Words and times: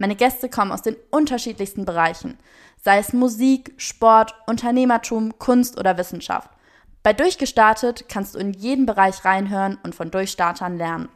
Meine 0.00 0.16
Gäste 0.16 0.48
kommen 0.48 0.72
aus 0.72 0.80
den 0.80 0.96
unterschiedlichsten 1.10 1.84
Bereichen, 1.84 2.38
sei 2.82 2.96
es 2.96 3.12
Musik, 3.12 3.74
Sport, 3.76 4.34
Unternehmertum, 4.46 5.38
Kunst 5.38 5.78
oder 5.78 5.98
Wissenschaft. 5.98 6.48
Bei 7.02 7.12
Durchgestartet 7.12 8.06
kannst 8.08 8.34
du 8.34 8.38
in 8.38 8.54
jeden 8.54 8.86
Bereich 8.86 9.26
reinhören 9.26 9.76
und 9.82 9.94
von 9.94 10.10
Durchstartern 10.10 10.78
lernen. 10.78 11.10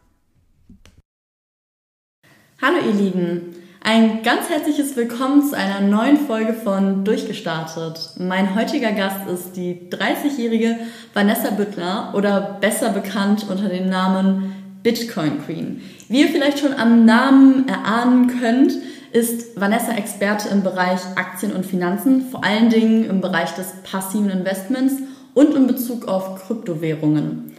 Hallo 2.61 2.77
ihr 2.87 2.93
Lieben, 2.93 3.57
ein 3.83 4.23
ganz 4.23 4.51
herzliches 4.51 4.95
Willkommen 4.97 5.49
zu 5.49 5.57
einer 5.57 5.81
neuen 5.81 6.19
Folge 6.19 6.53
von 6.53 7.07
Durchgestartet. 7.07 8.11
Mein 8.19 8.55
heutiger 8.55 8.93
Gast 8.93 9.27
ist 9.31 9.57
die 9.57 9.89
30-jährige 9.89 10.77
Vanessa 11.15 11.53
Büttler 11.53 12.13
oder 12.15 12.59
besser 12.61 12.91
bekannt 12.91 13.47
unter 13.49 13.71
dem 13.71 13.89
Namen 13.89 14.64
Bitcoin 14.85 15.45
Queen. 15.45 15.81
Wie 16.09 16.21
ihr 16.21 16.29
vielleicht 16.29 16.61
schon 16.61 16.75
am 16.75 17.05
Namen 17.05 17.67
erahnen 17.67 18.39
könnt, 18.39 18.75
ist 19.13 19.59
Vanessa 19.59 19.93
Experte 19.93 20.49
im 20.51 20.63
Bereich 20.63 21.01
Aktien 21.17 21.53
und 21.53 21.65
Finanzen, 21.65 22.29
vor 22.31 22.45
allen 22.45 22.69
Dingen 22.69 23.09
im 23.09 23.21
Bereich 23.21 23.53
des 23.55 23.69
passiven 23.83 24.31
Investments 24.31 24.95
und 25.33 25.55
in 25.55 25.67
Bezug 25.67 26.07
auf 26.07 26.47
Kryptowährungen. 26.47 27.55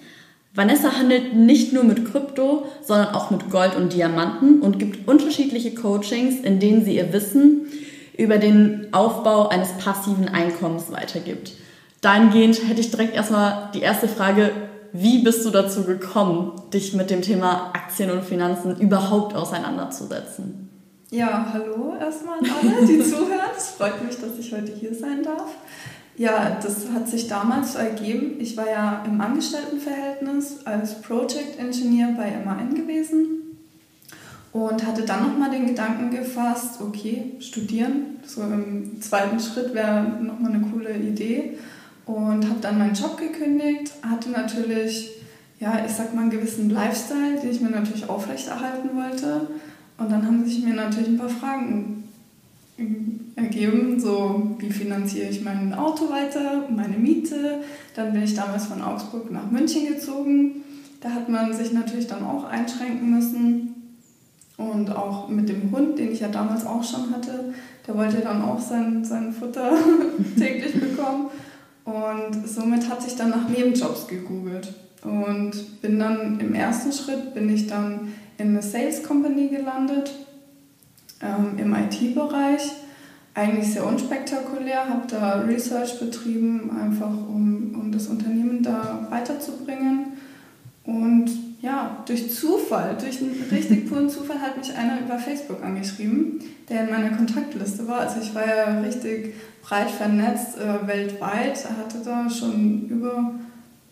Vanessa 0.54 0.98
handelt 0.98 1.36
nicht 1.36 1.74
nur 1.74 1.84
mit 1.84 2.10
Krypto, 2.10 2.68
sondern 2.82 3.16
auch 3.16 3.32
mit 3.32 3.50
Gold 3.50 3.76
und 3.76 3.92
Diamanten 3.92 4.62
und 4.62 4.80
gibt 4.80 5.08
unterschiedliche 5.08 5.74
Coachings, 5.74 6.40
in 6.42 6.60
denen 6.60 6.86
sie 6.86 6.96
ihr 6.96 7.12
Wissen 7.12 7.66
über 8.18 8.38
den 8.38 8.88
Aufbau 8.92 9.50
eines 9.50 9.72
passiven 9.74 10.30
Einkommens 10.30 10.92
weitergibt. 10.92 11.54
Dahingehend 12.02 12.68
hätte 12.68 12.82
ich 12.82 12.92
direkt 12.92 13.16
erstmal 13.16 13.72
die 13.74 13.82
erste 13.82 14.08
Frage, 14.08 14.52
wie 14.98 15.24
bist 15.24 15.46
du 15.46 15.50
dazu 15.50 15.84
gekommen, 15.84 16.54
dich 16.74 16.94
mit 16.94 17.10
dem 17.10 17.22
Thema 17.22 17.72
Aktien 17.74 18.12
und 18.12 18.24
Finanzen 18.24 18.78
überhaupt 18.80 19.36
auseinanderzusetzen? 19.36 20.70
Ja, 21.12 21.50
hallo 21.54 21.94
erstmal 22.00 22.40
an 22.40 22.46
alle, 22.46 22.86
die 22.86 23.00
zuhören. 23.04 23.52
Es 23.56 23.70
freut 23.70 24.04
mich, 24.04 24.16
dass 24.16 24.38
ich 24.40 24.52
heute 24.54 24.72
hier 24.72 24.94
sein 24.94 25.24
darf. 25.24 25.50
Ja, 26.18 26.58
das 26.62 26.90
hat 26.94 27.10
sich 27.10 27.28
damals 27.28 27.76
ergeben. 27.76 28.40
Ich 28.40 28.56
war 28.56 28.70
ja 28.70 29.04
im 29.06 29.20
Angestelltenverhältnis 29.20 30.66
als 30.66 31.02
Project 31.02 31.60
Engineer 31.60 32.16
bei 32.16 32.32
MAN 32.44 32.74
gewesen 32.74 33.58
und 34.54 34.86
hatte 34.86 35.04
dann 35.04 35.24
nochmal 35.24 35.52
den 35.52 35.68
Gedanken 35.68 36.12
gefasst, 36.12 36.80
okay, 36.82 37.34
studieren, 37.40 38.18
so 38.26 38.42
im 38.42 39.02
zweiten 39.02 39.40
Schritt 39.42 39.74
wäre 39.74 40.04
nochmal 40.04 40.54
eine 40.54 40.62
coole 40.62 40.96
Idee 40.96 41.58
und 42.06 42.48
habe 42.48 42.60
dann 42.62 42.78
meinen 42.78 42.94
Job 42.94 43.18
gekündigt, 43.18 43.94
hatte 44.04 44.30
natürlich, 44.30 45.12
ja, 45.60 45.84
ich 45.86 45.92
sag 45.92 46.14
mal, 46.14 46.22
einen 46.22 46.30
gewissen 46.30 46.70
Lifestyle, 46.70 47.40
den 47.42 47.52
ich 47.52 47.62
mir 47.62 47.72
natürlich 47.72 48.08
aufrechterhalten 48.08 48.90
wollte. 48.96 49.48
Und 49.98 50.12
dann 50.12 50.26
haben 50.26 50.46
sich 50.46 50.64
mir 50.64 50.74
natürlich 50.74 51.10
ein 51.10 51.18
paar 51.18 51.30
Fragen 51.30 52.04
ergeben, 53.36 54.00
so 54.00 54.56
wie 54.60 54.70
finanziere 54.70 55.30
ich 55.30 55.44
mein 55.44 55.74
Auto 55.74 56.10
weiter, 56.10 56.68
meine 56.70 56.98
Miete. 56.98 57.62
Dann 57.96 58.14
bin 58.14 58.24
ich 58.24 58.36
damals 58.36 58.66
von 58.66 58.82
Augsburg 58.82 59.32
nach 59.32 59.50
München 59.50 59.88
gezogen. 59.88 60.64
Da 61.02 61.10
hat 61.10 61.30
man 61.30 61.54
sich 61.54 61.72
natürlich 61.72 62.08
dann 62.08 62.24
auch 62.24 62.44
einschränken 62.44 63.12
müssen. 63.12 63.72
Und 64.58 64.90
auch 64.96 65.28
mit 65.28 65.50
dem 65.50 65.72
Hund, 65.72 66.00
den 66.00 66.12
ich 66.12 66.22
ja 66.22 66.30
damals 66.30 66.66
auch 66.66 66.84
schon 66.84 67.14
hatte, 67.14 67.54
der 67.86 67.98
wollte 67.98 68.18
dann 68.18 68.42
auch 68.42 68.60
sein, 68.60 69.04
sein 69.04 69.34
Futter 69.34 69.78
täglich 70.38 70.74
bekommen. 70.80 71.28
Und 71.86 72.48
somit 72.48 72.90
hat 72.90 73.02
sich 73.02 73.16
dann 73.16 73.30
nach 73.30 73.48
Nebenjobs 73.48 74.08
gegoogelt. 74.08 74.74
Und 75.04 75.82
bin 75.82 76.00
dann 76.00 76.40
im 76.40 76.56
ersten 76.56 76.92
Schritt 76.92 77.34
bin 77.36 77.54
ich 77.54 77.68
dann 77.68 78.14
in 78.38 78.50
eine 78.50 78.62
Sales 78.62 79.04
Company 79.04 79.50
gelandet 79.50 80.12
ähm, 81.22 81.58
im 81.58 81.76
IT-Bereich. 81.76 82.72
Eigentlich 83.36 83.74
sehr 83.74 83.86
unspektakulär, 83.86 84.90
habe 84.90 85.08
da 85.08 85.42
Research 85.42 86.00
betrieben, 86.00 86.72
einfach 86.82 87.12
um, 87.12 87.76
um 87.80 87.92
das 87.92 88.08
Unternehmen 88.08 88.64
da 88.64 89.08
weiterzubringen. 89.12 90.14
Und 90.86 91.30
ja, 91.66 92.04
durch 92.06 92.32
Zufall, 92.32 92.96
durch 93.00 93.20
einen 93.20 93.44
richtig 93.52 93.90
puren 93.90 94.08
Zufall 94.08 94.40
hat 94.40 94.56
mich 94.56 94.76
einer 94.76 95.00
über 95.02 95.18
Facebook 95.18 95.64
angeschrieben, 95.64 96.40
der 96.70 96.84
in 96.84 96.92
meiner 96.92 97.18
Kontaktliste 97.18 97.88
war. 97.88 98.02
Also 98.02 98.22
ich 98.22 98.36
war 98.36 98.46
ja 98.46 98.80
richtig 98.82 99.34
breit 99.64 99.90
vernetzt 99.90 100.60
äh, 100.60 100.88
weltweit, 100.88 101.66
er 101.66 101.78
hatte 101.78 102.06
da 102.06 102.30
schon 102.30 102.88
über, 102.88 103.34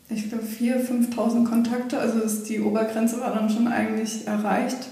ich 0.07 0.29
glaube, 0.29 0.44
4.000, 0.44 1.16
5.000 1.16 1.50
Kontakte. 1.50 1.97
Also 1.97 2.19
ist, 2.19 2.47
die 2.47 2.62
Obergrenze 2.62 3.19
war 3.19 3.33
dann 3.33 3.50
schon 3.50 3.67
eigentlich 3.67 4.28
erreicht. 4.28 4.89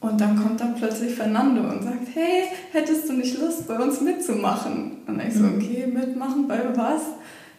Und 0.00 0.20
dann 0.20 0.34
kommt 0.34 0.60
da 0.60 0.74
plötzlich 0.76 1.14
Fernando 1.14 1.60
und 1.60 1.84
sagt, 1.84 2.08
hey, 2.14 2.44
hättest 2.72 3.08
du 3.08 3.12
nicht 3.12 3.38
Lust, 3.38 3.68
bei 3.68 3.78
uns 3.78 4.00
mitzumachen? 4.00 4.96
Und 5.06 5.22
ich 5.22 5.34
so, 5.34 5.44
mhm. 5.44 5.58
okay, 5.58 5.86
mitmachen 5.86 6.48
bei 6.48 6.58
was? 6.74 7.02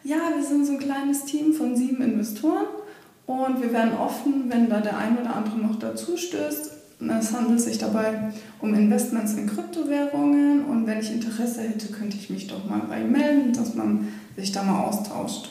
Ja, 0.04 0.18
wir 0.36 0.44
sind 0.44 0.66
so 0.66 0.74
ein 0.74 0.80
kleines 0.80 1.24
Team 1.24 1.54
von 1.54 1.76
sieben 1.76 2.02
Investoren 2.02 2.66
und 3.32 3.62
wir 3.62 3.74
werden 3.74 3.94
offen, 3.94 4.46
wenn 4.50 4.70
da 4.70 4.80
der 4.80 4.98
ein 4.98 5.18
oder 5.18 5.36
andere 5.36 5.58
noch 5.58 5.80
dazu 5.80 6.18
stößt. 6.18 6.72
Es 7.20 7.34
handelt 7.34 7.60
sich 7.60 7.80
dabei 7.80 8.32
um 8.60 8.76
Investments 8.76 9.34
in 9.34 9.48
Kryptowährungen 9.48 10.66
und 10.66 10.86
wenn 10.86 11.00
ich 11.00 11.12
Interesse 11.12 11.62
hätte, 11.62 11.92
könnte 11.92 12.16
ich 12.18 12.30
mich 12.30 12.48
doch 12.48 12.70
mal 12.70 12.82
bei 12.88 13.02
ihm 13.02 13.12
melden, 13.12 13.54
dass 13.54 13.74
man 13.74 14.10
sich 14.38 14.52
da 14.52 14.62
mal 14.64 14.84
austauscht. 14.84 15.50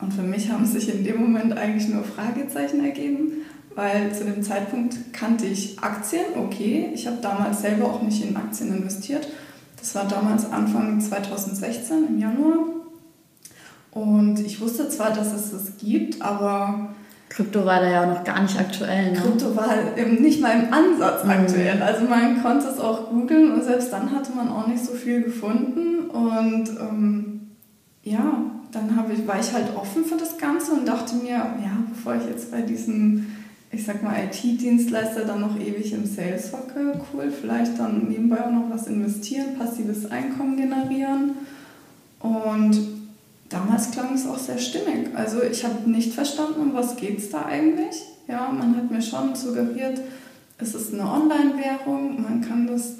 Und 0.00 0.12
für 0.12 0.22
mich 0.22 0.50
haben 0.50 0.66
sich 0.66 0.92
in 0.92 1.04
dem 1.04 1.20
Moment 1.20 1.56
eigentlich 1.56 1.88
nur 1.88 2.02
Fragezeichen 2.02 2.84
ergeben, 2.84 3.32
weil 3.76 4.12
zu 4.12 4.24
dem 4.24 4.42
Zeitpunkt 4.42 5.12
kannte 5.12 5.46
ich 5.46 5.78
Aktien, 5.80 6.24
okay. 6.36 6.90
Ich 6.92 7.06
habe 7.06 7.18
damals 7.22 7.60
selber 7.60 7.86
auch 7.86 8.02
nicht 8.02 8.24
in 8.24 8.36
Aktien 8.36 8.74
investiert. 8.74 9.28
Das 9.78 9.94
war 9.94 10.08
damals 10.08 10.50
Anfang 10.50 11.00
2016 11.00 12.08
im 12.08 12.18
Januar. 12.18 12.58
Und 13.92 14.40
ich 14.40 14.60
wusste 14.60 14.88
zwar, 14.88 15.12
dass 15.12 15.32
es 15.32 15.50
das 15.50 15.76
gibt, 15.78 16.20
aber 16.22 16.94
Krypto 17.30 17.64
war 17.64 17.80
da 17.80 17.88
ja 17.88 18.02
auch 18.02 18.18
noch 18.18 18.24
gar 18.24 18.42
nicht 18.42 18.58
aktuell. 18.58 19.12
Ne? 19.12 19.18
Krypto 19.18 19.54
war 19.54 19.68
nicht 20.04 20.40
mal 20.40 20.50
im 20.50 20.72
Ansatz 20.72 21.24
mhm. 21.24 21.30
aktuell. 21.30 21.80
Also 21.80 22.04
man 22.04 22.42
konnte 22.42 22.66
es 22.66 22.80
auch 22.80 23.08
googeln 23.08 23.52
und 23.52 23.62
selbst 23.62 23.92
dann 23.92 24.10
hatte 24.10 24.32
man 24.32 24.48
auch 24.48 24.66
nicht 24.66 24.84
so 24.84 24.92
viel 24.92 25.22
gefunden. 25.22 26.10
Und 26.10 26.68
ähm, 26.80 27.40
ja, 28.02 28.42
dann 28.72 28.98
ich, 29.12 29.26
war 29.28 29.38
ich 29.38 29.52
halt 29.52 29.76
offen 29.76 30.04
für 30.04 30.16
das 30.16 30.38
Ganze 30.38 30.72
und 30.72 30.86
dachte 30.86 31.14
mir, 31.14 31.30
ja, 31.30 31.76
bevor 31.88 32.16
ich 32.16 32.26
jetzt 32.26 32.50
bei 32.50 32.62
diesem, 32.62 33.26
ich 33.70 33.84
sag 33.84 34.02
mal, 34.02 34.16
IT-Dienstleister 34.24 35.24
dann 35.24 35.40
noch 35.40 35.56
ewig 35.56 35.92
im 35.92 36.06
Sales 36.06 36.52
hocke, 36.52 37.00
cool, 37.12 37.30
vielleicht 37.30 37.78
dann 37.78 38.08
nebenbei 38.08 38.44
auch 38.44 38.50
noch 38.50 38.70
was 38.70 38.88
investieren, 38.88 39.56
passives 39.56 40.10
Einkommen 40.10 40.56
generieren. 40.56 41.36
Und 42.18 42.99
damals 43.50 43.90
klang 43.90 44.14
es 44.14 44.26
auch 44.26 44.38
sehr 44.38 44.58
stimmig. 44.58 45.14
Also 45.14 45.42
ich 45.42 45.64
habe 45.64 45.90
nicht 45.90 46.14
verstanden, 46.14 46.60
um 46.60 46.74
was 46.74 46.96
geht 46.96 47.18
es 47.18 47.28
da 47.28 47.44
eigentlich. 47.44 47.96
Ja, 48.26 48.50
man 48.50 48.76
hat 48.76 48.90
mir 48.90 49.02
schon 49.02 49.34
suggeriert, 49.34 50.00
es 50.58 50.74
ist 50.74 50.94
eine 50.94 51.10
Online-Währung, 51.10 52.22
man 52.22 52.40
kann 52.40 52.66
das 52.66 52.94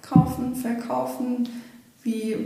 kaufen, 0.00 0.54
verkaufen, 0.54 1.48
wie 2.02 2.36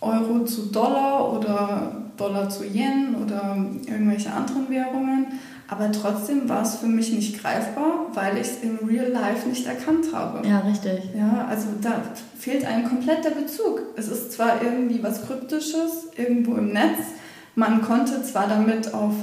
Euro 0.00 0.44
zu 0.44 0.66
Dollar 0.66 1.32
oder 1.38 2.02
Dollar 2.16 2.48
zu 2.48 2.64
Yen 2.64 3.14
oder 3.22 3.56
irgendwelche 3.86 4.32
anderen 4.32 4.68
Währungen. 4.68 5.26
Aber 5.68 5.90
trotzdem 5.90 6.48
war 6.48 6.62
es 6.62 6.76
für 6.76 6.86
mich 6.86 7.12
nicht 7.12 7.42
greifbar, 7.42 8.06
weil 8.14 8.36
ich 8.36 8.46
es 8.48 8.62
im 8.62 8.78
Real 8.86 9.10
Life 9.10 9.48
nicht 9.48 9.66
erkannt 9.66 10.06
habe. 10.12 10.46
Ja, 10.46 10.60
richtig. 10.60 11.10
Ja, 11.16 11.46
also 11.48 11.68
da 11.82 12.02
fehlt 12.38 12.64
ein 12.64 12.88
kompletter 12.88 13.30
Bezug. 13.30 13.82
Es 13.96 14.08
ist 14.08 14.32
zwar 14.32 14.62
irgendwie 14.62 15.02
was 15.02 15.26
Kryptisches 15.26 16.08
irgendwo 16.16 16.54
im 16.54 16.72
Netz. 16.72 16.98
Man 17.56 17.82
konnte 17.82 18.22
zwar 18.22 18.46
damit 18.46 18.94
auf, 18.94 19.14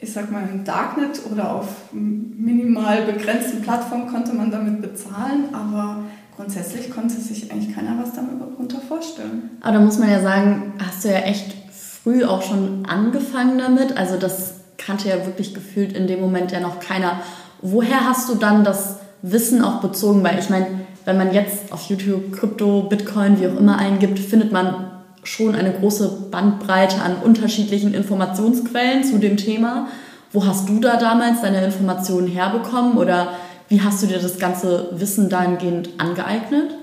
ich 0.00 0.12
sag 0.12 0.30
mal, 0.30 0.42
im 0.52 0.64
Darknet 0.64 1.20
oder 1.32 1.54
auf 1.54 1.68
minimal 1.92 3.02
begrenzten 3.02 3.62
Plattformen 3.62 4.08
konnte 4.08 4.34
man 4.34 4.50
damit 4.50 4.82
bezahlen, 4.82 5.54
aber 5.54 6.00
grundsätzlich 6.36 6.90
konnte 6.90 7.14
sich 7.14 7.50
eigentlich 7.50 7.74
keiner 7.74 7.96
was 8.02 8.12
damit 8.12 8.40
darunter 8.40 8.80
vorstellen. 8.80 9.50
Aber 9.62 9.74
da 9.74 9.80
muss 9.80 9.98
man 9.98 10.10
ja 10.10 10.20
sagen, 10.20 10.74
hast 10.84 11.04
du 11.04 11.08
ja 11.08 11.20
echt 11.20 11.54
früh 11.72 12.24
auch 12.24 12.42
schon 12.42 12.84
angefangen 12.86 13.58
damit. 13.58 13.96
Also 13.96 14.18
das 14.18 14.57
kannte 14.88 15.10
ja 15.10 15.26
wirklich 15.26 15.52
gefühlt 15.52 15.92
in 15.92 16.06
dem 16.06 16.18
Moment 16.18 16.50
ja 16.50 16.60
noch 16.60 16.80
keiner. 16.80 17.20
Woher 17.60 18.06
hast 18.06 18.30
du 18.30 18.36
dann 18.36 18.64
das 18.64 18.96
Wissen 19.20 19.62
auch 19.62 19.82
bezogen? 19.82 20.24
Weil 20.24 20.38
ich 20.38 20.48
meine, 20.48 20.66
wenn 21.04 21.18
man 21.18 21.34
jetzt 21.34 21.70
auf 21.72 21.90
YouTube 21.90 22.32
Krypto, 22.32 22.84
Bitcoin, 22.84 23.38
wie 23.38 23.48
auch 23.48 23.56
immer 23.56 23.78
eingibt, 23.78 24.18
findet 24.18 24.50
man 24.50 24.90
schon 25.24 25.54
eine 25.54 25.72
große 25.72 26.28
Bandbreite 26.30 27.02
an 27.02 27.16
unterschiedlichen 27.22 27.92
Informationsquellen 27.92 29.04
zu 29.04 29.18
dem 29.18 29.36
Thema. 29.36 29.88
Wo 30.32 30.46
hast 30.46 30.70
du 30.70 30.80
da 30.80 30.96
damals 30.96 31.42
deine 31.42 31.62
Informationen 31.62 32.26
herbekommen 32.26 32.96
oder 32.96 33.32
wie 33.68 33.82
hast 33.82 34.02
du 34.02 34.06
dir 34.06 34.18
das 34.18 34.38
ganze 34.38 34.88
Wissen 34.92 35.28
dahingehend 35.28 35.90
angeeignet? 35.98 36.74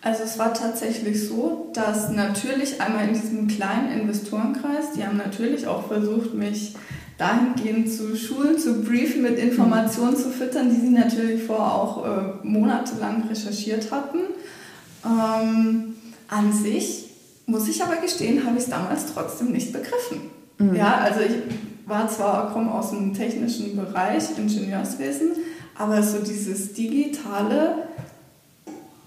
Also 0.00 0.22
es 0.22 0.38
war 0.38 0.54
tatsächlich 0.54 1.28
so, 1.28 1.70
dass 1.74 2.10
natürlich 2.10 2.80
einmal 2.80 3.08
in 3.08 3.14
diesem 3.14 3.48
kleinen 3.48 4.00
Investorenkreis, 4.00 4.92
die 4.96 5.04
haben 5.04 5.18
natürlich 5.18 5.66
auch 5.66 5.88
versucht, 5.88 6.32
mich 6.32 6.74
dahingehend 7.18 7.90
zu 7.92 8.16
schulen, 8.16 8.58
zu 8.58 8.82
briefen, 8.82 9.22
mit 9.22 9.38
Informationen 9.38 10.16
zu 10.16 10.30
füttern, 10.30 10.70
die 10.70 10.80
sie 10.80 10.90
natürlich 10.90 11.44
vorher 11.44 11.74
auch 11.74 12.04
äh, 12.04 12.46
monatelang 12.46 13.28
recherchiert 13.28 13.90
hatten. 13.92 14.18
Ähm, 15.04 15.94
an 16.28 16.52
sich 16.52 17.10
muss 17.46 17.68
ich 17.68 17.82
aber 17.82 17.96
gestehen, 17.96 18.44
habe 18.44 18.56
ich 18.56 18.64
es 18.64 18.70
damals 18.70 19.06
trotzdem 19.12 19.52
nicht 19.52 19.72
begriffen. 19.72 20.22
Mhm. 20.58 20.74
Ja, 20.74 20.96
also 20.98 21.20
ich 21.20 21.34
war 21.86 22.08
zwar, 22.08 22.52
komme 22.52 22.72
aus 22.72 22.90
dem 22.90 23.14
technischen 23.14 23.76
Bereich, 23.76 24.24
Ingenieurswesen, 24.36 25.32
aber 25.76 26.02
so 26.02 26.18
dieses 26.18 26.72
digitale, 26.72 27.88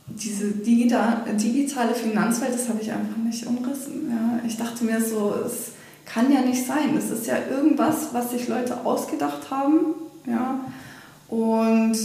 diese 0.08 0.52
digitale 0.52 1.94
Finanzwelt, 1.94 2.54
das 2.54 2.70
habe 2.70 2.80
ich 2.82 2.92
einfach 2.92 3.18
nicht 3.18 3.46
umrissen. 3.46 4.10
Ja. 4.10 4.40
Ich 4.48 4.58
dachte 4.58 4.84
mir 4.86 5.02
so, 5.02 5.34
es 5.46 5.72
kann 6.12 6.32
ja 6.32 6.42
nicht 6.42 6.66
sein. 6.66 6.96
Es 6.98 7.12
ist 7.12 7.28
ja 7.28 7.36
irgendwas, 7.50 8.10
was 8.14 8.32
sich 8.32 8.48
Leute 8.48 8.86
ausgedacht 8.86 9.52
haben. 9.52 9.96
Ja. 10.26 10.60
Und 11.30 11.98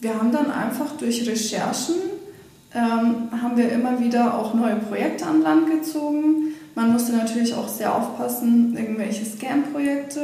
wir 0.00 0.14
haben 0.14 0.32
dann 0.32 0.50
einfach 0.50 0.96
durch 0.98 1.26
Recherchen, 1.28 1.96
ähm, 2.74 3.28
haben 3.40 3.56
wir 3.56 3.72
immer 3.72 4.00
wieder 4.00 4.38
auch 4.38 4.54
neue 4.54 4.76
Projekte 4.76 5.26
an 5.26 5.42
Land 5.42 5.70
gezogen. 5.70 6.52
Man 6.74 6.92
musste 6.92 7.12
natürlich 7.12 7.54
auch 7.54 7.68
sehr 7.68 7.94
aufpassen, 7.94 8.76
irgendwelche 8.76 9.24
Scam-Projekte 9.24 10.20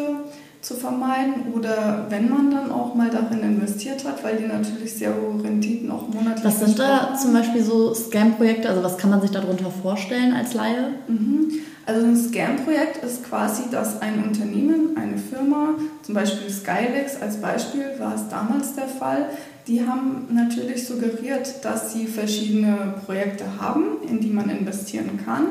zu 0.60 0.74
vermeiden 0.74 1.52
oder 1.54 2.06
wenn 2.08 2.30
man 2.30 2.50
dann 2.50 2.70
auch 2.70 2.94
mal 2.94 3.10
darin 3.10 3.40
investiert 3.40 4.04
hat, 4.04 4.24
weil 4.24 4.36
die 4.36 4.46
natürlich 4.46 4.94
sehr 4.94 5.12
hohe 5.14 5.42
Renditen 5.42 5.90
auch 5.90 6.08
monatlich 6.08 6.44
Was 6.44 6.60
sind 6.60 6.78
da 6.78 7.14
zum 7.20 7.32
Beispiel 7.32 7.62
so 7.62 7.92
Scam-Projekte? 7.92 8.70
Also 8.70 8.82
was 8.82 8.96
kann 8.96 9.10
man 9.10 9.20
sich 9.20 9.30
darunter 9.30 9.70
vorstellen 9.70 10.32
als 10.32 10.54
Laie? 10.54 10.94
Mhm. 11.06 11.52
Also 11.86 12.06
ein 12.06 12.16
Scam-Projekt 12.16 13.04
ist 13.04 13.24
quasi, 13.24 13.64
dass 13.70 14.00
ein 14.00 14.22
Unternehmen, 14.24 14.96
eine 14.96 15.18
Firma, 15.18 15.74
zum 16.02 16.14
Beispiel 16.14 16.48
Skylex 16.50 17.20
als 17.20 17.36
Beispiel 17.36 17.84
war 17.98 18.14
es 18.14 18.28
damals 18.28 18.74
der 18.74 18.88
Fall, 18.88 19.28
die 19.66 19.86
haben 19.86 20.28
natürlich 20.30 20.86
suggeriert, 20.86 21.64
dass 21.64 21.92
sie 21.92 22.06
verschiedene 22.06 22.94
Projekte 23.04 23.44
haben, 23.60 23.98
in 24.08 24.20
die 24.20 24.30
man 24.30 24.48
investieren 24.48 25.20
kann. 25.24 25.46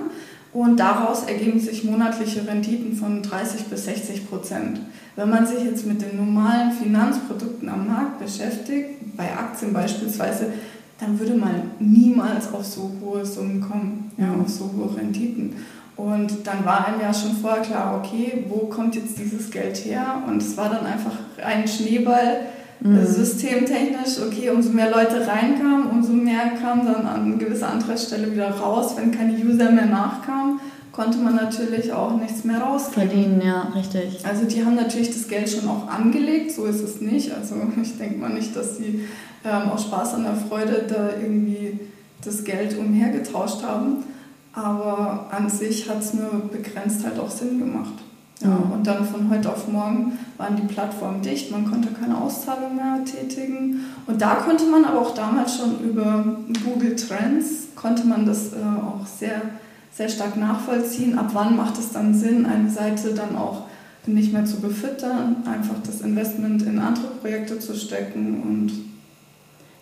Und 0.54 0.80
daraus 0.80 1.24
ergeben 1.24 1.60
sich 1.60 1.84
monatliche 1.84 2.48
Renditen 2.48 2.96
von 2.96 3.24
30 3.24 3.66
bis 3.66 3.86
60 3.86 4.30
Prozent. 4.30 4.80
Wenn 5.16 5.30
man 5.30 5.48
sich 5.48 5.64
jetzt 5.64 5.86
mit 5.88 6.02
den 6.02 6.18
normalen 6.18 6.72
Finanzprodukten 6.72 7.70
am 7.70 7.88
Markt 7.88 8.20
beschäftigt, 8.20 9.18
bei 9.18 9.32
Aktien 9.36 9.74
beispielsweise, 9.74 10.54
dann 11.00 11.20
würde 11.20 11.36
man 11.36 11.72
niemals 11.80 12.54
auf 12.54 12.66
so 12.66 12.92
hohe 13.02 13.26
Summen 13.26 13.62
kommen, 13.62 14.12
ja, 14.18 14.32
auf 14.34 14.50
so 14.50 14.72
hohe 14.78 14.96
Renditen. 14.96 15.56
Und 15.96 16.48
dann 16.48 16.66
war 16.66 16.88
einem 16.88 17.02
ja 17.02 17.14
schon 17.14 17.34
vorher 17.34 17.62
klar, 17.62 18.02
okay, 18.04 18.46
wo 18.50 18.68
kommt 18.68 18.96
jetzt 18.96 19.18
dieses 19.18 19.52
Geld 19.52 19.78
her? 19.86 20.24
Und 20.28 20.42
es 20.42 20.58
war 20.58 20.70
dann 20.70 20.86
einfach 20.86 21.12
ein 21.44 21.68
Schneeball, 21.68 22.42
mhm. 22.80 23.06
systemtechnisch, 23.06 24.20
okay, 24.26 24.50
umso 24.50 24.72
mehr 24.72 24.90
Leute 24.90 25.28
reinkamen, 25.28 25.90
umso 25.92 26.14
mehr 26.14 26.54
kam 26.62 26.86
dann 26.86 27.06
an 27.06 27.38
gewisser 27.38 27.70
anderer 27.70 27.98
Stelle 27.98 28.32
wieder 28.32 28.50
raus. 28.52 28.96
Wenn 28.98 29.12
keine 29.12 29.34
User 29.34 29.72
mehr 29.72 29.86
nachkamen, 29.86 30.60
konnte 30.92 31.18
man 31.20 31.36
natürlich 31.36 31.94
auch 31.94 32.18
nichts 32.18 32.44
mehr 32.44 32.60
rauskriegen. 32.60 33.10
Verdienen, 33.10 33.42
ja, 33.46 33.72
richtig. 33.76 34.26
Also 34.26 34.46
die 34.46 34.64
haben 34.66 34.76
natürlich 34.76 35.10
das 35.10 35.28
Geld 35.28 35.50
schon 35.50 35.68
auch 35.68 35.88
angelegt, 35.88 36.52
so 36.52 36.66
ist 36.66 36.82
es 36.82 37.02
nicht. 37.02 37.32
Also 37.34 37.56
ich 37.82 37.98
denke 37.98 38.18
mal 38.18 38.34
nicht, 38.34 38.56
dass 38.56 38.78
sie 38.78 39.06
ähm, 39.46 39.70
aus 39.70 39.84
Spaß 39.84 40.16
an 40.16 40.24
der 40.24 40.36
Freude 40.36 40.86
da 40.88 41.10
irgendwie 41.22 41.80
das 42.24 42.44
Geld 42.44 42.78
umhergetauscht 42.78 43.64
haben. 43.64 44.04
Aber 44.54 45.28
an 45.32 45.50
sich 45.50 45.90
hat 45.90 46.00
es 46.00 46.14
nur 46.14 46.50
begrenzt 46.52 47.04
halt 47.04 47.20
auch 47.20 47.30
Sinn 47.30 47.60
gemacht. 47.60 47.94
Ja, 48.42 48.58
und 48.74 48.86
dann 48.86 49.06
von 49.06 49.30
heute 49.30 49.50
auf 49.50 49.68
morgen 49.68 50.18
waren 50.38 50.56
die 50.56 50.74
Plattformen 50.74 51.22
dicht, 51.22 51.50
man 51.50 51.70
konnte 51.70 51.90
keine 51.90 52.20
Auszahlung 52.20 52.76
mehr 52.76 53.00
tätigen. 53.06 53.86
Und 54.06 54.22
da 54.22 54.36
konnte 54.36 54.66
man 54.66 54.84
aber 54.84 55.00
auch 55.00 55.14
damals 55.14 55.58
schon 55.58 55.80
über 55.80 56.26
Google 56.66 56.96
Trends, 56.96 57.68
konnte 57.76 58.06
man 58.06 58.26
das 58.26 58.52
äh, 58.52 58.58
auch 58.58 59.06
sehr, 59.06 59.42
sehr 59.94 60.10
stark 60.10 60.36
nachvollziehen. 60.36 61.18
Ab 61.18 61.30
wann 61.34 61.56
macht 61.56 61.80
es 61.80 61.92
dann 61.92 62.14
Sinn, 62.14 62.46
eine 62.46 62.70
Seite 62.70 63.14
dann 63.14 63.38
auch 63.38 63.64
nicht 64.06 64.34
mehr 64.34 64.46
zu 64.46 64.60
befüttern, 64.60 65.38
einfach 65.46 65.76
das 65.86 66.02
Investment 66.02 66.64
in 66.64 66.80
andere 66.80 67.08
Projekte 67.22 67.60
zu 67.60 67.74
stecken 67.76 68.42
und 68.44 68.72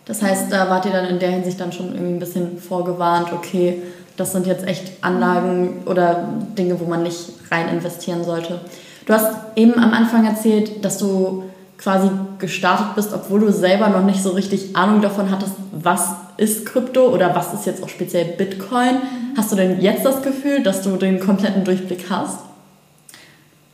das 0.04 0.20
heißt, 0.20 0.50
da 0.50 0.68
wart 0.68 0.84
ihr 0.84 0.90
dann 0.90 1.06
in 1.06 1.20
der 1.20 1.30
Hinsicht 1.30 1.60
dann 1.60 1.70
schon 1.70 1.92
irgendwie 1.92 2.14
ein 2.14 2.18
bisschen 2.18 2.58
vorgewarnt, 2.58 3.32
okay, 3.32 3.80
das 4.16 4.32
sind 4.32 4.46
jetzt 4.46 4.66
echt 4.66 4.92
Anlagen 5.00 5.82
oder 5.86 6.28
Dinge, 6.58 6.78
wo 6.80 6.84
man 6.84 7.02
nicht 7.02 7.30
rein 7.50 7.68
investieren 7.68 8.24
sollte. 8.24 8.60
Du 9.06 9.12
hast 9.12 9.26
eben 9.56 9.74
am 9.74 9.92
Anfang 9.92 10.26
erzählt, 10.26 10.84
dass 10.84 10.98
du 10.98 11.44
quasi 11.78 12.08
gestartet 12.38 12.94
bist, 12.94 13.12
obwohl 13.12 13.40
du 13.40 13.52
selber 13.52 13.88
noch 13.88 14.04
nicht 14.04 14.22
so 14.22 14.30
richtig 14.30 14.76
Ahnung 14.76 15.02
davon 15.02 15.30
hattest, 15.30 15.54
was 15.72 16.10
ist 16.36 16.64
Krypto 16.64 17.08
oder 17.08 17.34
was 17.34 17.52
ist 17.52 17.66
jetzt 17.66 17.82
auch 17.82 17.88
speziell 17.88 18.24
Bitcoin. 18.24 18.98
Hast 19.36 19.50
du 19.50 19.56
denn 19.56 19.80
jetzt 19.80 20.04
das 20.04 20.22
Gefühl, 20.22 20.62
dass 20.62 20.82
du 20.82 20.96
den 20.96 21.18
kompletten 21.18 21.64
Durchblick 21.64 22.06
hast? 22.08 22.38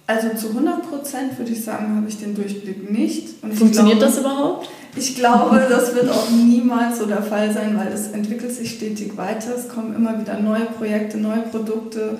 Also 0.06 0.28
zu 0.34 0.48
100 0.48 0.88
Prozent 0.88 1.38
würde 1.38 1.52
ich 1.52 1.62
sagen, 1.62 1.96
habe 1.96 2.08
ich 2.08 2.18
den 2.18 2.34
Durchblick 2.34 2.90
nicht. 2.90 3.28
Funktioniert 3.40 3.98
glaube, 3.98 4.12
das 4.12 4.18
überhaupt? 4.18 4.68
Ich 4.98 5.14
glaube, 5.14 5.64
das 5.68 5.94
wird 5.94 6.10
auch 6.10 6.28
niemals 6.30 6.98
so 6.98 7.06
der 7.06 7.22
Fall 7.22 7.52
sein, 7.52 7.78
weil 7.78 7.92
es 7.92 8.08
entwickelt 8.08 8.52
sich 8.52 8.72
stetig 8.72 9.16
weiter. 9.16 9.54
Es 9.56 9.68
kommen 9.68 9.94
immer 9.94 10.20
wieder 10.20 10.40
neue 10.40 10.66
Projekte, 10.66 11.18
neue 11.18 11.42
Produkte. 11.42 12.18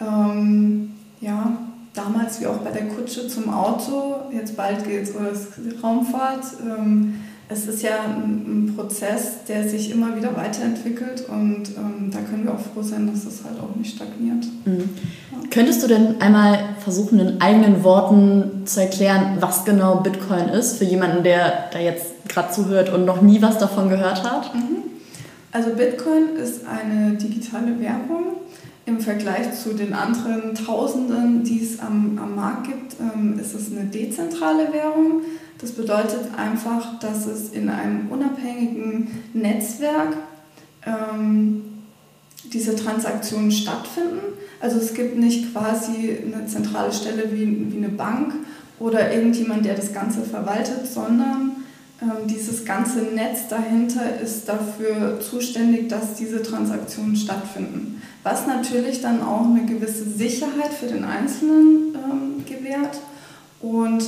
Ähm, 0.00 0.90
ja, 1.20 1.56
damals 1.94 2.40
wie 2.40 2.46
auch 2.46 2.58
bei 2.58 2.70
der 2.70 2.88
Kutsche 2.88 3.28
zum 3.28 3.52
Auto. 3.52 4.16
Jetzt 4.32 4.56
bald 4.56 4.84
geht 4.86 5.04
es 5.04 5.10
um 5.10 5.24
die 5.64 5.76
Raumfahrt. 5.76 6.44
Ähm, 6.62 7.20
es 7.48 7.68
ist 7.68 7.82
ja 7.82 8.00
ein, 8.04 8.72
Prozess, 8.76 9.44
der 9.48 9.68
sich 9.68 9.90
immer 9.90 10.16
wieder 10.16 10.36
weiterentwickelt 10.36 11.26
und 11.28 11.68
ähm, 11.76 12.10
da 12.10 12.18
können 12.18 12.44
wir 12.44 12.52
auch 12.52 12.58
froh 12.58 12.82
sein, 12.82 13.06
dass 13.10 13.24
es 13.24 13.44
halt 13.44 13.58
auch 13.60 13.74
nicht 13.76 13.94
stagniert. 13.94 14.44
Mhm. 14.64 14.90
Ja. 15.30 15.48
Könntest 15.50 15.82
du 15.82 15.86
denn 15.86 16.20
einmal 16.20 16.58
versuchen, 16.80 17.20
in 17.20 17.40
eigenen 17.40 17.84
Worten 17.84 18.66
zu 18.66 18.80
erklären, 18.80 19.38
was 19.40 19.64
genau 19.64 20.00
Bitcoin 20.00 20.48
ist, 20.48 20.76
für 20.76 20.84
jemanden, 20.84 21.22
der 21.22 21.70
da 21.72 21.78
jetzt 21.78 22.15
gerade 22.28 22.52
zuhört 22.52 22.92
und 22.92 23.04
noch 23.04 23.22
nie 23.22 23.40
was 23.42 23.58
davon 23.58 23.88
gehört 23.88 24.22
hat? 24.22 24.54
Mhm. 24.54 24.82
Also 25.52 25.70
Bitcoin 25.70 26.36
ist 26.36 26.66
eine 26.66 27.16
digitale 27.16 27.80
Währung. 27.80 28.36
Im 28.84 29.00
Vergleich 29.00 29.52
zu 29.60 29.74
den 29.74 29.94
anderen 29.94 30.54
Tausenden, 30.54 31.42
die 31.42 31.62
es 31.62 31.80
am, 31.80 32.18
am 32.22 32.36
Markt 32.36 32.66
gibt, 32.68 32.96
ähm, 33.00 33.38
ist 33.38 33.54
es 33.54 33.72
eine 33.72 33.86
dezentrale 33.86 34.72
Währung. 34.72 35.22
Das 35.58 35.72
bedeutet 35.72 36.20
einfach, 36.36 36.98
dass 37.00 37.26
es 37.26 37.50
in 37.50 37.68
einem 37.68 38.08
unabhängigen 38.10 39.08
Netzwerk 39.32 40.16
ähm, 40.86 41.62
diese 42.52 42.76
Transaktionen 42.76 43.50
stattfinden. 43.50 44.20
Also 44.60 44.78
es 44.78 44.94
gibt 44.94 45.16
nicht 45.16 45.52
quasi 45.52 46.18
eine 46.24 46.46
zentrale 46.46 46.92
Stelle 46.92 47.32
wie, 47.32 47.72
wie 47.72 47.78
eine 47.78 47.88
Bank 47.88 48.34
oder 48.78 49.12
irgendjemand, 49.12 49.64
der 49.64 49.74
das 49.74 49.92
Ganze 49.92 50.22
verwaltet, 50.22 50.86
sondern 50.86 51.55
dieses 52.26 52.64
ganze 52.64 52.98
Netz 52.98 53.48
dahinter 53.48 54.20
ist 54.20 54.48
dafür 54.48 55.18
zuständig, 55.20 55.88
dass 55.88 56.14
diese 56.14 56.42
Transaktionen 56.42 57.16
stattfinden. 57.16 58.02
Was 58.22 58.46
natürlich 58.46 59.00
dann 59.00 59.22
auch 59.22 59.46
eine 59.46 59.64
gewisse 59.64 60.04
Sicherheit 60.04 60.74
für 60.78 60.86
den 60.86 61.04
Einzelnen 61.04 61.94
ähm, 61.94 62.44
gewährt 62.44 63.00
und 63.60 64.04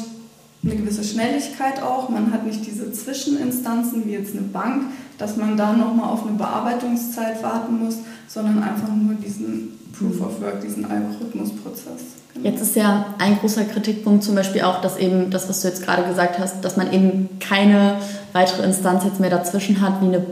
eine 0.65 0.77
gewisse 0.77 1.05
Schnelligkeit 1.05 1.83
auch. 1.83 2.09
Man 2.09 2.33
hat 2.33 2.45
nicht 2.45 2.67
diese 2.67 2.93
Zwischeninstanzen 2.93 4.07
wie 4.07 4.13
jetzt 4.13 4.33
eine 4.33 4.43
Bank, 4.43 4.85
dass 5.19 5.37
man 5.37 5.57
da 5.57 5.73
nochmal 5.73 6.11
auf 6.11 6.27
eine 6.27 6.37
Bearbeitungszeit 6.37 7.43
warten 7.43 7.85
muss, 7.85 7.97
sondern 8.29 8.63
einfach 8.63 8.89
nur 8.89 9.15
diesen 9.15 9.79
Proof 9.93 10.21
of 10.21 10.41
Work, 10.41 10.61
diesen 10.61 10.85
Algorithmusprozess. 10.85 12.03
Genau. 12.35 12.49
Jetzt 12.49 12.63
ist 12.63 12.77
ja 12.77 13.15
ein 13.19 13.39
großer 13.39 13.65
Kritikpunkt 13.65 14.23
zum 14.23 14.37
Beispiel 14.37 14.63
auch, 14.63 14.81
dass 14.81 14.97
eben 14.97 15.31
das, 15.31 15.49
was 15.49 15.63
du 15.63 15.69
jetzt 15.69 15.83
gerade 15.83 16.05
gesagt 16.05 16.39
hast, 16.39 16.65
dass 16.65 16.77
man 16.77 16.93
eben 16.93 17.29
keine 17.41 17.97
weitere 18.33 18.63
Instanz 18.63 19.05
jetzt 19.05 19.19
mehr 19.19 19.31
dazwischen 19.31 19.81
hat, 19.81 20.01
wie 20.01 20.07
eine, 20.07 20.25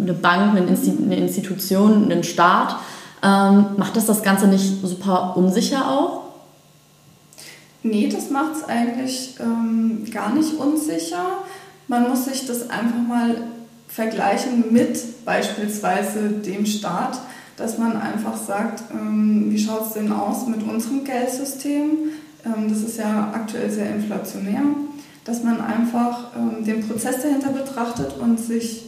eine 0.00 0.12
Bank, 0.12 0.56
eine, 0.56 1.16
Institution, 1.16 2.10
einen 2.10 2.24
Staat. 2.24 2.76
Ähm, 3.22 3.66
macht 3.76 3.96
das 3.96 4.06
das 4.06 4.22
Ganze 4.22 4.48
nicht 4.48 4.82
super 4.82 5.36
unsicher 5.36 5.88
auch? 5.90 6.22
Nee, 7.82 8.08
das 8.08 8.30
macht 8.30 8.56
es 8.56 8.68
eigentlich 8.68 9.36
ähm, 9.38 10.04
gar 10.12 10.34
nicht 10.34 10.54
unsicher. 10.58 11.24
Man 11.86 12.08
muss 12.08 12.24
sich 12.24 12.46
das 12.46 12.68
einfach 12.68 12.98
mal 13.06 13.36
vergleichen 13.88 14.72
mit 14.72 15.24
beispielsweise 15.24 16.28
dem 16.30 16.66
Staat, 16.66 17.20
dass 17.56 17.78
man 17.78 17.96
einfach 17.96 18.36
sagt, 18.36 18.82
ähm, 18.92 19.46
wie 19.48 19.58
schaut 19.58 19.86
es 19.86 19.92
denn 19.94 20.12
aus 20.12 20.46
mit 20.46 20.62
unserem 20.62 21.04
Geldsystem? 21.04 22.10
Ähm, 22.44 22.68
das 22.68 22.80
ist 22.82 22.98
ja 22.98 23.30
aktuell 23.32 23.70
sehr 23.70 23.94
inflationär, 23.94 24.62
dass 25.24 25.42
man 25.42 25.60
einfach 25.60 26.32
ähm, 26.36 26.64
den 26.64 26.86
Prozess 26.86 27.22
dahinter 27.22 27.50
betrachtet 27.50 28.18
und 28.20 28.38
sich 28.38 28.84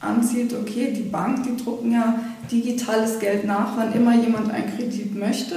ansieht, 0.00 0.54
okay, 0.54 0.92
die 0.92 1.08
Bank, 1.08 1.44
die 1.44 1.62
drucken 1.62 1.92
ja 1.92 2.20
digitales 2.50 3.18
Geld 3.18 3.44
nach, 3.44 3.76
wann 3.76 3.92
immer 3.92 4.14
jemand 4.14 4.50
einen 4.50 4.76
Kredit 4.76 5.16
möchte. 5.16 5.56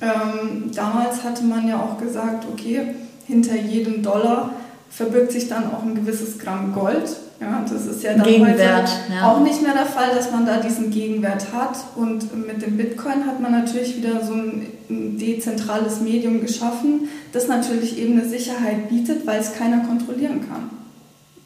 Ähm, 0.00 0.70
damals 0.74 1.24
hatte 1.24 1.44
man 1.44 1.66
ja 1.66 1.80
auch 1.80 1.98
gesagt, 1.98 2.46
okay, 2.52 2.94
hinter 3.26 3.56
jedem 3.56 4.02
Dollar 4.02 4.50
verbirgt 4.90 5.32
sich 5.32 5.48
dann 5.48 5.72
auch 5.72 5.82
ein 5.82 5.94
gewisses 5.94 6.38
Gramm 6.38 6.72
Gold. 6.72 7.16
Ja, 7.40 7.64
das 7.68 7.86
ist 7.86 8.02
ja 8.02 8.14
dann 8.14 8.22
Gegenwert, 8.22 8.88
ja. 9.12 9.30
auch 9.30 9.40
nicht 9.40 9.60
mehr 9.60 9.72
der 9.72 9.86
Fall, 9.86 10.10
dass 10.14 10.30
man 10.30 10.46
da 10.46 10.58
diesen 10.58 10.90
Gegenwert 10.90 11.46
hat. 11.52 11.76
Und 11.96 12.46
mit 12.46 12.62
dem 12.62 12.76
Bitcoin 12.76 13.26
hat 13.26 13.40
man 13.40 13.52
natürlich 13.52 13.96
wieder 13.96 14.24
so 14.24 14.32
ein 14.32 15.18
dezentrales 15.18 16.00
Medium 16.00 16.40
geschaffen, 16.40 17.08
das 17.32 17.48
natürlich 17.48 17.98
eben 17.98 18.18
eine 18.18 18.28
Sicherheit 18.28 18.88
bietet, 18.88 19.26
weil 19.26 19.40
es 19.40 19.54
keiner 19.54 19.80
kontrollieren 19.80 20.40
kann. 20.48 20.70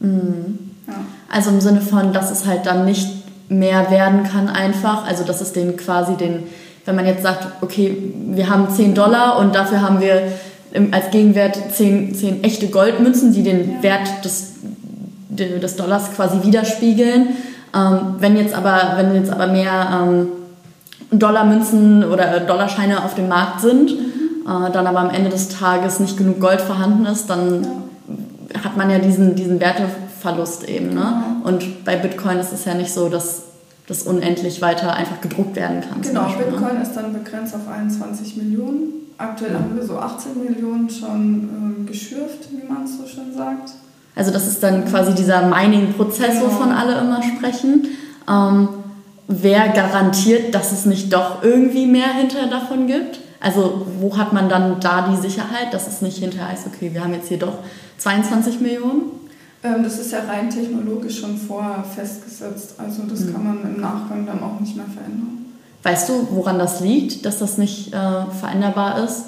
Mhm. 0.00 0.58
Ja. 0.86 0.94
Also 1.32 1.50
im 1.50 1.60
Sinne 1.60 1.80
von, 1.80 2.12
dass 2.12 2.30
es 2.30 2.46
halt 2.46 2.66
dann 2.66 2.84
nicht 2.84 3.08
mehr 3.48 3.90
werden 3.90 4.24
kann 4.24 4.48
einfach, 4.48 5.06
also 5.06 5.24
dass 5.24 5.40
es 5.40 5.52
den 5.52 5.76
quasi 5.76 6.16
den, 6.16 6.44
wenn 6.84 6.96
man 6.96 7.06
jetzt 7.06 7.22
sagt, 7.22 7.62
okay, 7.62 7.96
wir 8.30 8.48
haben 8.50 8.68
10 8.70 8.94
Dollar 8.94 9.38
und 9.38 9.54
dafür 9.54 9.82
haben 9.82 10.00
wir 10.00 10.32
als 10.90 11.10
Gegenwert 11.10 11.58
10, 11.72 12.14
10 12.14 12.44
echte 12.44 12.68
Goldmünzen, 12.68 13.32
die 13.32 13.42
den 13.42 13.76
ja. 13.76 13.82
Wert 13.82 14.24
des, 14.24 14.54
des 15.38 15.76
Dollars 15.76 16.12
quasi 16.14 16.42
widerspiegeln. 16.42 17.28
Ähm, 17.74 18.16
wenn 18.18 18.36
jetzt 18.36 18.54
aber, 18.54 18.94
wenn 18.96 19.14
jetzt 19.14 19.30
aber 19.30 19.46
mehr 19.46 20.02
ähm, 20.02 20.28
Dollarmünzen 21.10 22.04
oder 22.04 22.40
Dollarscheine 22.40 23.04
auf 23.04 23.14
dem 23.14 23.28
Markt 23.28 23.60
sind, 23.60 23.92
mhm. 23.92 24.46
äh, 24.46 24.70
dann 24.70 24.86
aber 24.86 25.00
am 25.00 25.10
Ende 25.10 25.30
des 25.30 25.48
Tages 25.48 26.00
nicht 26.00 26.16
genug 26.16 26.40
Gold 26.40 26.60
vorhanden 26.60 27.06
ist, 27.06 27.28
dann 27.30 27.64
ja. 28.52 28.64
hat 28.64 28.76
man 28.76 28.90
ja 28.90 28.98
diesen, 28.98 29.34
diesen 29.34 29.60
Werteverlust 29.60 30.68
eben. 30.68 30.88
Ne? 30.88 30.94
Genau. 30.94 31.48
Und 31.48 31.84
bei 31.84 31.96
Bitcoin 31.96 32.38
ist 32.38 32.52
es 32.52 32.64
ja 32.64 32.74
nicht 32.74 32.92
so, 32.92 33.08
dass 33.08 33.42
das 33.86 34.02
unendlich 34.02 34.60
weiter 34.60 34.92
einfach 34.94 35.20
gedruckt 35.20 35.56
werden 35.56 35.80
kann. 35.80 36.02
Genau, 36.02 36.24
Beispiel, 36.24 36.46
ne? 36.46 36.52
Bitcoin 36.52 36.76
ne? 36.76 36.82
ist 36.82 36.94
dann 36.94 37.12
begrenzt 37.12 37.54
auf 37.54 37.68
21 37.68 38.36
Millionen. 38.36 38.92
Aktuell 39.16 39.54
haben 39.54 39.74
wir 39.74 39.82
so 39.82 39.98
18 39.98 40.44
Millionen 40.44 40.88
schon 40.90 41.84
äh, 41.86 41.90
geschürft, 41.90 42.50
wie 42.52 42.70
man 42.70 42.84
es 42.84 42.98
so 42.98 43.06
schön 43.06 43.34
sagt. 43.34 43.70
Also 44.18 44.32
das 44.32 44.48
ist 44.48 44.64
dann 44.64 44.84
quasi 44.84 45.14
dieser 45.14 45.42
Mining-Prozess, 45.46 46.40
genau. 46.40 46.46
wovon 46.46 46.72
alle 46.72 46.98
immer 46.98 47.22
sprechen. 47.22 47.86
Ähm, 48.28 48.68
wer 49.28 49.68
garantiert, 49.68 50.52
dass 50.56 50.72
es 50.72 50.86
nicht 50.86 51.12
doch 51.12 51.44
irgendwie 51.44 51.86
mehr 51.86 52.12
hinterher 52.12 52.48
davon 52.48 52.88
gibt? 52.88 53.20
Also 53.38 53.86
wo 54.00 54.18
hat 54.18 54.32
man 54.32 54.48
dann 54.48 54.80
da 54.80 55.08
die 55.08 55.20
Sicherheit, 55.22 55.72
dass 55.72 55.86
es 55.86 56.02
nicht 56.02 56.18
hinterher 56.18 56.48
heißt, 56.48 56.66
okay, 56.66 56.92
wir 56.92 57.04
haben 57.04 57.14
jetzt 57.14 57.28
hier 57.28 57.38
doch 57.38 57.58
22 57.98 58.60
Millionen? 58.60 59.02
Ähm, 59.62 59.84
das 59.84 60.00
ist 60.00 60.10
ja 60.10 60.24
rein 60.26 60.50
technologisch 60.50 61.20
schon 61.20 61.38
vorher 61.38 61.84
festgesetzt. 61.84 62.74
Also 62.76 63.02
das 63.08 63.20
mhm. 63.20 63.32
kann 63.32 63.44
man 63.44 63.62
im 63.62 63.80
Nachgang 63.80 64.26
dann 64.26 64.42
auch 64.42 64.58
nicht 64.58 64.74
mehr 64.74 64.86
verändern. 64.86 65.46
Weißt 65.84 66.08
du, 66.08 66.26
woran 66.32 66.58
das 66.58 66.80
liegt, 66.80 67.24
dass 67.24 67.38
das 67.38 67.56
nicht 67.56 67.94
äh, 67.94 68.24
veränderbar 68.40 69.04
ist? 69.04 69.26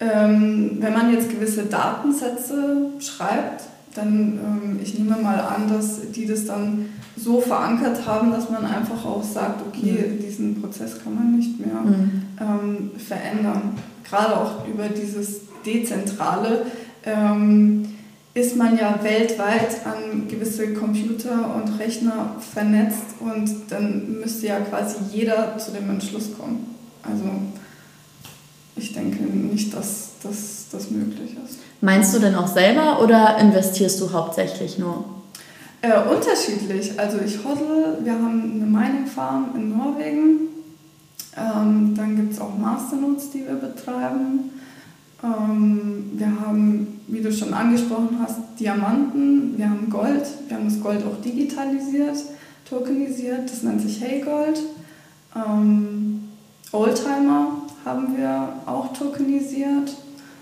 Ähm, 0.00 0.78
wenn 0.80 0.92
man 0.92 1.12
jetzt 1.12 1.30
gewisse 1.30 1.66
Datensätze 1.66 2.92
schreibt, 3.00 3.64
dann, 3.94 4.38
ähm, 4.42 4.80
ich 4.82 4.98
nehme 4.98 5.16
mal 5.20 5.38
an, 5.38 5.68
dass 5.68 6.10
die 6.12 6.26
das 6.26 6.46
dann 6.46 6.86
so 7.16 7.40
verankert 7.40 8.06
haben, 8.06 8.30
dass 8.30 8.48
man 8.48 8.64
einfach 8.64 9.04
auch 9.04 9.22
sagt, 9.22 9.60
okay, 9.66 10.06
mhm. 10.08 10.22
diesen 10.22 10.60
Prozess 10.62 11.02
kann 11.02 11.14
man 11.14 11.36
nicht 11.36 11.58
mehr 11.58 11.80
mhm. 11.84 12.22
ähm, 12.40 12.90
verändern. 12.96 13.74
Gerade 14.08 14.36
auch 14.36 14.66
über 14.66 14.88
dieses 14.88 15.40
Dezentrale. 15.66 16.66
Ähm, 17.04 17.86
ist 18.32 18.56
man 18.56 18.78
ja 18.78 19.00
weltweit 19.02 19.84
an 19.84 20.28
gewisse 20.28 20.72
Computer 20.72 21.54
und 21.56 21.80
Rechner 21.80 22.36
vernetzt 22.38 23.16
und 23.18 23.70
dann 23.70 24.20
müsste 24.20 24.46
ja 24.46 24.60
quasi 24.60 24.96
jeder 25.12 25.58
zu 25.58 25.72
dem 25.72 25.90
Entschluss 25.90 26.30
kommen. 26.38 26.76
Also 27.02 27.24
ich 28.80 28.92
denke 28.92 29.22
nicht, 29.22 29.72
dass 29.74 30.10
das 30.22 30.90
möglich 30.90 31.36
ist. 31.44 31.58
Meinst 31.80 32.14
du 32.14 32.18
denn 32.18 32.34
auch 32.34 32.48
selber 32.48 33.02
oder 33.02 33.38
investierst 33.38 34.00
du 34.00 34.12
hauptsächlich 34.12 34.78
nur? 34.78 35.04
Äh, 35.82 35.98
unterschiedlich. 36.14 36.98
Also 36.98 37.18
ich 37.24 37.42
hodl, 37.42 37.98
wir 38.02 38.12
haben 38.12 38.52
eine 38.54 38.66
Mining 38.66 39.06
Farm 39.06 39.50
in 39.54 39.76
Norwegen. 39.76 40.48
Ähm, 41.36 41.94
dann 41.96 42.16
gibt 42.16 42.34
es 42.34 42.40
auch 42.40 42.56
Masternodes, 42.58 43.30
die 43.30 43.46
wir 43.46 43.54
betreiben. 43.54 44.50
Ähm, 45.22 46.10
wir 46.14 46.26
haben, 46.26 47.00
wie 47.06 47.22
du 47.22 47.32
schon 47.32 47.54
angesprochen 47.54 48.18
hast, 48.22 48.38
Diamanten, 48.58 49.56
wir 49.56 49.70
haben 49.70 49.88
Gold, 49.88 50.26
wir 50.48 50.56
haben 50.56 50.66
das 50.66 50.80
Gold 50.80 51.02
auch 51.04 51.20
digitalisiert, 51.22 52.16
tokenisiert, 52.68 53.50
das 53.50 53.62
nennt 53.62 53.80
sich 53.80 54.00
Hey 54.02 54.20
Gold. 54.20 54.60
Ähm, 55.34 56.28
Oldtimer 56.72 57.59
haben 57.84 58.16
wir 58.16 58.48
auch 58.66 58.92
tokenisiert. 58.92 59.90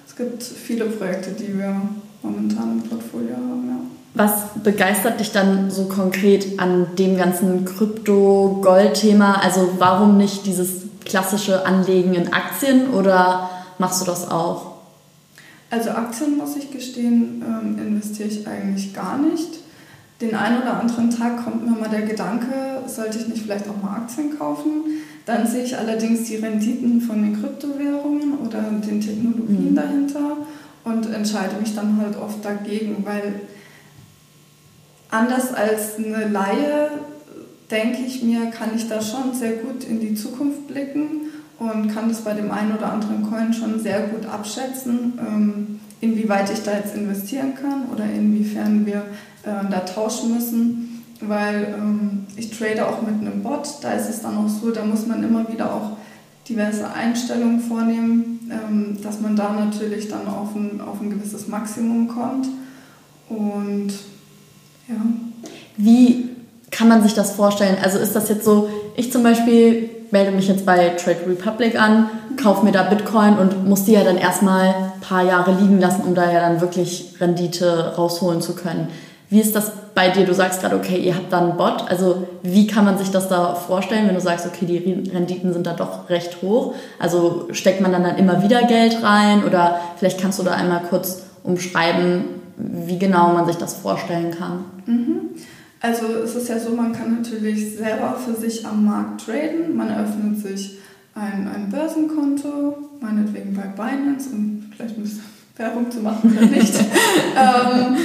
Es 0.06 0.16
gibt 0.16 0.42
viele 0.42 0.86
Projekte, 0.86 1.30
die 1.30 1.56
wir 1.56 1.80
momentan 2.22 2.82
im 2.82 2.88
Portfolio 2.88 3.36
haben. 3.36 3.68
Ja. 3.68 3.76
Was 4.14 4.62
begeistert 4.64 5.20
dich 5.20 5.30
dann 5.30 5.70
so 5.70 5.84
konkret 5.84 6.58
an 6.58 6.96
dem 6.96 7.16
ganzen 7.16 7.64
Krypto-Gold-Thema? 7.64 9.42
Also 9.42 9.68
warum 9.78 10.16
nicht 10.16 10.46
dieses 10.46 10.82
klassische 11.04 11.64
Anlegen 11.64 12.14
in 12.14 12.32
Aktien 12.32 12.90
oder 12.90 13.50
machst 13.78 14.00
du 14.00 14.06
das 14.06 14.30
auch? 14.30 14.78
Also 15.70 15.90
Aktien, 15.90 16.38
muss 16.38 16.56
ich 16.56 16.70
gestehen, 16.70 17.44
ähm, 17.46 17.78
investiere 17.78 18.28
ich 18.28 18.46
eigentlich 18.48 18.94
gar 18.94 19.18
nicht. 19.18 19.60
Den 20.20 20.34
einen 20.34 20.62
oder 20.62 20.80
anderen 20.80 21.10
Tag 21.10 21.44
kommt 21.44 21.64
mir 21.64 21.78
mal 21.78 21.88
der 21.88 22.02
Gedanke, 22.02 22.82
sollte 22.86 23.18
ich 23.18 23.28
nicht 23.28 23.42
vielleicht 23.42 23.68
auch 23.68 23.80
mal 23.80 23.98
Aktien 23.98 24.36
kaufen. 24.36 25.02
Dann 25.26 25.46
sehe 25.46 25.62
ich 25.62 25.76
allerdings 25.76 26.24
die 26.24 26.36
Renditen 26.36 27.00
von 27.00 27.22
den 27.22 27.40
Kryptowährungen 27.40 28.38
oder 28.38 28.62
den 28.62 29.00
Technologien 29.00 29.70
mhm. 29.70 29.74
dahinter 29.76 30.38
und 30.84 31.12
entscheide 31.12 31.60
mich 31.60 31.74
dann 31.74 32.00
halt 32.00 32.16
oft 32.16 32.44
dagegen, 32.44 33.04
weil 33.04 33.40
anders 35.10 35.52
als 35.54 35.98
eine 35.98 36.28
Laie 36.28 36.90
denke 37.70 37.98
ich 38.06 38.22
mir, 38.22 38.46
kann 38.46 38.70
ich 38.74 38.88
da 38.88 39.00
schon 39.00 39.34
sehr 39.34 39.52
gut 39.52 39.84
in 39.84 40.00
die 40.00 40.14
Zukunft 40.14 40.66
blicken 40.66 41.28
und 41.58 41.92
kann 41.92 42.08
das 42.08 42.22
bei 42.22 42.34
dem 42.34 42.50
einen 42.50 42.72
oder 42.72 42.92
anderen 42.92 43.28
Coin 43.28 43.52
schon 43.52 43.80
sehr 43.80 44.02
gut 44.02 44.26
abschätzen, 44.26 45.18
ähm, 45.18 45.80
inwieweit 46.00 46.50
ich 46.50 46.62
da 46.62 46.72
jetzt 46.72 46.94
investieren 46.94 47.54
kann 47.54 47.86
oder 47.92 48.04
inwiefern 48.04 48.86
wir 48.86 49.02
äh, 49.44 49.70
da 49.70 49.80
tauschen 49.80 50.34
müssen, 50.34 51.04
weil 51.20 51.74
ähm, 51.76 52.26
ich 52.36 52.56
trade 52.56 52.86
auch 52.86 53.02
mit 53.02 53.20
einem 53.20 53.42
Bot, 53.42 53.68
da 53.82 53.92
ist 53.92 54.08
es 54.08 54.22
dann 54.22 54.36
auch 54.36 54.48
so, 54.48 54.70
da 54.70 54.84
muss 54.84 55.06
man 55.06 55.22
immer 55.22 55.50
wieder 55.52 55.72
auch 55.72 55.96
diverse 56.48 56.90
Einstellungen 56.92 57.60
vornehmen, 57.60 58.50
ähm, 58.50 58.98
dass 59.02 59.20
man 59.20 59.36
da 59.36 59.52
natürlich 59.52 60.08
dann 60.08 60.26
auf 60.26 60.54
ein, 60.54 60.80
auf 60.80 61.00
ein 61.00 61.10
gewisses 61.10 61.48
Maximum 61.48 62.08
kommt 62.08 62.48
und 63.28 63.92
ja. 64.88 64.96
Wie 65.76 66.30
kann 66.70 66.88
man 66.88 67.02
sich 67.02 67.14
das 67.14 67.32
vorstellen? 67.32 67.76
Also 67.82 67.98
ist 67.98 68.16
das 68.16 68.28
jetzt 68.28 68.44
so, 68.44 68.68
ich 68.96 69.12
zum 69.12 69.22
Beispiel 69.22 69.90
melde 70.10 70.32
mich 70.32 70.48
jetzt 70.48 70.64
bei 70.64 70.90
Trade 70.90 71.20
Republic 71.26 71.80
an, 71.80 72.08
kaufe 72.42 72.64
mir 72.64 72.72
da 72.72 72.84
Bitcoin 72.84 73.36
und 73.36 73.68
muss 73.68 73.84
die 73.84 73.92
ja 73.92 74.04
dann 74.04 74.16
erstmal 74.16 74.66
ein 74.68 75.00
paar 75.00 75.24
Jahre 75.24 75.52
liegen 75.52 75.80
lassen, 75.80 76.02
um 76.02 76.14
da 76.14 76.30
ja 76.30 76.40
dann 76.40 76.60
wirklich 76.60 77.14
Rendite 77.20 77.94
rausholen 77.96 78.40
zu 78.40 78.54
können. 78.54 78.88
Wie 79.30 79.40
ist 79.40 79.54
das 79.54 79.72
bei 79.94 80.08
dir? 80.08 80.24
Du 80.24 80.32
sagst 80.32 80.60
gerade, 80.60 80.76
okay, 80.76 80.96
ihr 80.96 81.14
habt 81.14 81.32
da 81.32 81.38
einen 81.38 81.56
Bot. 81.56 81.84
Also 81.88 82.26
wie 82.42 82.66
kann 82.66 82.84
man 82.84 82.96
sich 82.96 83.10
das 83.10 83.28
da 83.28 83.54
vorstellen, 83.54 84.06
wenn 84.06 84.14
du 84.14 84.20
sagst, 84.20 84.46
okay, 84.46 84.64
die 84.64 85.10
Renditen 85.10 85.52
sind 85.52 85.66
da 85.66 85.74
doch 85.74 86.08
recht 86.08 86.40
hoch? 86.40 86.74
Also 86.98 87.48
steckt 87.52 87.80
man 87.80 87.92
dann, 87.92 88.04
dann 88.04 88.16
immer 88.16 88.42
wieder 88.42 88.62
Geld 88.62 89.02
rein 89.02 89.44
oder 89.44 89.80
vielleicht 89.98 90.20
kannst 90.20 90.38
du 90.38 90.44
da 90.44 90.52
einmal 90.52 90.82
kurz 90.88 91.22
umschreiben, 91.44 92.24
wie 92.56 92.98
genau 92.98 93.32
man 93.32 93.46
sich 93.46 93.56
das 93.56 93.74
vorstellen 93.74 94.30
kann? 94.30 94.64
Mhm. 94.86 95.20
Also 95.80 96.06
es 96.24 96.34
ist 96.34 96.48
ja 96.48 96.58
so, 96.58 96.70
man 96.70 96.92
kann 96.92 97.16
natürlich 97.16 97.76
selber 97.76 98.16
für 98.16 98.34
sich 98.34 98.66
am 98.66 98.84
Markt 98.84 99.24
traden. 99.24 99.76
Man 99.76 99.88
eröffnet 99.88 100.38
sich 100.38 100.78
ein, 101.14 101.48
ein 101.48 101.70
Börsenkonto, 101.70 102.78
meinetwegen 103.00 103.54
bei 103.54 103.62
Binance, 103.62 104.30
um 104.32 104.64
vielleicht 104.74 104.96
ein 104.96 105.02
bisschen 105.02 105.22
Werbung 105.56 105.90
zu 105.90 106.00
machen 106.00 106.36
oder 106.36 106.46
nicht. 106.46 106.74
ähm, 107.36 107.96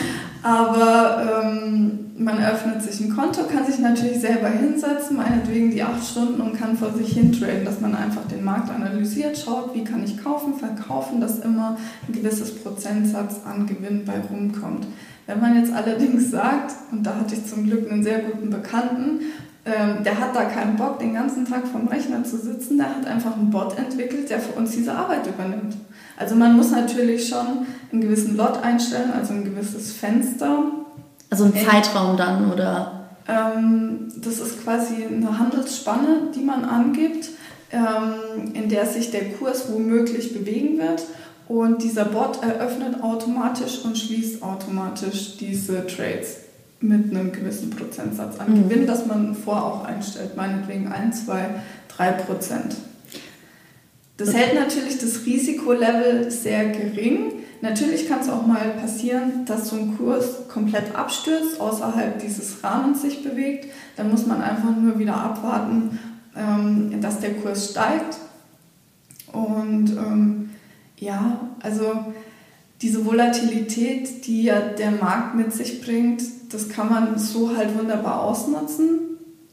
aber 0.43 1.41
ähm, 1.43 2.11
man 2.17 2.37
eröffnet 2.37 2.83
sich 2.83 2.99
ein 2.99 3.15
Konto, 3.15 3.43
kann 3.43 3.65
sich 3.65 3.79
natürlich 3.79 4.19
selber 4.19 4.49
hinsetzen, 4.49 5.17
meinetwegen 5.17 5.71
die 5.71 5.81
acht 5.81 6.05
Stunden 6.05 6.41
und 6.41 6.53
kann 6.53 6.77
vor 6.77 6.91
sich 6.91 7.13
hin 7.13 7.31
traden, 7.31 7.65
dass 7.65 7.79
man 7.79 7.95
einfach 7.95 8.27
den 8.27 8.43
Markt 8.43 8.69
analysiert, 8.69 9.37
schaut, 9.37 9.73
wie 9.73 9.83
kann 9.83 10.03
ich 10.03 10.21
kaufen, 10.21 10.55
verkaufen, 10.55 11.21
dass 11.21 11.39
immer 11.39 11.77
ein 12.07 12.13
gewisses 12.13 12.55
Prozentsatz 12.55 13.41
an 13.45 13.65
Gewinn 13.65 14.03
bei 14.05 14.19
rumkommt. 14.19 14.85
Wenn 15.25 15.39
man 15.39 15.55
jetzt 15.55 15.73
allerdings 15.73 16.31
sagt, 16.31 16.73
und 16.91 17.03
da 17.03 17.15
hatte 17.15 17.35
ich 17.35 17.45
zum 17.45 17.63
Glück 17.63 17.89
einen 17.89 18.03
sehr 18.03 18.19
guten 18.19 18.49
Bekannten, 18.49 19.21
ähm, 19.65 20.03
der 20.03 20.19
hat 20.19 20.35
da 20.35 20.43
keinen 20.45 20.75
Bock, 20.75 20.99
den 20.99 21.13
ganzen 21.13 21.45
Tag 21.45 21.65
vom 21.65 21.87
Rechner 21.87 22.23
zu 22.23 22.37
sitzen, 22.37 22.77
der 22.77 22.89
hat 22.89 23.07
einfach 23.07 23.37
einen 23.37 23.49
Bot 23.49 23.77
entwickelt, 23.77 24.29
der 24.29 24.39
für 24.39 24.59
uns 24.59 24.71
diese 24.71 24.93
Arbeit 24.93 25.25
übernimmt. 25.25 25.75
Also 26.17 26.35
man 26.35 26.57
muss 26.57 26.71
natürlich 26.71 27.29
schon 27.29 27.65
einen 27.91 28.01
gewissen 28.01 28.35
Lot 28.35 28.61
einstellen, 28.61 29.13
also 29.17 29.33
ein 29.33 29.45
gewisses 29.45 29.93
Fenster. 29.93 30.63
Also 31.29 31.45
ein 31.45 31.55
Zeitraum 31.55 32.17
dann, 32.17 32.51
oder? 32.51 33.07
Ähm, 33.27 34.11
das 34.17 34.39
ist 34.39 34.63
quasi 34.63 35.05
eine 35.05 35.39
Handelsspanne, 35.39 36.31
die 36.35 36.41
man 36.41 36.65
angibt, 36.65 37.29
ähm, 37.71 38.53
in 38.53 38.67
der 38.67 38.85
sich 38.85 39.11
der 39.11 39.31
Kurs 39.31 39.71
womöglich 39.71 40.33
bewegen 40.33 40.77
wird. 40.77 41.03
Und 41.47 41.83
dieser 41.83 42.05
Bot 42.05 42.43
eröffnet 42.43 43.01
automatisch 43.01 43.79
und 43.85 43.97
schließt 43.97 44.43
automatisch 44.43 45.37
diese 45.37 45.87
Trades 45.87 46.43
mit 46.83 47.11
einem 47.11 47.31
gewissen 47.31 47.69
Prozentsatz 47.69 48.39
an 48.39 48.51
mhm. 48.51 48.69
Gewinn, 48.69 48.87
das 48.87 49.05
man 49.05 49.33
vor 49.33 49.63
auch 49.63 49.85
einstellt, 49.85 50.35
meinetwegen 50.35 50.91
1, 50.91 51.25
2, 51.25 51.45
3 51.95 52.11
Prozent. 52.11 52.75
Das 54.17 54.33
hält 54.33 54.53
natürlich 54.53 54.99
das 54.99 55.25
Risikolevel 55.25 56.29
sehr 56.29 56.69
gering. 56.69 57.33
Natürlich 57.61 58.07
kann 58.07 58.19
es 58.19 58.29
auch 58.29 58.45
mal 58.45 58.71
passieren, 58.79 59.45
dass 59.45 59.69
so 59.69 59.77
ein 59.77 59.97
Kurs 59.97 60.47
komplett 60.49 60.93
abstürzt, 60.95 61.59
außerhalb 61.59 62.19
dieses 62.19 62.63
Rahmens 62.63 63.01
sich 63.01 63.23
bewegt. 63.23 63.67
Dann 63.95 64.11
muss 64.11 64.27
man 64.27 64.41
einfach 64.41 64.75
nur 64.75 64.99
wieder 64.99 65.15
abwarten, 65.15 65.97
ähm, 66.37 67.01
dass 67.01 67.21
der 67.21 67.35
Kurs 67.35 67.71
steigt. 67.71 68.17
Und 69.31 69.91
ähm, 69.91 70.49
ja, 70.97 71.39
also 71.61 72.13
diese 72.83 73.05
Volatilität, 73.05 74.27
die 74.27 74.43
ja 74.43 74.59
der 74.59 74.91
Markt 74.91 75.35
mit 75.35 75.53
sich 75.53 75.81
bringt, 75.81 76.21
das 76.51 76.67
kann 76.67 76.89
man 76.89 77.17
so 77.17 77.55
halt 77.55 77.77
wunderbar 77.77 78.23
ausnutzen. 78.23 78.99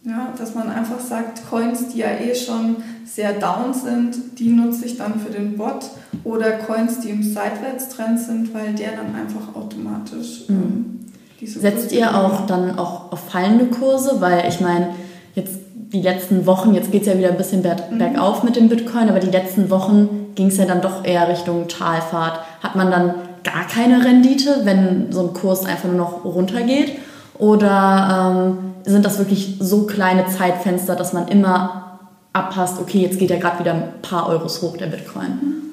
Ja, 0.03 0.33
dass 0.37 0.55
man 0.55 0.71
einfach 0.71 0.99
sagt, 0.99 1.43
Coins, 1.51 1.89
die 1.89 1.99
ja 1.99 2.09
eh 2.09 2.35
schon 2.35 2.77
sehr 3.05 3.35
down 3.35 3.75
sind, 3.75 4.39
die 4.39 4.49
nutze 4.49 4.87
ich 4.87 4.97
dann 4.97 5.21
für 5.21 5.31
den 5.31 5.59
Bot 5.59 5.91
oder 6.25 6.53
Coins, 6.53 7.01
die 7.01 7.11
im 7.11 7.23
Seitwärtstrend 7.23 8.19
sind, 8.19 8.55
weil 8.55 8.73
der 8.73 8.93
dann 8.93 9.15
einfach 9.15 9.55
automatisch 9.55 10.45
ähm, 10.49 10.57
mhm. 10.57 11.01
diese 11.39 11.61
Setzt 11.61 11.93
ihr 11.93 12.17
auch 12.17 12.47
dann 12.47 12.79
auch 12.79 13.13
auf 13.13 13.29
fallende 13.29 13.67
Kurse? 13.67 14.23
Weil 14.23 14.49
ich 14.49 14.61
meine, 14.61 14.95
jetzt 15.35 15.57
die 15.75 16.01
letzten 16.01 16.47
Wochen, 16.47 16.73
jetzt 16.73 16.91
geht 16.91 17.03
es 17.03 17.09
ja 17.09 17.19
wieder 17.19 17.29
ein 17.29 17.37
bisschen 17.37 17.61
mhm. 17.61 17.99
bergauf 17.99 18.43
mit 18.43 18.57
dem 18.57 18.71
Bitcoin, 18.71 19.11
aber 19.11 19.21
die 19.21 19.31
letzten 19.31 19.69
Wochen 19.69 20.33
ging 20.35 20.47
es 20.47 20.57
ja 20.57 20.65
dann 20.65 20.81
doch 20.81 21.05
eher 21.05 21.29
Richtung 21.29 21.69
Talfahrt. 21.69 22.41
Hat 22.61 22.77
man 22.77 22.91
dann 22.91 23.15
gar 23.43 23.67
keine 23.67 24.05
Rendite, 24.05 24.61
wenn 24.65 25.13
so 25.13 25.29
ein 25.29 25.35
Kurs 25.35 25.65
einfach 25.65 25.89
nur 25.89 25.97
noch 25.97 26.25
runtergeht? 26.25 26.99
Oder 27.39 28.53
ähm, 28.53 28.75
sind 28.85 29.05
das 29.05 29.19
wirklich 29.19 29.57
so 29.61 29.87
kleine 29.87 30.27
Zeitfenster, 30.27 30.95
dass 30.95 31.13
man 31.13 31.29
immer 31.29 32.01
abpasst, 32.33 32.79
okay, 32.81 33.01
jetzt 33.01 33.19
geht 33.19 33.31
ja 33.31 33.39
gerade 33.39 33.61
wieder 33.61 33.75
ein 33.75 34.03
paar 34.03 34.29
Euros 34.29 34.63
hoch, 34.63 34.77
der 34.77 34.87
Bitcoin? 34.87 35.73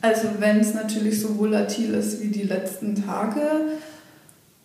Also 0.00 0.28
wenn 0.38 0.60
es 0.60 0.72
natürlich 0.72 1.20
so 1.20 1.38
volatil 1.38 1.94
ist 1.94 2.22
wie 2.22 2.28
die 2.28 2.44
letzten 2.44 2.94
Tage, 2.94 3.40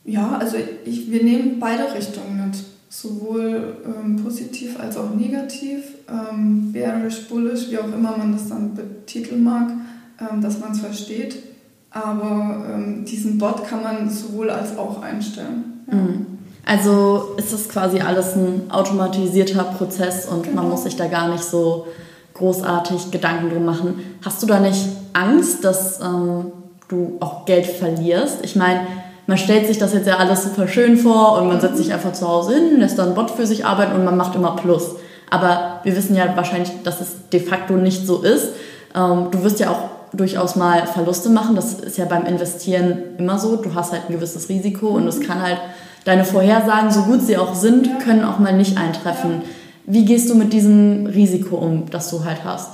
ja, 0.06 0.38
also 0.38 0.58
ich, 0.86 1.12
wir 1.12 1.24
nehmen 1.24 1.60
beide 1.60 1.94
Richtungen 1.94 2.46
mit. 2.46 2.64
Sowohl 2.88 3.76
ähm, 3.86 4.16
positiv 4.24 4.80
als 4.80 4.96
auch 4.96 5.14
negativ, 5.14 5.84
ähm, 6.08 6.72
bearish, 6.72 7.28
bullish, 7.28 7.70
wie 7.70 7.78
auch 7.80 7.92
immer 7.92 8.16
man 8.16 8.32
das 8.32 8.48
dann 8.48 8.74
betiteln 8.74 9.44
mag, 9.44 9.70
ähm, 10.22 10.40
dass 10.40 10.60
man 10.60 10.72
es 10.72 10.80
versteht. 10.80 11.36
Aber 11.96 12.58
ähm, 12.74 13.06
diesen 13.06 13.38
Bot 13.38 13.66
kann 13.66 13.82
man 13.82 14.10
sowohl 14.10 14.50
als 14.50 14.78
auch 14.78 15.02
einstellen. 15.02 15.86
Ja. 15.90 15.96
Mhm. 15.96 16.26
Also 16.66 17.36
ist 17.38 17.54
das 17.54 17.70
quasi 17.70 18.02
alles 18.02 18.36
ein 18.36 18.72
automatisierter 18.72 19.64
Prozess 19.64 20.26
und 20.26 20.44
genau. 20.44 20.64
man 20.64 20.72
muss 20.72 20.84
sich 20.84 20.96
da 20.96 21.08
gar 21.08 21.30
nicht 21.30 21.44
so 21.44 21.86
großartig 22.34 23.12
Gedanken 23.12 23.52
drum 23.52 23.66
machen. 23.66 24.18
Hast 24.26 24.42
du 24.42 24.48
da 24.48 24.60
nicht 24.60 24.84
Angst, 25.14 25.64
dass 25.64 26.02
ähm, 26.02 26.52
du 26.90 27.18
auch 27.20 27.46
Geld 27.46 27.68
verlierst? 27.68 28.40
Ich 28.42 28.56
meine, 28.56 28.82
man 29.28 29.38
stellt 29.38 29.68
sich 29.68 29.78
das 29.78 29.94
jetzt 29.94 30.08
ja 30.08 30.18
alles 30.18 30.44
super 30.44 30.68
schön 30.68 30.98
vor 30.98 31.40
und 31.40 31.48
man 31.48 31.62
setzt 31.62 31.78
sich 31.78 31.94
einfach 31.94 32.14
zu 32.14 32.28
Hause 32.28 32.56
hin, 32.56 32.80
lässt 32.80 32.98
dann 32.98 33.16
Bot 33.16 33.32
für 33.32 33.46
sich 33.46 33.64
arbeiten 33.64 33.94
und 33.94 34.04
man 34.04 34.18
macht 34.18 34.36
immer 34.36 34.56
Plus. 34.56 34.96
Aber 35.30 35.82
wir 35.84 35.96
wissen 35.96 36.16
ja 36.16 36.36
wahrscheinlich, 36.36 36.72
dass 36.84 37.00
es 37.00 37.30
de 37.32 37.40
facto 37.40 37.76
nicht 37.76 38.06
so 38.06 38.22
ist. 38.22 38.50
Ähm, 38.96 39.28
du 39.32 39.44
wirst 39.44 39.60
ja 39.60 39.72
auch 39.72 39.90
durchaus 40.14 40.56
mal 40.56 40.88
Verluste 40.88 41.30
machen. 41.30 41.56
Das 41.56 41.74
ist 41.74 41.98
ja 41.98 42.06
beim 42.06 42.26
Investieren 42.26 43.18
immer 43.18 43.38
so. 43.38 43.58
Du 43.58 43.76
hast 43.76 43.92
halt 43.92 44.04
ein 44.08 44.14
gewisses 44.14 44.50
Risiko 44.50 44.90
und 44.90 45.08
es 45.08 45.20
kann 45.20 45.42
halt 45.42 45.60
deine 46.06 46.24
Vorhersagen, 46.24 46.92
so 46.92 47.02
gut 47.04 47.22
sie 47.22 47.38
auch 47.38 47.56
sind, 47.56 48.00
können 48.00 48.24
auch 48.24 48.40
mal 48.40 48.54
nicht 48.54 48.78
eintreffen. 48.78 49.42
Wie 49.86 50.06
gehst 50.06 50.30
du 50.30 50.36
mit 50.36 50.54
diesem 50.54 51.08
Risiko 51.08 51.58
um, 51.58 51.90
das 51.90 52.10
du 52.10 52.24
halt 52.24 52.44
hast? 52.44 52.70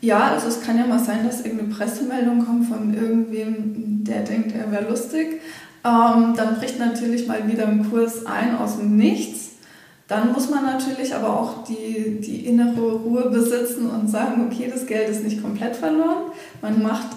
Ja, 0.00 0.30
also 0.32 0.48
es 0.48 0.62
kann 0.62 0.78
ja 0.78 0.86
mal 0.86 0.98
sein, 0.98 1.26
dass 1.26 1.40
irgendeine 1.40 1.74
Pressemeldung 1.74 2.44
kommt 2.44 2.68
von 2.68 2.94
irgendwem, 2.94 4.04
der 4.04 4.22
denkt, 4.22 4.54
er 4.54 4.70
wäre 4.70 4.88
lustig. 4.88 5.40
Ähm, 5.84 6.34
dann 6.36 6.56
bricht 6.58 6.78
natürlich 6.78 7.26
mal 7.26 7.48
wieder 7.48 7.66
ein 7.66 7.90
Kurs 7.90 8.26
ein 8.26 8.56
aus 8.56 8.78
dem 8.78 8.96
Nichts. 8.96 9.50
Dann 10.08 10.32
muss 10.32 10.48
man 10.50 10.64
natürlich 10.64 11.14
aber 11.14 11.40
auch 11.40 11.64
die, 11.64 12.20
die 12.20 12.46
innere 12.46 12.92
Ruhe 12.92 13.28
besitzen 13.30 13.90
und 13.90 14.08
sagen, 14.08 14.46
okay, 14.46 14.70
das 14.72 14.86
Geld 14.86 15.08
ist 15.08 15.24
nicht 15.24 15.42
komplett 15.42 15.74
verloren. 15.74 16.30
Man 16.62 16.82
macht 16.82 17.08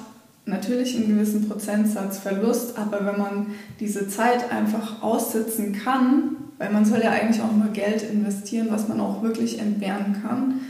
natürlich 0.45 0.95
einen 0.95 1.09
gewissen 1.09 1.47
Prozentsatz 1.47 2.17
Verlust, 2.17 2.77
aber 2.77 3.05
wenn 3.05 3.19
man 3.19 3.47
diese 3.79 4.07
Zeit 4.07 4.51
einfach 4.51 5.03
aussitzen 5.03 5.73
kann, 5.73 6.37
weil 6.57 6.71
man 6.71 6.83
soll 6.83 7.01
ja 7.03 7.11
eigentlich 7.11 7.41
auch 7.41 7.51
nur 7.51 7.71
Geld 7.71 8.01
investieren, 8.01 8.67
was 8.71 8.87
man 8.87 8.99
auch 8.99 9.21
wirklich 9.21 9.59
entbehren 9.59 10.21
kann, 10.23 10.61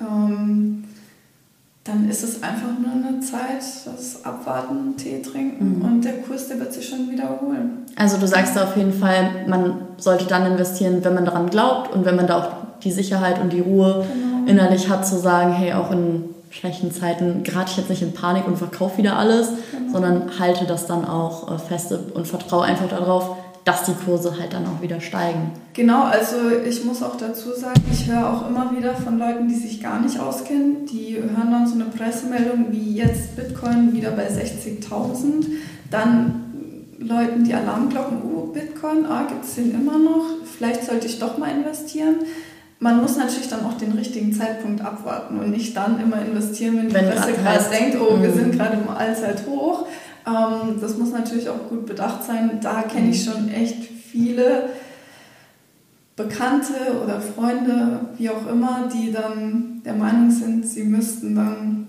ähm, 0.00 0.84
dann 1.86 2.08
ist 2.10 2.24
es 2.24 2.42
einfach 2.42 2.68
nur 2.80 2.90
eine 2.90 3.20
Zeit, 3.20 3.62
das 3.84 4.24
Abwarten, 4.24 4.96
Tee 4.96 5.22
trinken 5.22 5.78
mhm. 5.78 5.84
und 5.84 6.04
der 6.04 6.14
Kurs, 6.22 6.48
der 6.48 6.58
wird 6.58 6.72
sich 6.72 6.88
schon 6.88 7.10
wiederholen. 7.10 7.84
Also 7.94 8.18
du 8.18 8.26
sagst 8.26 8.58
auf 8.58 8.76
jeden 8.76 8.92
Fall, 8.92 9.46
man 9.46 9.82
sollte 9.96 10.24
dann 10.24 10.50
investieren, 10.50 11.04
wenn 11.04 11.14
man 11.14 11.24
daran 11.24 11.48
glaubt 11.48 11.94
und 11.94 12.04
wenn 12.04 12.16
man 12.16 12.26
da 12.26 12.38
auch 12.38 12.48
die 12.82 12.90
Sicherheit 12.90 13.40
und 13.40 13.52
die 13.52 13.60
Ruhe 13.60 14.04
genau. 14.12 14.50
innerlich 14.50 14.88
hat, 14.88 15.06
zu 15.06 15.16
sagen, 15.18 15.52
hey, 15.52 15.72
auch 15.74 15.90
in 15.92 16.24
schlechten 16.50 16.90
Zeiten 16.90 17.42
gerate 17.42 17.70
ich 17.70 17.76
jetzt 17.76 17.90
nicht 17.90 18.02
in 18.02 18.12
Panik 18.12 18.46
und 18.46 18.56
verkaufe 18.56 18.98
wieder 18.98 19.16
alles, 19.16 19.48
genau. 19.70 19.92
sondern 19.92 20.38
halte 20.38 20.64
das 20.64 20.86
dann 20.86 21.04
auch 21.04 21.54
äh, 21.54 21.58
feste 21.58 21.98
und 22.14 22.26
vertraue 22.26 22.64
einfach 22.64 22.88
darauf, 22.88 23.36
dass 23.66 23.82
die 23.82 23.94
Kurse 24.04 24.38
halt 24.38 24.52
dann 24.52 24.64
auch 24.64 24.80
wieder 24.80 25.00
steigen. 25.00 25.50
Genau, 25.74 26.04
also 26.04 26.36
ich 26.64 26.84
muss 26.84 27.02
auch 27.02 27.16
dazu 27.16 27.52
sagen, 27.52 27.82
ich 27.92 28.06
höre 28.06 28.30
auch 28.30 28.48
immer 28.48 28.70
wieder 28.74 28.94
von 28.94 29.18
Leuten, 29.18 29.48
die 29.48 29.56
sich 29.56 29.82
gar 29.82 30.00
nicht 30.00 30.20
auskennen, 30.20 30.86
die 30.86 31.16
hören 31.16 31.50
dann 31.50 31.66
so 31.66 31.74
eine 31.74 31.86
Pressemeldung 31.86 32.66
wie 32.70 32.94
jetzt 32.94 33.34
Bitcoin 33.34 33.92
wieder 33.92 34.12
bei 34.12 34.28
60.000, 34.28 35.46
dann 35.90 36.44
Leuten 37.00 37.42
die 37.42 37.54
Alarmglocken, 37.54 38.18
oh, 38.22 38.52
Bitcoin, 38.52 39.04
ah, 39.04 39.26
gibt 39.28 39.44
es 39.44 39.56
den 39.56 39.74
immer 39.74 39.98
noch, 39.98 40.24
vielleicht 40.56 40.84
sollte 40.84 41.08
ich 41.08 41.18
doch 41.18 41.36
mal 41.36 41.50
investieren 41.50 42.20
man 42.78 43.00
muss 43.00 43.16
natürlich 43.16 43.48
dann 43.48 43.64
auch 43.64 43.74
den 43.74 43.92
richtigen 43.92 44.32
Zeitpunkt 44.32 44.84
abwarten 44.84 45.38
und 45.38 45.50
nicht 45.50 45.76
dann 45.76 45.98
immer 45.98 46.20
investieren, 46.20 46.76
wenn 46.76 46.88
die 46.88 46.94
wenn 46.94 47.08
Presse 47.08 47.32
gerade 47.32 47.64
denkt, 47.70 47.96
oh, 48.00 48.20
wir 48.20 48.30
sind 48.30 48.48
mhm. 48.48 48.58
gerade 48.58 48.76
im 48.76 48.88
Allzeithoch. 48.88 49.86
Ähm, 50.26 50.80
das 50.80 50.96
muss 50.98 51.12
natürlich 51.12 51.48
auch 51.48 51.68
gut 51.68 51.86
bedacht 51.86 52.24
sein. 52.24 52.58
Da 52.60 52.82
kenne 52.82 53.10
ich 53.10 53.26
mhm. 53.26 53.30
schon 53.30 53.48
echt 53.48 53.84
viele 53.84 54.70
Bekannte 56.16 56.74
oder 57.02 57.20
Freunde, 57.20 58.00
wie 58.16 58.30
auch 58.30 58.46
immer, 58.50 58.88
die 58.92 59.12
dann 59.12 59.82
der 59.84 59.94
Meinung 59.94 60.30
sind, 60.30 60.66
sie 60.66 60.84
müssten 60.84 61.36
dann 61.36 61.86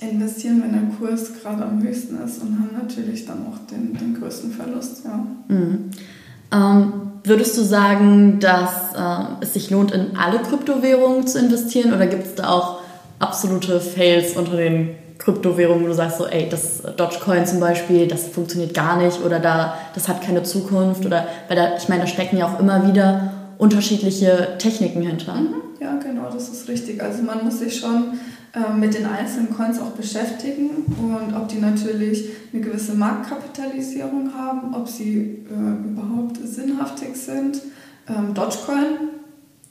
investieren, 0.00 0.62
wenn 0.62 0.72
der 0.72 0.96
Kurs 0.98 1.30
gerade 1.40 1.64
am 1.64 1.82
höchsten 1.82 2.20
ist 2.22 2.42
und 2.42 2.58
haben 2.58 2.70
natürlich 2.74 3.26
dann 3.26 3.46
auch 3.46 3.58
den, 3.70 3.94
den 3.94 4.18
größten 4.18 4.50
Verlust. 4.50 5.04
Ja. 5.04 5.26
Mhm. 5.48 5.90
Ähm, 6.52 6.92
Würdest 7.26 7.56
du 7.56 7.62
sagen, 7.62 8.38
dass 8.38 8.92
äh, 8.94 9.42
es 9.42 9.54
sich 9.54 9.70
lohnt, 9.70 9.92
in 9.92 10.14
alle 10.14 10.40
Kryptowährungen 10.40 11.26
zu 11.26 11.38
investieren 11.38 11.94
oder 11.94 12.06
gibt 12.06 12.26
es 12.26 12.34
da 12.34 12.50
auch 12.50 12.80
absolute 13.18 13.80
Fails 13.80 14.36
unter 14.36 14.58
den 14.58 14.90
Kryptowährungen, 15.18 15.84
wo 15.84 15.88
du 15.88 15.94
sagst 15.94 16.18
so, 16.18 16.26
ey, 16.26 16.48
das 16.48 16.82
Dogecoin 16.96 17.46
zum 17.46 17.60
Beispiel, 17.60 18.08
das 18.08 18.28
funktioniert 18.28 18.74
gar 18.74 18.96
nicht 19.00 19.24
oder 19.24 19.38
da, 19.38 19.74
das 19.94 20.08
hat 20.08 20.22
keine 20.22 20.42
Zukunft 20.42 21.06
oder, 21.06 21.26
weil 21.48 21.56
da, 21.56 21.76
ich 21.76 21.88
meine, 21.88 22.02
da 22.02 22.06
stecken 22.06 22.36
ja 22.36 22.46
auch 22.46 22.58
immer 22.58 22.88
wieder 22.88 23.32
unterschiedliche 23.58 24.56
Techniken 24.58 25.02
hinter. 25.02 25.34
Mhm. 25.34 25.54
Ja, 25.80 25.96
genau, 25.98 26.30
das 26.32 26.48
ist 26.48 26.68
richtig. 26.68 27.02
Also 27.02 27.22
man 27.22 27.44
muss 27.44 27.58
sich 27.58 27.78
schon 27.78 28.14
ähm, 28.54 28.80
mit 28.80 28.94
den 28.94 29.06
einzelnen 29.06 29.54
Coins 29.54 29.80
auch 29.80 29.90
beschäftigen 29.90 30.70
und 30.98 31.34
ob 31.34 31.48
die 31.48 31.58
natürlich 31.58 32.30
eine 32.52 32.62
gewisse 32.62 32.94
Marktkapitalisierung 32.94 34.32
haben, 34.34 34.74
ob 34.74 34.88
sie 34.88 35.44
äh, 35.50 35.88
überhaupt 35.88 36.38
sinnhaftig 36.44 37.16
sind. 37.16 37.60
Ähm, 38.08 38.32
Dogecoin, 38.32 39.10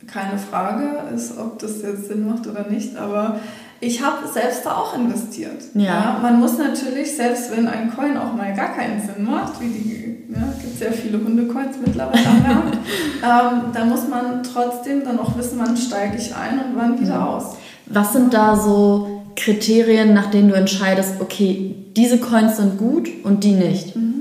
keine 0.07 0.37
Frage, 0.37 1.15
ist, 1.15 1.37
ob 1.37 1.59
das 1.59 1.81
jetzt 1.81 2.09
Sinn 2.09 2.27
macht 2.27 2.45
oder 2.45 2.67
nicht, 2.69 2.95
aber 2.97 3.39
ich 3.83 4.01
habe 4.01 4.27
selbst 4.27 4.65
da 4.65 4.77
auch 4.77 4.95
investiert. 4.95 5.61
Ja. 5.73 5.83
ja. 5.83 6.19
Man 6.21 6.39
muss 6.39 6.57
natürlich, 6.57 7.15
selbst 7.15 7.51
wenn 7.55 7.67
ein 7.67 7.93
Coin 7.93 8.17
auch 8.17 8.33
mal 8.33 8.53
gar 8.55 8.73
keinen 8.73 8.99
Sinn 8.99 9.25
macht, 9.25 9.59
wie 9.59 9.67
die 9.67 10.03
ja, 10.33 10.53
gibt 10.59 10.79
sehr 10.79 10.93
viele 10.93 11.23
Hundecoins 11.23 11.77
mittlerweile 11.85 12.25
am 12.25 12.43
Markt. 12.43 12.77
ähm, 13.23 13.71
da 13.73 13.85
muss 13.85 14.07
man 14.07 14.41
trotzdem 14.43 15.03
dann 15.03 15.19
auch 15.19 15.37
wissen, 15.37 15.59
wann 15.59 15.77
steige 15.77 16.17
ich 16.17 16.35
ein 16.35 16.59
und 16.59 16.75
wann 16.75 16.99
wieder 16.99 17.19
mhm. 17.19 17.27
aus. 17.27 17.57
Was 17.87 18.13
sind 18.13 18.33
da 18.33 18.55
so 18.55 19.23
Kriterien, 19.35 20.13
nach 20.13 20.31
denen 20.31 20.49
du 20.49 20.55
entscheidest, 20.55 21.15
okay, 21.19 21.75
diese 21.95 22.17
Coins 22.17 22.57
sind 22.57 22.77
gut 22.77 23.09
und 23.23 23.43
die 23.43 23.51
nicht? 23.51 23.95
Mhm. 23.95 24.13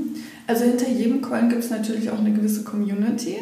Also 0.47 0.65
hinter 0.65 0.89
jedem 0.89 1.23
Coin 1.23 1.49
gibt 1.49 1.65
es 1.65 1.71
natürlich 1.71 2.11
auch 2.11 2.19
eine 2.19 2.33
gewisse 2.33 2.65
Community, 2.65 3.37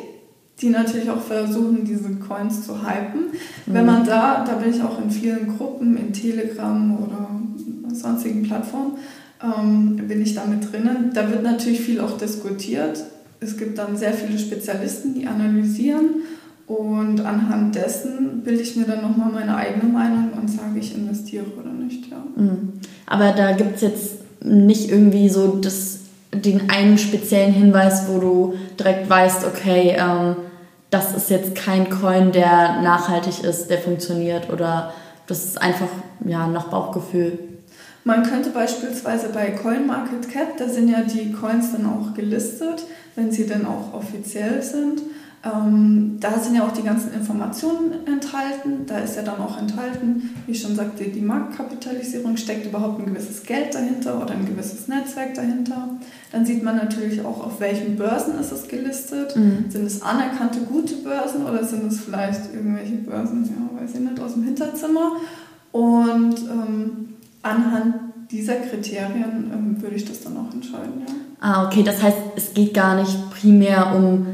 die 0.61 0.71
natürlich 0.71 1.11
auch 1.11 1.21
versuchen, 1.21 1.85
diese 1.85 2.11
Coins 2.17 2.67
zu 2.67 2.83
hypen. 2.83 3.29
Mhm. 3.67 3.75
Wenn 3.75 3.87
man 3.87 4.05
da, 4.05 4.45
da 4.45 4.55
bin 4.55 4.75
ich 4.75 4.83
auch 4.83 5.03
in 5.03 5.11
vielen 5.11 5.57
Gruppen, 5.57 5.97
in 5.97 6.13
Telegram 6.13 6.99
oder 6.99 7.31
sonstigen 7.95 8.43
Plattformen, 8.43 8.93
ähm, 9.43 9.97
bin 10.07 10.23
ich 10.23 10.35
da 10.35 10.45
mit 10.45 10.71
drinnen. 10.71 11.13
Da 11.15 11.31
wird 11.31 11.43
natürlich 11.43 11.81
viel 11.81 12.01
auch 12.01 12.19
diskutiert. 12.19 13.03
Es 13.41 13.57
gibt 13.57 13.79
dann 13.79 13.97
sehr 13.97 14.13
viele 14.13 14.39
Spezialisten, 14.39 15.15
die 15.15 15.27
analysieren 15.27 16.23
und 16.67 17.21
anhand 17.23 17.75
dessen 17.75 18.43
bilde 18.45 18.63
ich 18.63 18.77
mir 18.77 18.85
dann 18.85 19.03
nochmal 19.03 19.33
meine 19.33 19.57
eigene 19.57 19.91
Meinung 19.91 20.31
und 20.41 20.49
sage, 20.49 20.79
ich 20.79 20.95
investiere 20.95 21.47
oder 21.59 21.73
nicht. 21.73 22.11
Ja. 22.11 22.23
Mhm. 22.37 22.75
Aber 23.07 23.33
da 23.33 23.53
gibt 23.53 23.77
es 23.77 23.81
jetzt 23.81 24.45
nicht 24.45 24.91
irgendwie 24.91 25.29
so 25.29 25.57
das, 25.57 26.00
den 26.33 26.71
einen 26.71 26.99
speziellen 26.99 27.53
Hinweis, 27.53 28.09
wo 28.09 28.19
du 28.19 28.55
direkt 28.79 29.09
weißt, 29.09 29.45
okay, 29.47 29.97
ähm, 29.99 30.37
das 30.91 31.15
ist 31.17 31.31
jetzt 31.31 31.55
kein 31.55 31.89
Coin, 31.89 32.33
der 32.33 32.81
nachhaltig 32.83 33.45
ist, 33.45 33.69
der 33.69 33.79
funktioniert 33.79 34.51
oder 34.51 34.93
das 35.27 35.45
ist 35.45 35.63
einfach 35.63 35.89
ja, 36.25 36.47
nach 36.47 36.69
Bauchgefühl. 36.69 37.39
Man 38.03 38.23
könnte 38.23 38.51
beispielsweise 38.51 39.29
bei 39.29 39.51
CoinMarketCap, 39.51 40.57
da 40.57 40.69
sind 40.69 40.89
ja 40.89 41.03
die 41.03 41.33
Coins 41.33 41.73
dann 41.73 41.87
auch 41.87 42.15
gelistet, 42.15 42.85
wenn 43.15 43.31
sie 43.31 43.47
dann 43.47 43.67
auch 43.67 43.95
offiziell 43.95 44.63
sind. 44.63 45.03
Ähm, 45.43 46.19
da 46.21 46.39
sind 46.39 46.55
ja 46.55 46.67
auch 46.67 46.73
die 46.73 46.83
ganzen 46.83 47.15
Informationen 47.15 48.07
enthalten. 48.07 48.85
Da 48.87 48.99
ist 48.99 49.17
ja 49.17 49.23
dann 49.23 49.41
auch 49.41 49.57
enthalten, 49.57 50.35
wie 50.47 50.53
ich 50.53 50.61
schon 50.61 50.77
sagte, 50.77 51.05
die 51.05 51.23
Marktkapitalisierung, 51.23 52.37
steckt 52.37 52.67
überhaupt 52.67 53.01
ein 53.01 53.07
gewisses 53.07 53.43
Geld 53.45 53.75
dahinter 53.75 54.21
oder 54.21 54.33
ein 54.35 54.45
gewisses 54.45 54.87
Netzwerk 54.87 55.35
dahinter. 55.35 55.89
Dann 56.31 56.45
sieht 56.45 56.63
man 56.63 56.77
natürlich 56.77 57.25
auch, 57.25 57.43
auf 57.43 57.59
welchen 57.59 57.97
Börsen 57.97 58.39
ist 58.39 58.53
es 58.53 58.69
gelistet. 58.69 59.35
Mhm. 59.35 59.71
Sind 59.71 59.87
es 59.87 60.03
anerkannte 60.03 60.61
gute 60.61 60.97
Börsen 60.97 61.47
oder 61.47 61.65
sind 61.65 61.91
es 61.91 62.01
vielleicht 62.01 62.53
irgendwelche 62.53 62.97
Börsen, 62.97 63.45
ja, 63.45 63.83
weiß 63.83 63.95
ich 63.95 64.01
nicht, 64.01 64.21
aus 64.21 64.35
dem 64.35 64.43
Hinterzimmer. 64.43 65.13
Und 65.73 66.35
ähm, 66.37 67.09
anhand 67.43 67.95
dieser 68.31 68.57
Kriterien 68.57 69.51
ähm, 69.55 69.77
würde 69.81 69.97
ich 69.97 70.05
das 70.05 70.21
dann 70.21 70.37
auch 70.37 70.53
entscheiden. 70.53 71.03
Ja. 71.07 71.15
Ah, 71.41 71.67
okay, 71.67 71.83
das 71.83 72.03
heißt, 72.03 72.19
es 72.37 72.53
geht 72.53 72.75
gar 72.75 73.01
nicht 73.01 73.31
primär 73.31 73.95
um, 73.97 74.27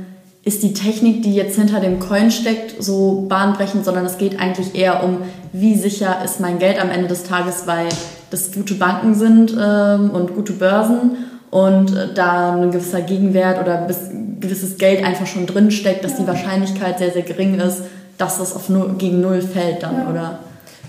ist 0.47 0.63
die 0.63 0.73
Technik, 0.73 1.23
die 1.23 1.35
jetzt 1.35 1.59
hinter 1.59 1.81
dem 1.81 1.99
Coin 1.99 2.31
steckt, 2.31 2.81
so 2.81 3.27
bahnbrechend, 3.29 3.85
sondern 3.85 4.07
es 4.07 4.17
geht 4.17 4.39
eigentlich 4.39 4.77
eher 4.77 5.03
um, 5.03 5.19
wie 5.53 5.75
sicher 5.75 6.25
ist 6.25 6.39
mein 6.39 6.61
Geld 6.61 6.81
am 6.81 6.89
Ende 6.89 7.09
des 7.09 7.25
Tages, 7.25 7.67
weil 7.67 7.89
das 8.31 8.53
gute 8.53 8.75
Banken 8.75 9.17
sind 9.17 9.57
ähm, 9.61 10.11
und 10.11 10.37
gute 10.37 10.53
Börsen 10.53 11.17
und 11.51 11.97
äh, 11.97 12.15
da 12.15 12.55
ein 12.55 12.71
gewisser 12.71 13.01
Gegenwert 13.01 13.61
oder 13.61 13.89
gewisses 14.39 14.79
Geld 14.79 15.05
einfach 15.05 15.27
schon 15.27 15.47
drin 15.47 15.73
steckt, 15.73 16.05
dass 16.05 16.17
die 16.17 16.29
Wahrscheinlichkeit 16.29 16.99
sehr, 16.99 17.11
sehr 17.11 17.23
gering 17.23 17.59
ist, 17.59 17.83
dass 18.17 18.39
das 18.39 18.55
auf 18.55 18.69
null, 18.69 18.95
gegen 18.99 19.21
Null 19.21 19.43
fällt 19.43 19.83
dann, 19.83 19.97
ja. 19.97 20.09
oder? 20.09 20.39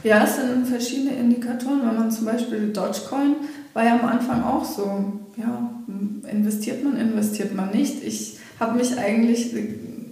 Ja, 0.03 0.23
es 0.23 0.35
sind 0.35 0.67
verschiedene 0.67 1.15
Indikatoren. 1.15 1.81
Wenn 1.83 1.95
man 1.95 2.11
zum 2.11 2.25
Beispiel 2.25 2.71
Dogecoin 2.71 3.37
war 3.73 3.83
ja 3.83 3.99
am 3.99 4.07
Anfang 4.07 4.43
auch 4.43 4.63
so, 4.63 4.83
ja, 5.35 5.71
investiert 6.31 6.83
man, 6.83 6.95
investiert 6.99 7.55
man 7.55 7.71
nicht. 7.71 8.03
Ich 8.03 8.36
habe 8.59 8.77
mich 8.77 8.97
eigentlich 8.97 9.53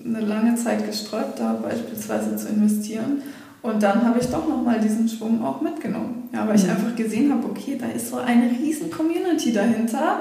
eine 0.06 0.22
lange 0.22 0.56
Zeit 0.56 0.86
gesträubt, 0.86 1.40
da 1.40 1.54
beispielsweise 1.54 2.36
zu 2.36 2.50
investieren. 2.50 3.22
Und 3.62 3.82
dann 3.82 4.06
habe 4.06 4.20
ich 4.20 4.28
doch 4.28 4.48
nochmal 4.48 4.80
diesen 4.80 5.10
Schwung 5.10 5.44
auch 5.44 5.60
mitgenommen. 5.62 6.30
Ja, 6.32 6.48
weil 6.48 6.56
ich 6.56 6.66
mhm. 6.66 6.72
einfach 6.72 6.96
gesehen 6.96 7.32
habe, 7.32 7.48
okay, 7.48 7.78
da 7.80 7.88
ist 7.88 8.12
so 8.12 8.18
eine 8.18 8.52
riesen 8.52 8.92
Community 8.92 9.52
dahinter. 9.52 10.20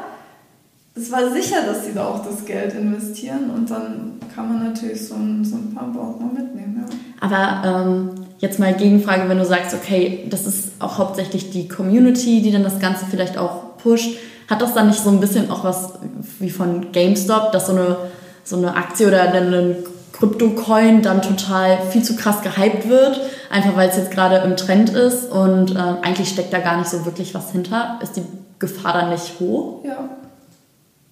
Es 0.95 1.11
war 1.13 1.31
sicher, 1.31 1.57
dass 1.67 1.85
sie 1.85 1.93
da 1.93 2.07
auch 2.07 2.25
das 2.25 2.45
Geld 2.47 2.73
investieren 2.75 3.51
und 3.51 3.69
dann 3.69 4.13
kann 4.35 4.49
man 4.49 4.65
natürlich 4.65 5.09
so 5.09 5.17
ein, 5.17 5.45
so 5.45 5.57
ein 5.57 5.75
Pump 5.75 5.99
auch 5.99 6.21
mal 6.21 6.33
mitnehmen. 6.33 6.87
Ja. 6.87 6.97
Aber 7.21 7.85
ähm, 7.85 8.11
jetzt 8.39 8.59
mal 8.61 8.73
Gegenfrage, 8.75 9.29
wenn 9.29 9.39
du 9.39 9.45
sagst, 9.45 9.75
okay, 9.75 10.27
das 10.31 10.47
ist 10.47 10.81
auch 10.81 10.99
hauptsächlich 10.99 11.51
die 11.51 11.69
Community, 11.69 12.43
die 12.43 12.53
dann 12.53 12.63
das 12.63 12.79
Ganze 12.79 13.07
vielleicht 13.07 13.37
auch 13.37 13.77
pusht, 13.79 14.17
hat 14.49 14.63
das 14.63 14.73
dann 14.75 14.89
nicht 14.89 15.01
so 15.01 15.11
ein 15.11 15.21
bisschen 15.21 15.51
auch 15.51 15.65
was 15.65 15.95
wie 16.39 16.51
von 16.51 16.93
GameStop, 16.93 17.53
dass 17.53 17.67
so 17.67 17.73
eine, 17.73 17.97
so 18.45 18.57
eine 18.57 18.77
Aktie 18.77 19.09
oder 19.09 19.33
ein 19.33 19.77
Krypto-Coin 20.13 21.03
dann 21.03 21.23
total 21.23 21.79
viel 21.91 22.03
zu 22.03 22.15
krass 22.15 22.43
gehypt 22.43 22.89
wird, 22.89 23.21
einfach 23.51 23.77
weil 23.77 23.89
es 23.89 23.97
jetzt 23.97 24.13
gerade 24.13 24.37
im 24.37 24.57
Trend 24.57 24.91
ist 24.91 25.31
und 25.31 25.75
äh, 25.75 25.79
eigentlich 26.03 26.29
steckt 26.29 26.53
da 26.53 26.61
gar 26.61 26.79
nicht 26.79 26.89
so 26.89 27.05
wirklich 27.05 27.35
was 27.35 27.51
hinter. 27.51 27.99
Ist 28.03 28.17
die 28.17 28.23
Gefahr 28.59 28.93
dann 28.93 29.11
nicht 29.11 29.41
hoch? 29.41 29.85
Ja. 29.85 30.09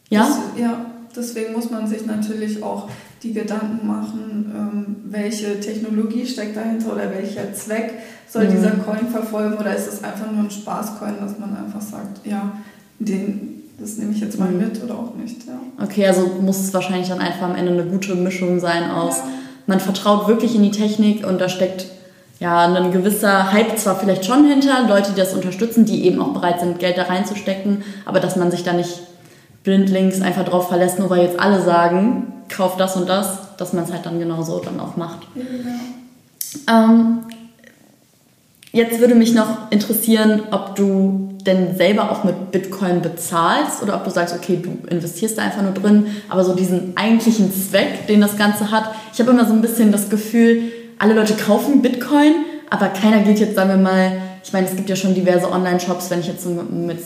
Ja? 0.09 0.21
Das, 0.21 0.39
ja, 0.61 0.87
deswegen 1.17 1.53
muss 1.53 1.71
man 1.71 1.87
sich 1.87 2.07
natürlich 2.07 2.63
auch 2.63 2.89
die 3.23 3.33
Gedanken 3.33 3.87
machen, 3.87 4.53
ähm, 4.55 4.97
welche 5.11 5.59
Technologie 5.61 6.27
steckt 6.27 6.57
dahinter 6.57 6.93
oder 6.93 7.11
welcher 7.11 7.53
Zweck 7.55 7.95
soll 8.29 8.45
mhm. 8.45 8.51
dieser 8.51 8.71
Coin 8.73 9.09
verfolgen 9.09 9.57
oder 9.59 9.75
ist 9.75 9.87
es 9.87 10.05
einfach 10.05 10.31
nur 10.31 10.45
ein 10.45 10.51
Spaßcoin, 10.51 11.15
dass 11.21 11.39
man 11.39 11.57
einfach 11.57 11.81
sagt, 11.81 12.27
ja, 12.27 12.53
den, 12.99 13.62
das 13.79 13.97
nehme 13.97 14.13
ich 14.13 14.21
jetzt 14.21 14.39
mal 14.39 14.51
mit 14.51 14.83
oder 14.83 14.95
auch 14.95 15.15
nicht. 15.15 15.47
Ja. 15.47 15.85
Okay, 15.85 16.07
also 16.07 16.27
muss 16.41 16.61
es 16.61 16.73
wahrscheinlich 16.75 17.09
dann 17.09 17.21
einfach 17.21 17.43
am 17.43 17.57
Ende 17.57 17.73
eine 17.73 17.85
gute 17.85 18.15
Mischung 18.15 18.61
sein 18.61 18.91
aus, 18.91 19.19
ja. 19.19 19.25
man 19.67 19.81
vertraut 19.81 20.29
wirklich 20.29 20.55
in 20.55 20.63
die 20.63 20.71
Technik 20.71 21.27
und 21.27 21.41
da 21.41 21.49
steckt 21.49 21.87
ja 22.39 22.65
ein 22.65 22.93
gewisser 22.93 23.53
Hype 23.53 23.79
zwar 23.79 23.97
vielleicht 23.97 24.25
schon 24.25 24.45
hinter, 24.47 24.89
Leute, 24.89 25.13
die 25.13 25.21
das 25.21 25.35
unterstützen, 25.35 25.85
die 25.85 26.05
eben 26.07 26.21
auch 26.21 26.33
bereit 26.33 26.61
sind, 26.61 26.79
Geld 26.79 26.99
da 26.99 27.05
reinzustecken, 27.05 27.83
aber 28.05 28.21
dass 28.21 28.37
man 28.37 28.51
sich 28.51 28.65
da 28.65 28.73
nicht 28.73 29.01
blindlings 29.63 30.21
einfach 30.21 30.45
drauf 30.45 30.69
verlässt, 30.69 30.99
nur 30.99 31.09
weil 31.11 31.23
jetzt 31.23 31.39
alle 31.39 31.63
sagen, 31.63 32.33
kauf 32.49 32.77
das 32.77 32.97
und 32.97 33.09
das, 33.09 33.57
dass 33.57 33.73
man 33.73 33.85
es 33.85 33.93
halt 33.93 34.05
dann 34.07 34.19
genauso 34.19 34.59
dann 34.59 34.81
auch 34.81 34.97
macht. 34.97 35.21
Ja. 35.35 36.85
Ähm, 36.85 37.21
jetzt 38.73 38.99
würde 39.01 39.15
mich 39.15 39.35
noch 39.35 39.71
interessieren, 39.71 40.43
ob 40.51 40.75
du 40.75 41.32
denn 41.47 41.77
selber 41.77 42.11
auch 42.11 42.25
mit 42.25 42.51
Bitcoin 42.51 43.03
bezahlst 43.03 43.83
oder 43.83 43.97
ob 43.97 44.05
du 44.05 44.11
sagst, 44.11 44.35
okay, 44.35 44.61
du 44.63 44.87
investierst 44.89 45.39
da 45.39 45.43
einfach 45.43 45.63
nur 45.63 45.73
drin, 45.73 46.07
aber 46.29 46.45
so 46.45 46.55
diesen 46.55 46.97
eigentlichen 46.97 47.53
Zweck, 47.53 48.07
den 48.07 48.21
das 48.21 48.37
Ganze 48.37 48.71
hat. 48.71 48.93
Ich 49.13 49.21
habe 49.21 49.31
immer 49.31 49.45
so 49.45 49.53
ein 49.53 49.61
bisschen 49.61 49.93
das 49.93 50.09
Gefühl, 50.09 50.63
alle 50.99 51.15
Leute 51.15 51.35
kaufen 51.35 51.83
Bitcoin, 51.83 52.35
aber 52.71 52.89
keiner 52.89 53.21
geht 53.21 53.41
jetzt, 53.41 53.57
sagen 53.57 53.71
wir 53.71 53.77
mal, 53.77 54.13
ich 54.45 54.53
meine, 54.53 54.67
es 54.67 54.77
gibt 54.77 54.89
ja 54.89 54.97
schon 54.97 55.15
diverse 55.15 55.51
Online-Shops, 55.51 56.11
wenn 56.11 56.21
ich 56.21 56.27
jetzt 56.27 56.47
mit 56.47 56.99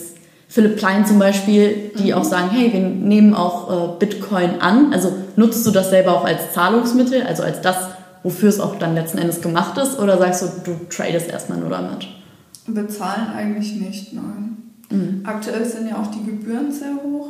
Philipp 0.49 0.79
Klein 0.79 1.05
zum 1.05 1.19
Beispiel, 1.19 1.91
die 1.99 2.13
mhm. 2.13 2.19
auch 2.19 2.25
sagen, 2.25 2.51
hey, 2.51 2.73
wir 2.73 2.81
nehmen 2.81 3.35
auch 3.35 3.71
äh, 3.71 3.99
Bitcoin 3.99 4.61
an. 4.61 4.93
Also 4.93 5.13
nutzt 5.37 5.67
du 5.67 5.71
das 5.71 5.91
selber 5.91 6.13
auch 6.13 6.25
als 6.25 6.53
Zahlungsmittel, 6.53 7.23
also 7.23 7.43
als 7.43 7.61
das, 7.61 7.77
wofür 8.23 8.49
es 8.49 8.61
auch 8.61 8.79
dann 8.79 8.95
letzten 8.95 9.19
Endes 9.19 9.41
gemacht 9.41 9.77
ist, 9.79 9.99
oder 9.99 10.19
sagst 10.19 10.43
du, 10.43 10.47
du 10.65 10.81
tradest 10.89 11.31
erstmal 11.31 11.59
nur 11.59 11.71
damit? 11.71 12.07
Bezahlen 12.67 13.29
eigentlich 13.29 13.77
nicht, 13.77 14.13
nein. 14.13 14.57
Mhm. 14.91 15.21
Aktuell 15.25 15.65
sind 15.65 15.89
ja 15.89 15.97
auch 16.01 16.11
die 16.11 16.25
Gebühren 16.25 16.73
sehr 16.73 16.95
hoch. 16.95 17.29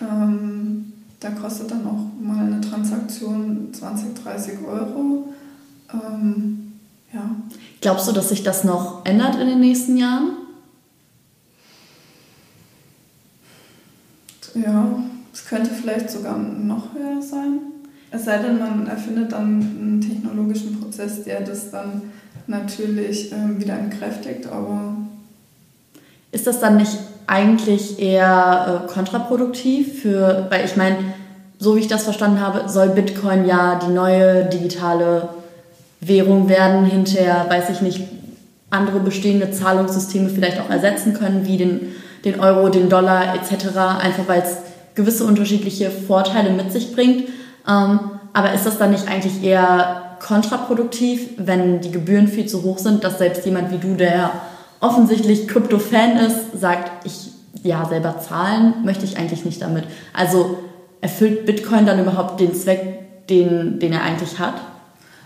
Ähm, 0.00 0.92
da 1.20 1.30
kostet 1.30 1.70
dann 1.70 1.86
auch 1.86 2.06
mal 2.20 2.46
eine 2.46 2.60
Transaktion 2.60 3.68
20, 3.72 4.14
30 4.22 4.58
Euro. 4.66 5.28
Ähm, 5.92 6.72
ja. 7.12 7.36
Glaubst 7.80 8.08
du, 8.08 8.12
dass 8.12 8.30
sich 8.30 8.42
das 8.42 8.64
noch 8.64 9.04
ändert 9.04 9.36
in 9.36 9.46
den 9.46 9.60
nächsten 9.60 9.96
Jahren? 9.96 10.32
Ja, 14.54 14.98
es 15.32 15.46
könnte 15.46 15.70
vielleicht 15.70 16.10
sogar 16.10 16.36
noch 16.36 16.94
höher 16.94 17.22
sein. 17.22 17.60
Es 18.10 18.26
sei 18.26 18.38
denn, 18.38 18.58
man 18.58 18.86
erfindet 18.86 19.32
dann 19.32 19.62
einen 19.62 20.00
technologischen 20.00 20.78
Prozess, 20.78 21.24
der 21.24 21.40
das 21.40 21.70
dann 21.70 22.02
natürlich 22.46 23.32
äh, 23.32 23.58
wieder 23.58 23.78
entkräftigt, 23.78 24.46
aber. 24.46 24.96
Ist 26.30 26.46
das 26.46 26.60
dann 26.60 26.76
nicht 26.76 26.98
eigentlich 27.26 28.00
eher 28.00 28.84
äh, 28.86 28.92
kontraproduktiv 28.92 30.02
für, 30.02 30.46
weil 30.50 30.64
ich 30.64 30.76
meine, 30.76 30.96
so 31.58 31.76
wie 31.76 31.80
ich 31.80 31.88
das 31.88 32.04
verstanden 32.04 32.40
habe, 32.40 32.68
soll 32.68 32.88
Bitcoin 32.88 33.46
ja 33.46 33.78
die 33.78 33.92
neue 33.92 34.46
digitale 34.46 35.28
Währung 36.00 36.48
werden, 36.48 36.84
hinterher, 36.84 37.46
weiß 37.48 37.70
ich 37.70 37.80
nicht, 37.80 38.02
andere 38.70 39.00
bestehende 39.00 39.50
Zahlungssysteme 39.50 40.30
vielleicht 40.30 40.58
auch 40.60 40.70
ersetzen 40.70 41.14
können, 41.14 41.46
wie 41.46 41.58
den 41.58 41.92
den 42.24 42.40
Euro, 42.40 42.68
den 42.68 42.88
Dollar 42.88 43.34
etc., 43.34 43.76
einfach 44.00 44.28
weil 44.28 44.42
es 44.42 44.56
gewisse 44.94 45.24
unterschiedliche 45.24 45.90
Vorteile 45.90 46.50
mit 46.50 46.72
sich 46.72 46.94
bringt. 46.94 47.28
Ähm, 47.68 48.00
aber 48.32 48.52
ist 48.54 48.66
das 48.66 48.78
dann 48.78 48.90
nicht 48.90 49.08
eigentlich 49.08 49.42
eher 49.42 50.01
kontraproduktiv, 50.22 51.30
wenn 51.36 51.80
die 51.80 51.90
Gebühren 51.90 52.28
viel 52.28 52.46
zu 52.46 52.62
hoch 52.62 52.78
sind, 52.78 53.04
dass 53.04 53.18
selbst 53.18 53.44
jemand 53.44 53.72
wie 53.72 53.78
du, 53.78 53.94
der 53.94 54.32
offensichtlich 54.80 55.48
Krypto-Fan 55.48 56.16
ist, 56.18 56.58
sagt, 56.58 57.04
ich 57.04 57.32
ja 57.62 57.86
selber 57.88 58.18
zahlen 58.18 58.74
möchte 58.84 59.04
ich 59.04 59.18
eigentlich 59.18 59.44
nicht 59.44 59.60
damit. 59.62 59.84
Also 60.12 60.58
erfüllt 61.00 61.46
Bitcoin 61.46 61.86
dann 61.86 62.00
überhaupt 62.00 62.40
den 62.40 62.54
Zweck, 62.54 63.26
den, 63.28 63.78
den 63.78 63.92
er 63.92 64.02
eigentlich 64.02 64.38
hat? 64.38 64.54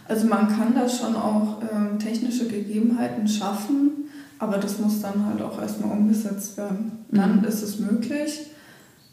Also 0.08 0.26
man 0.26 0.48
kann 0.48 0.74
da 0.74 0.88
schon 0.88 1.16
auch 1.16 1.62
ähm, 1.72 1.98
technische 1.98 2.46
Gegebenheiten 2.46 3.26
schaffen, 3.26 4.08
aber 4.38 4.58
das 4.58 4.78
muss 4.78 5.00
dann 5.00 5.26
halt 5.26 5.42
auch 5.42 5.60
erstmal 5.60 5.92
umgesetzt 5.92 6.56
werden. 6.56 7.04
Dann 7.10 7.40
mhm. 7.40 7.44
ist 7.44 7.62
es 7.62 7.78
möglich. 7.78 8.46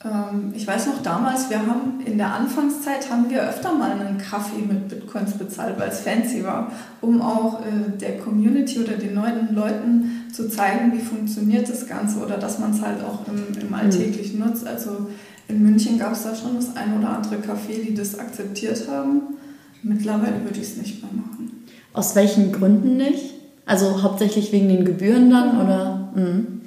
Ähm, 0.05 0.53
ich 0.55 0.67
weiß 0.67 0.87
noch 0.87 1.01
damals, 1.01 1.49
wir 1.49 1.59
haben 1.59 2.01
in 2.05 2.17
der 2.17 2.33
Anfangszeit 2.33 3.09
haben 3.09 3.29
wir 3.29 3.41
öfter 3.47 3.73
mal 3.73 3.91
einen 3.91 4.17
Kaffee 4.17 4.61
mit 4.61 4.89
Bitcoins 4.89 5.33
bezahlt, 5.33 5.79
weil 5.79 5.89
es 5.89 6.01
fancy 6.01 6.43
war, 6.43 6.71
um 7.01 7.21
auch 7.21 7.61
äh, 7.61 7.97
der 7.99 8.17
Community 8.17 8.79
oder 8.79 8.93
den 8.93 9.13
neuen 9.13 9.55
Leuten 9.55 10.27
zu 10.33 10.49
zeigen, 10.49 10.91
wie 10.93 10.99
funktioniert 10.99 11.69
das 11.69 11.87
Ganze 11.87 12.19
oder 12.19 12.37
dass 12.37 12.59
man 12.59 12.71
es 12.71 12.81
halt 12.81 13.03
auch 13.03 13.27
im, 13.27 13.59
im 13.59 13.67
mhm. 13.67 13.73
Alltäglichen 13.73 14.39
mhm. 14.39 14.47
nutzt. 14.47 14.67
Also 14.67 15.07
in 15.47 15.63
München 15.63 15.97
gab 15.97 16.13
es 16.13 16.23
da 16.23 16.35
schon 16.35 16.55
das 16.55 16.75
ein 16.75 16.97
oder 16.97 17.09
andere 17.09 17.35
Café, 17.35 17.81
die 17.85 17.93
das 17.93 18.17
akzeptiert 18.19 18.87
haben. 18.89 19.35
Mittlerweile 19.83 20.43
würde 20.43 20.59
ich 20.59 20.67
es 20.67 20.77
nicht 20.77 21.01
mehr 21.01 21.11
machen. 21.13 21.65
Aus 21.93 22.15
welchen 22.15 22.51
Gründen 22.51 22.97
nicht? 22.97 23.35
Also 23.65 24.03
hauptsächlich 24.03 24.51
wegen 24.51 24.67
den 24.67 24.83
Gebühren 24.83 25.29
dann 25.29 25.61
oder? 25.61 26.11
Mhm. 26.15 26.61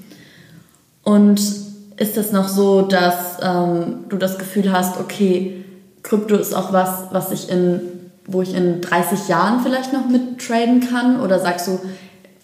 Und 1.03 1.66
ist 1.97 2.17
es 2.17 2.33
noch 2.33 2.49
so, 2.49 2.83
dass 2.83 3.39
ähm, 3.43 4.05
du 4.09 4.17
das 4.17 4.39
Gefühl 4.39 4.71
hast, 4.73 5.01
okay, 5.01 5.65
Krypto 6.03 6.37
ist 6.37 6.55
auch 6.55 6.73
was, 6.73 7.05
was 7.11 7.33
ich 7.33 7.51
in, 7.51 7.81
wo 8.27 8.43
ich 8.43 8.55
in 8.55 8.81
30 8.81 9.29
Jahren 9.29 9.61
vielleicht 9.61 9.93
noch 9.93 10.09
mittraden 10.09 10.81
kann? 10.89 11.21
Oder 11.21 11.41
sagst 11.41 11.69
du 11.69 11.81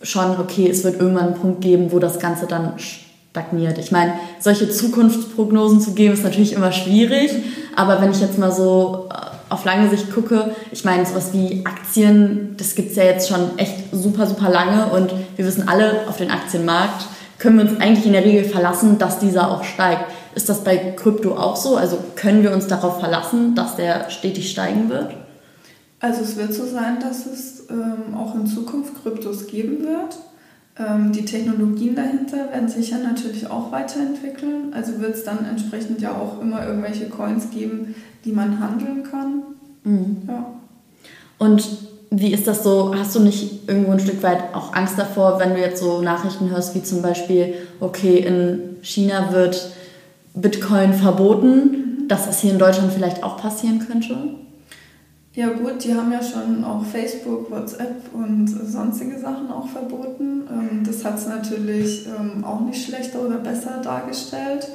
schon, 0.02 0.38
okay, 0.40 0.68
es 0.68 0.84
wird 0.84 1.00
irgendwann 1.00 1.28
einen 1.28 1.34
Punkt 1.34 1.60
geben, 1.60 1.92
wo 1.92 1.98
das 1.98 2.18
Ganze 2.18 2.46
dann 2.46 2.72
stagniert? 2.78 3.78
Ich 3.78 3.92
meine, 3.92 4.14
solche 4.40 4.70
Zukunftsprognosen 4.70 5.80
zu 5.80 5.92
geben, 5.92 6.14
ist 6.14 6.24
natürlich 6.24 6.54
immer 6.54 6.72
schwierig. 6.72 7.30
Aber 7.76 8.00
wenn 8.00 8.10
ich 8.10 8.20
jetzt 8.20 8.38
mal 8.38 8.50
so 8.50 9.08
äh, 9.10 9.52
auf 9.52 9.64
lange 9.66 9.90
Sicht 9.90 10.12
gucke, 10.12 10.50
ich 10.72 10.84
meine, 10.84 11.04
sowas 11.04 11.34
wie 11.34 11.62
Aktien, 11.64 12.54
das 12.56 12.74
gibt 12.74 12.90
es 12.90 12.96
ja 12.96 13.04
jetzt 13.04 13.28
schon 13.28 13.58
echt 13.58 13.74
super, 13.92 14.26
super 14.26 14.48
lange 14.48 14.86
und 14.86 15.12
wir 15.36 15.46
wissen 15.46 15.68
alle, 15.68 16.08
auf 16.08 16.16
den 16.16 16.30
Aktienmarkt 16.30 17.06
können 17.42 17.58
wir 17.58 17.68
uns 17.68 17.80
eigentlich 17.80 18.06
in 18.06 18.12
der 18.12 18.24
Regel 18.24 18.44
verlassen, 18.44 18.98
dass 18.98 19.18
dieser 19.18 19.50
auch 19.50 19.64
steigt. 19.64 20.04
Ist 20.36 20.48
das 20.48 20.62
bei 20.62 20.76
Krypto 20.76 21.36
auch 21.36 21.56
so? 21.56 21.76
Also 21.76 21.98
können 22.14 22.44
wir 22.44 22.52
uns 22.52 22.68
darauf 22.68 23.00
verlassen, 23.00 23.56
dass 23.56 23.74
der 23.74 24.10
stetig 24.10 24.48
steigen 24.48 24.88
wird? 24.88 25.12
Also 25.98 26.22
es 26.22 26.36
wird 26.36 26.54
so 26.54 26.64
sein, 26.64 27.00
dass 27.00 27.26
es 27.26 27.66
ähm, 27.68 28.14
auch 28.14 28.36
in 28.36 28.46
Zukunft 28.46 29.02
Kryptos 29.02 29.48
geben 29.48 29.80
wird. 29.80 30.18
Ähm, 30.78 31.10
die 31.10 31.24
Technologien 31.24 31.96
dahinter 31.96 32.48
werden 32.52 32.68
sich 32.68 32.90
ja 32.90 32.98
natürlich 32.98 33.50
auch 33.50 33.72
weiterentwickeln. 33.72 34.72
Also 34.72 35.00
wird 35.00 35.16
es 35.16 35.24
dann 35.24 35.44
entsprechend 35.44 36.00
ja 36.00 36.12
auch 36.12 36.40
immer 36.40 36.64
irgendwelche 36.64 37.08
Coins 37.08 37.50
geben, 37.50 37.96
die 38.24 38.30
man 38.30 38.60
handeln 38.60 39.02
kann. 39.02 39.42
Mhm. 39.82 40.22
Ja. 40.28 40.46
Und 41.38 41.91
wie 42.14 42.34
ist 42.34 42.46
das 42.46 42.62
so? 42.62 42.94
Hast 42.94 43.14
du 43.16 43.20
nicht 43.20 43.66
irgendwo 43.68 43.92
ein 43.92 44.00
Stück 44.00 44.22
weit 44.22 44.54
auch 44.54 44.74
Angst 44.74 44.98
davor, 44.98 45.40
wenn 45.40 45.54
du 45.54 45.60
jetzt 45.60 45.82
so 45.82 46.02
Nachrichten 46.02 46.50
hörst, 46.50 46.74
wie 46.74 46.82
zum 46.82 47.00
Beispiel, 47.00 47.54
okay, 47.80 48.18
in 48.18 48.76
China 48.82 49.32
wird 49.32 49.72
Bitcoin 50.34 50.92
verboten, 50.92 52.06
dass 52.08 52.26
das 52.26 52.40
hier 52.40 52.52
in 52.52 52.58
Deutschland 52.58 52.92
vielleicht 52.92 53.24
auch 53.24 53.38
passieren 53.38 53.78
könnte? 53.78 54.14
Ja 55.34 55.48
gut, 55.48 55.82
die 55.82 55.94
haben 55.94 56.12
ja 56.12 56.20
schon 56.22 56.62
auch 56.62 56.84
Facebook, 56.84 57.50
WhatsApp 57.50 58.12
und 58.12 58.46
sonstige 58.46 59.18
Sachen 59.18 59.50
auch 59.50 59.66
verboten. 59.66 60.42
Ähm, 60.50 60.82
das 60.84 61.02
hat 61.06 61.16
es 61.16 61.26
natürlich 61.26 62.06
ähm, 62.06 62.44
auch 62.44 62.60
nicht 62.60 62.84
schlechter 62.84 63.22
oder 63.22 63.38
besser 63.38 63.80
dargestellt. 63.82 64.68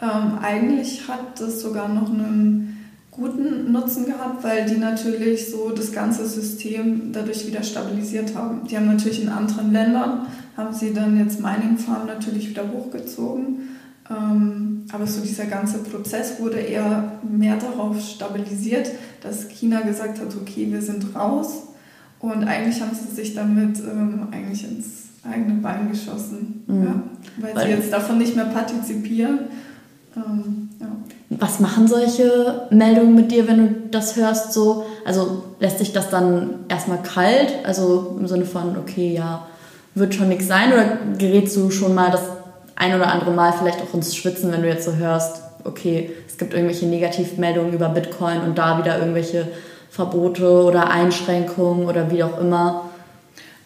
Ähm, 0.00 0.38
eigentlich 0.40 1.06
hat 1.06 1.38
das 1.38 1.60
sogar 1.60 1.88
noch 1.88 2.08
einen 2.08 2.77
guten 3.18 3.72
Nutzen 3.72 4.06
gehabt, 4.06 4.44
weil 4.44 4.64
die 4.66 4.76
natürlich 4.76 5.50
so 5.50 5.70
das 5.70 5.92
ganze 5.92 6.26
System 6.26 7.12
dadurch 7.12 7.46
wieder 7.46 7.62
stabilisiert 7.62 8.34
haben. 8.34 8.66
Die 8.68 8.76
haben 8.76 8.86
natürlich 8.86 9.22
in 9.22 9.28
anderen 9.28 9.72
Ländern, 9.72 10.26
haben 10.56 10.72
sie 10.72 10.94
dann 10.94 11.18
jetzt 11.18 11.40
Mining 11.40 11.76
Farm 11.76 12.06
natürlich 12.06 12.48
wieder 12.48 12.64
hochgezogen 12.72 13.68
ähm, 14.10 14.84
aber 14.90 15.06
so 15.06 15.20
dieser 15.20 15.46
ganze 15.46 15.78
Prozess 15.78 16.40
wurde 16.40 16.58
eher 16.58 17.20
mehr 17.22 17.56
darauf 17.56 18.00
stabilisiert, 18.00 18.90
dass 19.20 19.48
China 19.48 19.82
gesagt 19.82 20.20
hat, 20.20 20.34
okay, 20.34 20.68
wir 20.70 20.80
sind 20.80 21.14
raus. 21.14 21.64
Und 22.18 22.44
eigentlich 22.44 22.80
haben 22.80 22.94
sie 22.94 23.14
sich 23.14 23.34
damit 23.34 23.78
ähm, 23.80 24.28
eigentlich 24.30 24.64
ins 24.64 25.08
eigene 25.30 25.54
Bein 25.60 25.90
geschossen, 25.90 26.64
mhm. 26.66 26.84
ja, 26.84 27.02
weil, 27.40 27.54
weil, 27.54 27.66
sie 27.66 27.72
jetzt 27.74 27.92
davon 27.92 28.18
nicht 28.18 28.34
mehr 28.34 28.46
partizipieren. 28.46 29.40
Ähm, 30.16 30.70
ja. 30.80 30.86
Was 31.30 31.60
machen 31.60 31.86
solche 31.86 32.62
Meldungen 32.70 33.14
mit 33.14 33.30
dir, 33.30 33.46
wenn 33.46 33.58
du 33.58 33.74
das 33.90 34.16
hörst? 34.16 34.54
So, 34.54 34.86
also 35.04 35.42
lässt 35.60 35.78
sich 35.78 35.92
das 35.92 36.08
dann 36.08 36.60
erstmal 36.68 37.02
kalt, 37.02 37.52
also 37.64 38.16
im 38.18 38.26
Sinne 38.26 38.46
von, 38.46 38.76
okay, 38.78 39.12
ja, 39.14 39.46
wird 39.94 40.14
schon 40.14 40.28
nichts 40.28 40.46
sein, 40.46 40.72
oder 40.72 40.98
gerätst 41.18 41.56
du 41.56 41.70
schon 41.70 41.94
mal 41.94 42.10
das 42.10 42.22
ein 42.76 42.94
oder 42.94 43.08
andere 43.12 43.32
Mal 43.32 43.52
vielleicht 43.52 43.82
auch 43.82 43.92
ins 43.92 44.16
Schwitzen, 44.16 44.52
wenn 44.52 44.62
du 44.62 44.68
jetzt 44.68 44.84
so 44.84 44.94
hörst, 44.94 45.42
okay, 45.64 46.10
es 46.26 46.38
gibt 46.38 46.54
irgendwelche 46.54 46.86
Negativmeldungen 46.86 47.72
über 47.72 47.88
Bitcoin 47.88 48.40
und 48.42 48.56
da 48.56 48.78
wieder 48.78 48.98
irgendwelche 48.98 49.48
Verbote 49.90 50.62
oder 50.62 50.90
Einschränkungen 50.90 51.86
oder 51.86 52.10
wie 52.10 52.22
auch 52.22 52.40
immer. 52.40 52.87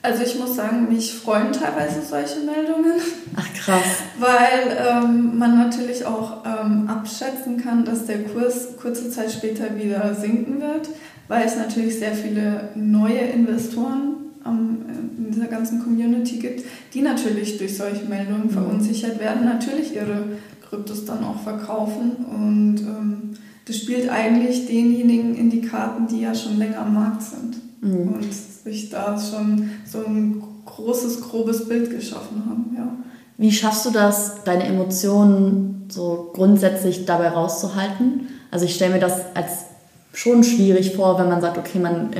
Also 0.05 0.25
ich 0.25 0.37
muss 0.37 0.57
sagen, 0.57 0.89
mich 0.89 1.15
freuen 1.15 1.53
teilweise 1.53 2.03
solche 2.03 2.41
Meldungen. 2.41 3.01
Ach 3.37 3.55
krass. 3.55 4.03
Weil 4.19 4.77
ähm, 4.77 5.39
man 5.39 5.57
natürlich 5.57 6.05
auch 6.05 6.45
ähm, 6.45 6.89
abschätzen 6.89 7.63
kann, 7.63 7.85
dass 7.85 8.07
der 8.07 8.25
Kurs 8.25 8.77
kurze 8.81 9.11
Zeit 9.11 9.31
später 9.31 9.77
wieder 9.77 10.15
sinken 10.17 10.61
wird, 10.61 10.89
weil 11.29 11.47
es 11.47 11.57
natürlich 11.57 12.01
sehr 12.01 12.15
viele 12.15 12.71
neue 12.75 13.21
Investoren 13.21 14.17
am, 14.43 14.79
in 15.19 15.31
dieser 15.31 15.47
ganzen 15.47 15.81
Community 15.85 16.39
gibt, 16.39 16.65
die 16.95 17.03
natürlich 17.03 17.59
durch 17.59 17.77
solche 17.77 18.05
Meldungen 18.05 18.47
mhm. 18.47 18.51
verunsichert 18.51 19.21
werden, 19.21 19.45
natürlich 19.45 19.95
ihre 19.95 20.25
Kryptos 20.69 21.05
dann 21.05 21.23
auch 21.23 21.41
verkaufen. 21.45 22.17
Und 22.29 22.81
ähm, 22.81 23.31
das 23.67 23.77
spielt 23.77 24.11
eigentlich 24.11 24.67
denjenigen 24.67 25.37
in 25.37 25.49
die 25.49 25.61
Karten, 25.61 26.09
die 26.09 26.23
ja 26.23 26.35
schon 26.35 26.59
länger 26.59 26.81
am 26.81 26.95
Markt 26.95 27.23
sind 27.23 27.57
mhm. 27.81 28.15
und 28.15 28.52
sich 28.65 28.91
da 28.91 29.19
schon 29.19 29.71
so 29.85 29.99
ein 30.05 30.43
großes, 30.65 31.21
grobes 31.21 31.69
Bild 31.69 31.91
geschaffen 31.91 32.45
haben. 32.49 32.75
Ja. 32.77 32.89
Wie 33.37 33.53
schaffst 33.53 33.87
du 33.87 33.91
das, 33.91 34.45
deine 34.45 34.65
Emotionen 34.65 35.87
so 35.89 36.31
grundsätzlich 36.33 37.05
dabei 37.05 37.29
rauszuhalten? 37.29 38.29
Also 38.51 38.65
ich 38.67 38.75
stelle 38.75 38.95
mir 38.95 39.01
das 39.01 39.21
als 39.35 39.65
schon 40.13 40.45
schwierig 40.45 40.95
vor, 40.95 41.19
wenn 41.19 41.29
man 41.29 41.41
sagt, 41.41 41.59
okay, 41.59 41.79
man 41.79 42.11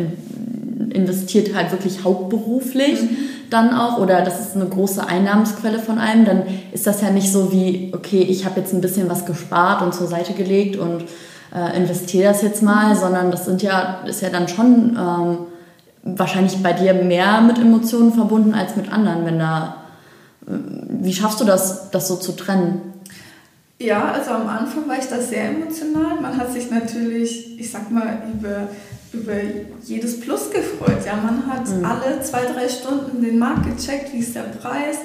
investiert 0.91 1.55
halt 1.55 1.73
wirklich 1.73 2.05
hauptberuflich 2.05 3.03
mhm. 3.03 3.17
dann 3.51 3.75
auch 3.75 3.99
oder 3.99 4.23
das 4.23 4.41
ist 4.41 4.57
eine 4.57 4.67
große 4.67 5.07
Einnahmensquelle 5.07 5.79
von 5.79 5.99
einem, 5.99 6.25
dann 6.25 6.43
ist 6.73 6.87
das 6.87 7.03
ja 7.03 7.11
nicht 7.11 7.31
so 7.31 7.53
wie, 7.53 7.93
okay, 7.95 8.23
ich 8.23 8.45
habe 8.45 8.61
jetzt 8.61 8.73
ein 8.73 8.81
bisschen 8.81 9.09
was 9.09 9.27
gespart 9.27 9.83
und 9.83 9.95
zur 9.95 10.07
Seite 10.07 10.33
gelegt 10.33 10.77
und 10.77 11.05
äh, 11.55 11.77
investiere 11.77 12.25
das 12.25 12.43
jetzt 12.43 12.63
mal, 12.63 12.97
sondern 12.97 13.31
das 13.31 13.45
sind 13.45 13.63
ja, 13.63 14.01
ist 14.07 14.23
ja 14.23 14.31
dann 14.31 14.49
schon 14.49 14.97
ähm, 14.99 15.39
wahrscheinlich 16.03 16.63
bei 16.63 16.73
dir 16.73 16.95
mehr 16.95 17.41
mit 17.41 17.59
Emotionen 17.59 18.13
verbunden 18.13 18.55
als 18.55 18.77
mit 18.77 18.93
anderen, 18.93 19.25
wenn 19.25 19.39
da, 19.39 19.77
äh, 20.47 20.53
wie 20.89 21.13
schaffst 21.13 21.41
du 21.41 21.45
das, 21.45 21.91
das 21.91 22.09
so 22.09 22.17
zu 22.17 22.33
trennen? 22.33 22.81
Ja, 23.79 24.13
also 24.13 24.31
am 24.31 24.49
Anfang 24.49 24.89
war 24.89 24.99
ich 24.99 25.07
da 25.07 25.21
sehr 25.21 25.51
emotional. 25.51 26.21
Man 26.21 26.37
hat 26.37 26.53
sich 26.53 26.71
natürlich, 26.71 27.59
ich 27.59 27.71
sag 27.71 27.91
mal, 27.91 28.23
über 28.33 28.69
über 29.13 29.35
jedes 29.85 30.21
Plus 30.21 30.51
gefreut. 30.51 31.05
Ja, 31.05 31.17
man 31.17 31.47
hat 31.47 31.69
mhm. 31.69 31.85
alle 31.85 32.21
zwei, 32.23 32.45
drei 32.45 32.69
Stunden 32.69 33.23
den 33.23 33.39
Markt 33.39 33.65
gecheckt, 33.65 34.13
wie 34.13 34.19
ist 34.19 34.35
der 34.35 34.43
Preis. 34.43 34.99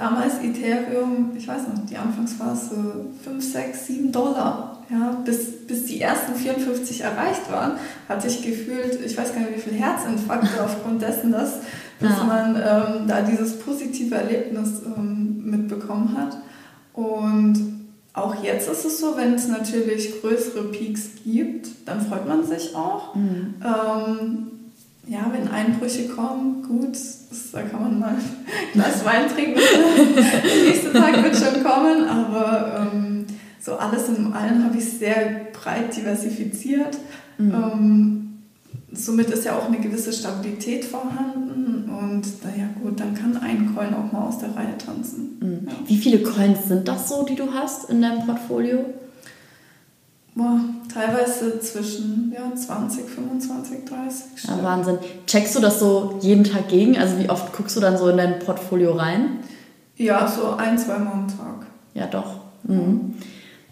Damals 0.00 0.38
Ethereum, 0.42 1.32
ich 1.36 1.46
weiß 1.46 1.68
noch, 1.68 1.84
die 1.84 1.98
Anfangsphase 1.98 3.04
5, 3.22 3.52
6, 3.52 3.86
7 3.86 4.12
Dollar. 4.12 4.78
Ja, 4.88 5.10
bis, 5.26 5.66
bis 5.66 5.84
die 5.84 6.00
ersten 6.00 6.34
54 6.34 7.02
erreicht 7.02 7.52
waren, 7.52 7.72
hatte 8.08 8.26
ich 8.26 8.42
gefühlt, 8.42 8.98
ich 9.04 9.16
weiß 9.16 9.34
gar 9.34 9.42
nicht, 9.42 9.56
wie 9.56 9.60
viel 9.60 9.78
Herzinfarkte 9.78 10.48
aufgrund 10.64 11.02
dessen, 11.02 11.32
dass, 11.32 11.58
dass 12.00 12.16
ja. 12.16 12.24
man 12.24 12.56
ähm, 12.56 13.08
da 13.08 13.20
dieses 13.20 13.58
positive 13.58 14.14
Erlebnis 14.14 14.80
ähm, 14.96 15.42
mitbekommen 15.44 16.16
hat. 16.16 16.38
Und 16.94 17.86
auch 18.14 18.42
jetzt 18.42 18.70
ist 18.70 18.86
es 18.86 19.00
so, 19.00 19.18
wenn 19.18 19.34
es 19.34 19.48
natürlich 19.48 20.22
größere 20.22 20.64
Peaks 20.72 21.10
gibt, 21.22 21.68
dann 21.84 22.00
freut 22.00 22.26
man 22.26 22.46
sich 22.46 22.74
auch. 22.74 23.14
Mhm. 23.14 23.54
Ähm, 23.62 24.46
ja, 25.10 25.28
wenn 25.32 25.48
Einbrüche 25.48 26.06
kommen, 26.06 26.62
gut, 26.62 26.96
da 27.52 27.62
kann 27.62 27.82
man 27.82 27.98
mal 27.98 28.10
ein 28.10 28.22
Glas 28.72 29.04
Wein 29.04 29.28
trinken. 29.28 29.58
Der 30.16 30.64
nächste 30.68 30.92
Tag 30.92 31.22
wird 31.24 31.36
schon 31.36 31.64
kommen, 31.64 32.08
aber 32.08 32.88
ähm, 32.92 33.26
so 33.60 33.74
alles 33.74 34.08
in 34.08 34.32
allem 34.32 34.64
habe 34.64 34.78
ich 34.78 34.84
sehr 34.84 35.48
breit 35.52 35.96
diversifiziert. 35.96 36.96
Mhm. 37.38 37.54
Ähm, 37.54 38.38
somit 38.92 39.30
ist 39.30 39.44
ja 39.44 39.58
auch 39.58 39.66
eine 39.66 39.78
gewisse 39.78 40.12
Stabilität 40.12 40.84
vorhanden 40.84 41.90
und 41.90 42.44
naja 42.44 42.68
gut, 42.80 43.00
dann 43.00 43.12
kann 43.14 43.36
ein 43.36 43.74
Coin 43.74 43.92
auch 43.92 44.12
mal 44.12 44.28
aus 44.28 44.38
der 44.38 44.54
Reihe 44.54 44.78
tanzen. 44.78 45.38
Mhm. 45.40 45.68
Ja. 45.68 45.74
Wie 45.86 45.96
viele 45.96 46.22
Coins 46.22 46.68
sind 46.68 46.86
das 46.86 47.08
so, 47.08 47.24
die 47.24 47.34
du 47.34 47.52
hast 47.52 47.90
in 47.90 48.00
deinem 48.00 48.26
Portfolio? 48.26 48.84
Boah, 50.34 50.60
teilweise 50.92 51.58
zwischen 51.60 52.32
ja, 52.34 52.54
20, 52.54 53.08
25, 53.08 53.84
30. 53.84 54.44
Ja, 54.48 54.62
Wahnsinn. 54.62 54.98
Checkst 55.26 55.56
du 55.56 55.60
das 55.60 55.80
so 55.80 56.18
jeden 56.20 56.44
Tag 56.44 56.68
gegen? 56.68 56.96
Also 56.96 57.18
wie 57.18 57.28
oft 57.28 57.52
guckst 57.52 57.76
du 57.76 57.80
dann 57.80 57.98
so 57.98 58.08
in 58.08 58.16
dein 58.16 58.38
Portfolio 58.38 58.92
rein? 58.92 59.40
Ja, 59.96 60.26
so 60.26 60.54
ein, 60.56 60.78
zweimal 60.78 61.12
am 61.12 61.28
Tag. 61.28 61.66
Ja, 61.94 62.06
doch. 62.06 62.36
Mhm. 62.62 63.14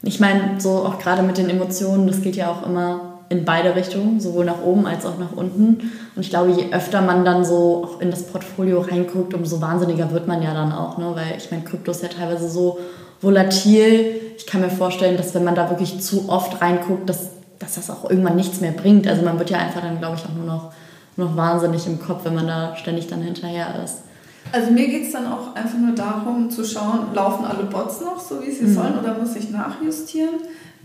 Ich 0.02 0.20
meine, 0.20 0.60
so 0.60 0.70
auch 0.70 0.98
gerade 0.98 1.22
mit 1.22 1.38
den 1.38 1.48
Emotionen, 1.48 2.06
das 2.06 2.22
geht 2.22 2.36
ja 2.36 2.50
auch 2.50 2.66
immer 2.66 3.08
in 3.28 3.44
beide 3.44 3.74
Richtungen, 3.74 4.20
sowohl 4.20 4.44
nach 4.44 4.62
oben 4.62 4.86
als 4.86 5.04
auch 5.04 5.18
nach 5.18 5.32
unten. 5.36 5.92
Und 6.16 6.22
ich 6.22 6.30
glaube, 6.30 6.50
je 6.50 6.72
öfter 6.72 7.02
man 7.02 7.24
dann 7.24 7.44
so 7.44 7.84
auch 7.84 8.00
in 8.00 8.10
das 8.10 8.26
Portfolio 8.26 8.80
reinguckt, 8.80 9.34
umso 9.34 9.60
wahnsinniger 9.60 10.10
wird 10.10 10.26
man 10.26 10.42
ja 10.42 10.54
dann 10.54 10.72
auch, 10.72 10.98
ne? 10.98 11.12
Weil 11.14 11.36
ich 11.36 11.50
meine, 11.50 11.62
Krypto 11.62 11.90
ist 11.90 12.02
ja 12.02 12.08
teilweise 12.08 12.48
so 12.48 12.78
volatil. 13.20 14.20
Ich 14.36 14.46
kann 14.46 14.60
mir 14.60 14.70
vorstellen, 14.70 15.16
dass 15.16 15.34
wenn 15.34 15.44
man 15.44 15.54
da 15.54 15.70
wirklich 15.70 16.00
zu 16.00 16.28
oft 16.28 16.60
reinguckt, 16.60 17.08
dass, 17.08 17.30
dass 17.58 17.74
das 17.74 17.90
auch 17.90 18.08
irgendwann 18.08 18.36
nichts 18.36 18.60
mehr 18.60 18.72
bringt. 18.72 19.06
Also 19.06 19.22
man 19.22 19.38
wird 19.38 19.50
ja 19.50 19.58
einfach 19.58 19.82
dann, 19.82 19.98
glaube 19.98 20.16
ich, 20.16 20.24
auch 20.24 20.34
nur 20.34 20.46
noch, 20.46 20.72
nur 21.16 21.28
noch 21.28 21.36
wahnsinnig 21.36 21.86
im 21.86 22.00
Kopf, 22.00 22.24
wenn 22.24 22.34
man 22.34 22.46
da 22.46 22.76
ständig 22.76 23.06
dann 23.08 23.22
hinterher 23.22 23.82
ist. 23.84 24.02
Also 24.50 24.70
mir 24.70 24.86
geht 24.86 25.06
es 25.06 25.12
dann 25.12 25.26
auch 25.26 25.54
einfach 25.54 25.78
nur 25.78 25.94
darum 25.94 26.50
zu 26.50 26.64
schauen, 26.64 27.12
laufen 27.12 27.44
alle 27.44 27.64
Bots 27.64 28.00
noch 28.00 28.18
so, 28.18 28.40
wie 28.42 28.50
sie 28.50 28.64
mhm. 28.64 28.74
sollen 28.74 28.98
oder 28.98 29.18
muss 29.18 29.36
ich 29.36 29.50
nachjustieren? 29.50 30.36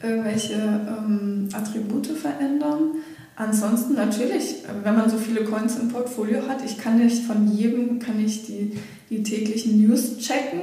irgendwelche 0.03 0.53
ähm, 0.53 1.47
Attribute 1.53 2.07
verändern. 2.07 2.97
Ansonsten 3.35 3.95
natürlich, 3.95 4.57
wenn 4.83 4.95
man 4.95 5.09
so 5.09 5.17
viele 5.17 5.43
Coins 5.43 5.77
im 5.79 5.87
Portfolio 5.87 6.47
hat, 6.47 6.63
ich 6.63 6.77
kann 6.77 6.99
nicht 6.99 7.23
von 7.23 7.47
jedem 7.51 7.97
kann 7.97 8.23
ich 8.23 8.45
die, 8.45 8.77
die 9.09 9.23
täglichen 9.23 9.81
News 9.81 10.17
checken. 10.17 10.61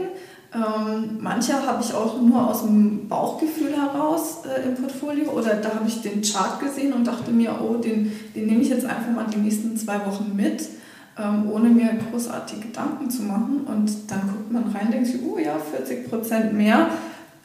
Ähm, 0.53 1.19
manche 1.21 1.55
habe 1.55 1.83
ich 1.83 1.95
auch 1.95 2.21
nur 2.21 2.51
aus 2.51 2.63
dem 2.63 3.09
Bauchgefühl 3.09 3.73
heraus 3.73 4.39
äh, 4.45 4.69
im 4.69 4.75
Portfolio 4.75 5.31
oder 5.31 5.55
da 5.55 5.75
habe 5.77 5.87
ich 5.87 6.03
den 6.03 6.23
Chart 6.23 6.59
gesehen 6.59 6.93
und 6.93 7.07
dachte 7.07 7.31
mir, 7.31 7.55
oh, 7.63 7.75
den, 7.77 8.13
den 8.35 8.47
nehme 8.47 8.61
ich 8.61 8.69
jetzt 8.69 8.85
einfach 8.85 9.11
mal 9.15 9.27
die 9.33 9.39
nächsten 9.39 9.77
zwei 9.77 10.05
Wochen 10.07 10.35
mit, 10.35 10.63
ähm, 11.17 11.49
ohne 11.53 11.69
mir 11.69 11.91
großartige 12.11 12.63
Gedanken 12.63 13.09
zu 13.09 13.23
machen. 13.23 13.61
Und 13.67 14.11
dann 14.11 14.23
guckt 14.23 14.51
man 14.51 14.65
rein, 14.75 14.91
denkt 14.91 15.07
sich, 15.07 15.21
oh 15.25 15.39
ja, 15.39 15.57
40 15.59 16.11
Prozent 16.11 16.53
mehr 16.53 16.89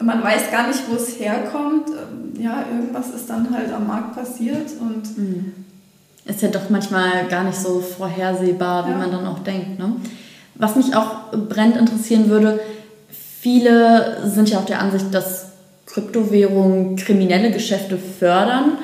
man 0.04 0.24
weiß 0.24 0.52
gar 0.52 0.68
nicht, 0.68 0.82
wo 0.90 0.96
es 0.96 1.20
herkommt. 1.20 1.90
Ähm, 1.90 2.42
ja, 2.42 2.66
irgendwas 2.72 3.10
ist 3.12 3.30
dann 3.30 3.50
halt 3.54 3.72
am 3.72 3.88
Markt 3.88 4.16
passiert 4.16 4.72
und. 4.80 5.18
Mhm. 5.18 5.54
Ist 6.26 6.42
ja 6.42 6.48
doch 6.48 6.72
manchmal 6.72 7.28
gar 7.30 7.44
nicht 7.44 7.58
so 7.58 7.80
vorhersehbar, 7.80 8.88
wie 8.88 8.92
ja. 8.92 8.98
man 8.98 9.12
dann 9.12 9.28
auch 9.28 9.40
denkt. 9.40 9.78
Ne? 9.78 9.96
Was 10.56 10.76
mich 10.76 10.96
auch 10.96 11.32
brennend 11.32 11.78
interessieren 11.78 12.30
würde, 12.30 12.60
viele 13.46 14.28
sind 14.28 14.50
ja 14.50 14.58
auch 14.58 14.66
der 14.66 14.80
Ansicht, 14.80 15.14
dass 15.14 15.50
Kryptowährungen 15.86 16.96
kriminelle 16.96 17.52
Geschäfte 17.52 17.96
fördern, 17.96 18.80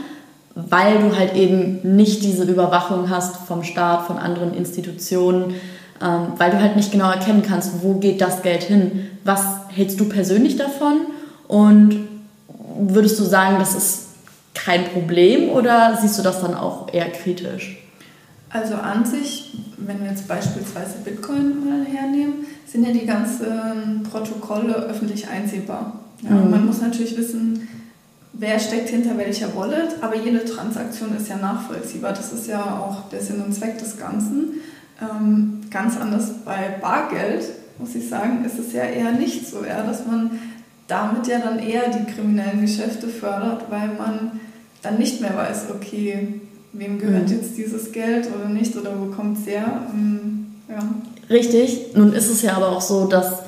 weil 0.53 0.99
du 0.99 1.17
halt 1.17 1.33
eben 1.33 1.79
nicht 1.95 2.23
diese 2.23 2.43
Überwachung 2.43 3.09
hast 3.09 3.37
vom 3.47 3.63
Staat, 3.63 4.05
von 4.05 4.19
anderen 4.19 4.53
Institutionen, 4.53 5.55
ähm, 5.99 6.33
weil 6.37 6.51
du 6.51 6.61
halt 6.61 6.75
nicht 6.75 6.91
genau 6.91 7.09
erkennen 7.09 7.41
kannst, 7.41 7.81
wo 7.81 7.95
geht 7.95 8.21
das 8.21 8.43
Geld 8.43 8.61
hin. 8.61 9.07
Was 9.23 9.41
hältst 9.69 9.99
du 9.99 10.07
persönlich 10.07 10.57
davon 10.57 11.07
und 11.47 12.07
würdest 12.79 13.19
du 13.19 13.23
sagen, 13.23 13.55
das 13.57 13.73
ist 13.73 14.09
kein 14.53 14.85
Problem 14.85 15.49
oder 15.49 15.97
siehst 15.99 16.19
du 16.19 16.21
das 16.21 16.39
dann 16.39 16.53
auch 16.53 16.93
eher 16.93 17.09
kritisch? 17.09 17.80
Also 18.53 18.75
an 18.75 19.05
sich, 19.05 19.53
wenn 19.77 20.01
wir 20.01 20.09
jetzt 20.09 20.27
beispielsweise 20.27 20.97
Bitcoin 21.05 21.65
mal 21.65 21.85
hernehmen, 21.85 22.45
sind 22.65 22.85
ja 22.85 22.91
die 22.91 23.05
ganzen 23.05 24.03
Protokolle 24.09 24.73
öffentlich 24.75 25.27
einsehbar. 25.27 26.01
Ja, 26.21 26.31
mhm. 26.31 26.51
Man 26.51 26.65
muss 26.65 26.81
natürlich 26.81 27.17
wissen, 27.17 27.67
wer 28.33 28.59
steckt 28.59 28.89
hinter 28.89 29.17
welcher 29.17 29.55
Wallet, 29.55 29.95
aber 30.01 30.15
jede 30.15 30.43
Transaktion 30.43 31.15
ist 31.15 31.29
ja 31.29 31.37
nachvollziehbar. 31.37 32.13
Das 32.13 32.33
ist 32.33 32.47
ja 32.47 32.77
auch 32.79 33.09
der 33.09 33.21
Sinn 33.21 33.41
und 33.41 33.53
Zweck 33.53 33.77
des 33.77 33.97
Ganzen. 33.97 34.61
Ähm, 35.01 35.61
ganz 35.71 35.97
anders 35.97 36.31
bei 36.45 36.75
Bargeld, 36.81 37.45
muss 37.79 37.95
ich 37.95 38.07
sagen, 38.09 38.43
ist 38.45 38.59
es 38.59 38.73
ja 38.73 38.83
eher 38.83 39.13
nicht 39.13 39.47
so, 39.47 39.65
ja, 39.65 39.83
dass 39.83 40.05
man 40.05 40.39
damit 40.87 41.25
ja 41.27 41.39
dann 41.39 41.57
eher 41.57 41.89
die 41.89 42.11
kriminellen 42.11 42.61
Geschäfte 42.61 43.07
fördert, 43.07 43.71
weil 43.71 43.87
man 43.97 44.39
dann 44.81 44.97
nicht 44.97 45.21
mehr 45.21 45.35
weiß, 45.35 45.67
okay, 45.73 46.40
wem 46.73 46.99
gehört 46.99 47.29
mhm. 47.29 47.35
jetzt 47.35 47.57
dieses 47.57 47.91
Geld 47.91 48.27
oder 48.33 48.49
nicht 48.49 48.75
oder 48.75 48.91
wo 48.99 49.13
kommt 49.13 49.39
es 49.39 49.47
her. 49.47 49.83
Ähm, 49.93 50.47
ja. 50.69 50.79
Richtig, 51.29 51.95
nun 51.95 52.13
ist 52.13 52.29
es 52.29 52.41
ja 52.41 52.55
aber 52.55 52.69
auch 52.69 52.81
so, 52.81 53.05
dass 53.05 53.39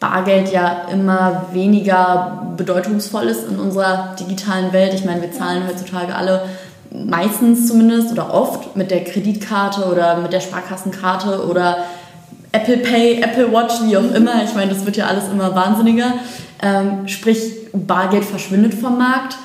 Bargeld 0.00 0.50
ja 0.52 0.88
immer 0.92 1.46
weniger 1.52 2.54
bedeutungsvoll 2.56 3.26
ist 3.26 3.48
in 3.48 3.58
unserer 3.58 4.16
digitalen 4.18 4.72
Welt. 4.72 4.94
Ich 4.94 5.04
meine, 5.04 5.22
wir 5.22 5.32
zahlen 5.32 5.62
heutzutage 5.68 6.14
alle 6.14 6.42
meistens 6.90 7.68
zumindest 7.68 8.12
oder 8.12 8.34
oft 8.34 8.76
mit 8.76 8.90
der 8.90 9.04
Kreditkarte 9.04 9.84
oder 9.84 10.18
mit 10.18 10.32
der 10.32 10.40
Sparkassenkarte 10.40 11.46
oder 11.46 11.78
Apple 12.50 12.78
Pay, 12.78 13.22
Apple 13.22 13.52
Watch, 13.52 13.74
wie 13.84 13.96
auch 13.96 14.12
immer. 14.12 14.44
Ich 14.44 14.54
meine, 14.54 14.72
das 14.72 14.84
wird 14.84 14.96
ja 14.96 15.06
alles 15.06 15.28
immer 15.28 15.54
wahnsinniger. 15.54 16.14
Ähm, 16.62 17.08
sprich, 17.08 17.38
Bargeld 17.72 18.24
verschwindet 18.24 18.74
vom 18.74 18.98
Markt. 18.98 19.36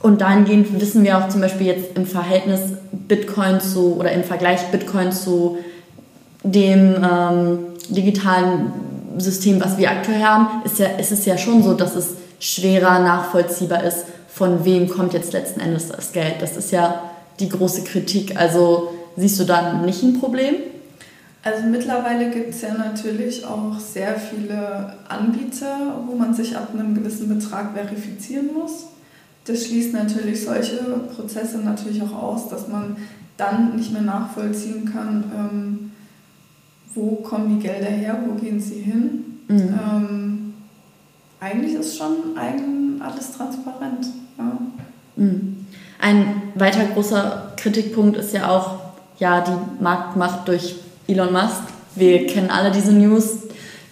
Und 0.00 0.20
dahingehend 0.20 0.80
wissen 0.80 1.02
wir 1.02 1.18
auch 1.18 1.28
zum 1.28 1.40
Beispiel 1.40 1.66
jetzt 1.66 1.96
im 1.96 2.06
Verhältnis 2.06 2.60
Bitcoin 2.92 3.60
zu 3.60 3.96
oder 3.96 4.12
im 4.12 4.22
Vergleich 4.22 4.70
Bitcoin 4.70 5.10
zu 5.12 5.58
dem 6.44 6.96
ähm, 7.02 7.58
digitalen 7.88 8.72
System, 9.16 9.60
was 9.60 9.76
wir 9.76 9.90
aktuell 9.90 10.22
haben, 10.22 10.62
ist, 10.64 10.78
ja, 10.78 10.86
ist 10.98 11.10
es 11.10 11.24
ja 11.24 11.36
schon 11.36 11.62
so, 11.62 11.74
dass 11.74 11.96
es 11.96 12.14
schwerer 12.38 13.00
nachvollziehbar 13.00 13.82
ist, 13.82 14.04
von 14.28 14.64
wem 14.64 14.88
kommt 14.88 15.14
jetzt 15.14 15.32
letzten 15.32 15.60
Endes 15.60 15.88
das 15.88 16.12
Geld. 16.12 16.36
Das 16.40 16.56
ist 16.56 16.70
ja 16.70 17.02
die 17.40 17.48
große 17.48 17.82
Kritik. 17.82 18.36
Also 18.38 18.94
siehst 19.16 19.40
du 19.40 19.44
da 19.44 19.72
nicht 19.82 20.02
ein 20.02 20.20
Problem? 20.20 20.54
Also 21.42 21.66
mittlerweile 21.66 22.30
gibt 22.30 22.50
es 22.50 22.62
ja 22.62 22.74
natürlich 22.74 23.44
auch 23.44 23.78
sehr 23.78 24.16
viele 24.16 24.92
Anbieter, 25.08 26.02
wo 26.06 26.14
man 26.14 26.34
sich 26.34 26.56
ab 26.56 26.68
einem 26.72 26.94
gewissen 26.94 27.28
Betrag 27.28 27.74
verifizieren 27.74 28.50
muss. 28.54 28.86
Das 29.48 29.64
schließt 29.64 29.94
natürlich 29.94 30.44
solche 30.44 30.76
Prozesse 31.16 31.58
natürlich 31.58 32.02
auch 32.02 32.22
aus, 32.22 32.48
dass 32.50 32.68
man 32.68 32.98
dann 33.38 33.76
nicht 33.76 33.92
mehr 33.92 34.02
nachvollziehen 34.02 34.84
kann, 34.92 35.24
ähm, 35.34 35.90
wo 36.94 37.16
kommen 37.16 37.56
die 37.58 37.66
Gelder 37.66 37.88
her, 37.88 38.18
wo 38.26 38.34
gehen 38.34 38.60
sie 38.60 38.80
hin. 38.80 39.24
Mhm. 39.48 39.78
Ähm, 39.82 40.54
eigentlich 41.40 41.74
ist 41.74 41.96
schon 41.96 42.36
eigen 42.36 43.00
alles 43.00 43.32
transparent. 43.32 44.08
Ja. 44.36 44.58
Mhm. 45.16 45.64
Ein 45.98 46.42
weiter 46.54 46.84
großer 46.92 47.54
Kritikpunkt 47.56 48.18
ist 48.18 48.34
ja 48.34 48.50
auch 48.50 48.78
ja, 49.18 49.40
die 49.40 49.82
Marktmacht 49.82 50.46
durch 50.46 50.76
Elon 51.06 51.32
Musk. 51.32 51.62
Wir 51.94 52.26
kennen 52.26 52.50
alle 52.50 52.70
diese 52.70 52.92
News. 52.92 53.38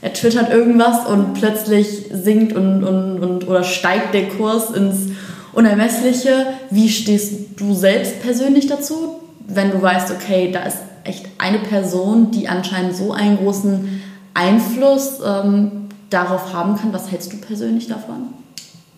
Er 0.03 0.13
twittert 0.13 0.51
irgendwas 0.51 1.07
und 1.07 1.33
plötzlich 1.33 2.11
sinkt 2.13 2.53
und, 2.53 2.85
und, 2.85 3.21
und 3.21 3.49
oder 3.49 3.65
steigt 3.65 4.13
der 4.13 4.29
Kurs 4.29 4.71
ins 4.71 5.16
Unermessliche. 5.57 6.49
Wie 6.71 6.91
stehst 6.91 7.33
du 7.59 7.73
selbst 7.73 8.21
persönlich 8.21 8.67
dazu, 8.67 9.21
wenn 9.49 9.71
du 9.71 9.81
weißt, 9.81 10.11
okay, 10.11 10.53
da 10.53 10.65
ist 10.65 10.77
echt 11.03 11.27
eine 11.39 11.59
Person, 11.61 12.31
die 12.31 12.47
anscheinend 12.47 12.95
so 12.95 13.13
einen 13.13 13.39
großen 13.39 14.03
Einfluss 14.35 15.21
ähm, 15.25 15.89
darauf 16.11 16.53
haben 16.53 16.77
kann? 16.77 16.93
Was 16.93 17.11
hältst 17.11 17.33
du 17.33 17.39
persönlich 17.39 17.87
davon? 17.87 18.35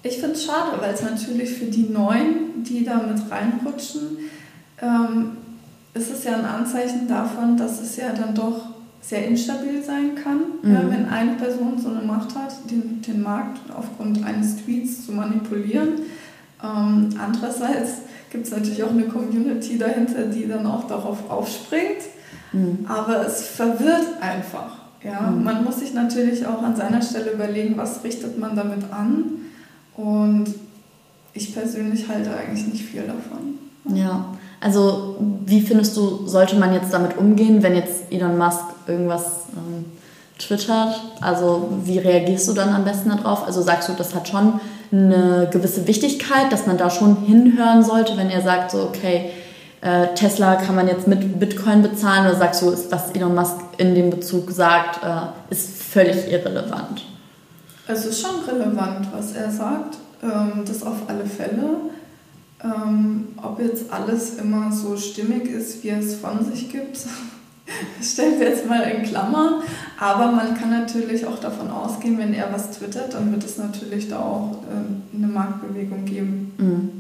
Ich 0.03 0.19
finde 0.19 0.33
es 0.33 0.45
schade, 0.45 0.81
weil 0.81 0.93
es 0.93 1.03
natürlich 1.03 1.51
für 1.51 1.67
die 1.67 1.91
Neuen, 1.91 2.65
die 2.65 2.85
da 2.85 2.97
mit 2.97 3.31
reinrutschen, 3.31 4.19
ähm, 4.83 5.37
ist 5.95 6.11
es 6.11 6.25
ja 6.25 6.35
ein 6.39 6.45
Anzeichen 6.45 7.07
davon, 7.07 7.57
dass 7.57 7.81
es 7.81 7.97
ja 7.97 8.13
dann 8.13 8.35
doch 8.35 8.63
sehr 9.01 9.27
instabil 9.27 9.81
sein 9.81 10.17
kann, 10.17 10.41
mhm. 10.63 10.75
ja, 10.75 10.91
wenn 10.91 11.09
eine 11.09 11.33
Person 11.35 11.79
so 11.81 11.89
eine 11.89 12.03
Macht 12.03 12.35
hat, 12.35 12.53
den, 12.69 13.01
den 13.01 13.23
Markt 13.23 13.61
aufgrund 13.77 14.25
eines 14.25 14.57
Tweets 14.57 15.07
zu 15.07 15.13
manipulieren. 15.13 16.01
Ähm, 16.63 17.09
andererseits 17.19 17.99
gibt 18.31 18.47
es 18.47 18.53
natürlich 18.53 18.83
auch 18.83 18.91
eine 18.91 19.05
Community 19.05 19.79
dahinter, 19.79 20.27
die 20.27 20.47
dann 20.47 20.67
auch 20.67 20.87
darauf 20.87 21.31
aufspringt. 21.31 22.03
Mhm. 22.53 22.87
Aber 22.89 23.27
es 23.27 23.47
verwirrt 23.49 24.21
einfach. 24.21 24.77
Ja? 25.03 25.31
Mhm. 25.31 25.45
Man 25.45 25.65
muss 25.65 25.81
sich 25.81 25.95
natürlich 25.95 26.47
auch 26.47 26.63
an 26.63 26.77
seiner 26.77 27.03
Stelle 27.03 27.33
überlegen, 27.33 27.77
was 27.77 28.03
richtet 28.05 28.39
man 28.39 28.57
damit 28.57 28.85
an. 28.93 29.25
Und 29.97 30.55
ich 31.33 31.55
persönlich 31.55 32.09
halte 32.09 32.31
eigentlich 32.37 32.67
nicht 32.67 32.85
viel 32.85 33.03
davon. 33.03 33.59
Ja, 33.97 34.27
also 34.61 35.17
wie 35.47 35.61
findest 35.61 35.97
du, 35.97 36.27
sollte 36.27 36.57
man 36.57 36.75
jetzt 36.75 36.93
damit 36.93 37.17
umgehen, 37.17 37.63
wenn 37.63 37.75
jetzt 37.75 38.11
Elon 38.11 38.37
Musk 38.37 38.61
irgendwas 38.87 39.25
ähm, 39.57 39.85
twittert? 40.39 41.01
Also 41.21 41.69
wie 41.85 41.99
reagierst 41.99 42.49
du 42.49 42.53
dann 42.53 42.75
am 42.75 42.85
besten 42.85 43.11
darauf? 43.11 43.47
Also 43.47 43.63
sagst 43.63 43.89
du, 43.89 43.93
das 43.93 44.15
hat 44.15 44.29
schon 44.29 44.61
eine 44.91 45.49
gewisse 45.51 45.87
Wichtigkeit, 45.87 46.51
dass 46.51 46.67
man 46.67 46.79
da 46.79 46.91
schon 46.91 47.17
hinhören 47.25 47.83
sollte, 47.83 48.17
wenn 48.17 48.31
er 48.31 48.43
sagt, 48.43 48.71
so 48.71 48.83
okay, 48.83 49.31
äh, 49.81 50.15
Tesla 50.15 50.57
kann 50.57 50.75
man 50.75 50.89
jetzt 50.89 51.07
mit 51.07 51.39
Bitcoin 51.39 51.83
bezahlen 51.83 52.27
oder 52.27 52.37
sagst 52.37 52.63
du, 52.63 52.77
was 52.91 53.11
Elon 53.13 53.35
Musk 53.35 53.57
in 53.77 53.95
dem 53.95 54.11
Bezug 54.11 54.51
sagt, 54.51 55.05
äh, 55.05 55.53
ist 55.53 55.83
völlig 55.83 56.31
irrelevant? 56.31 57.05
Es 57.87 58.05
ist 58.05 58.21
schon 58.21 58.41
relevant, 58.47 59.09
was 59.13 59.33
er 59.33 59.51
sagt, 59.51 59.97
ähm, 60.23 60.65
das 60.67 60.83
auf 60.83 60.97
alle 61.07 61.25
Fälle. 61.25 61.77
Ähm, 62.63 63.29
ob 63.41 63.61
jetzt 63.61 63.91
alles 63.93 64.35
immer 64.35 64.73
so 64.73 64.97
stimmig 64.97 65.49
ist, 65.49 65.85
wie 65.85 65.91
es 65.91 66.17
von 66.17 66.45
sich 66.45 66.71
gibt, 66.71 66.99
stellen 68.03 68.41
wir 68.41 68.49
jetzt 68.49 68.69
mal 68.69 68.83
in 68.83 69.05
Klammern. 69.05 69.63
Aber 70.01 70.31
man 70.31 70.55
kann 70.55 70.71
natürlich 70.71 71.27
auch 71.27 71.39
davon 71.39 71.71
ausgehen, 71.71 72.19
wenn 72.19 72.33
er 72.33 72.53
was 72.53 72.71
twittert, 72.71 73.15
dann 73.15 73.33
wird 73.33 73.45
es 73.45 73.59
natürlich 73.59 74.09
da 74.09 74.19
auch 74.19 74.59
äh, 74.71 75.17
eine 75.17 75.27
Marktbewegung 75.27 76.05
geben. 76.05 76.53
Mhm. 76.59 76.91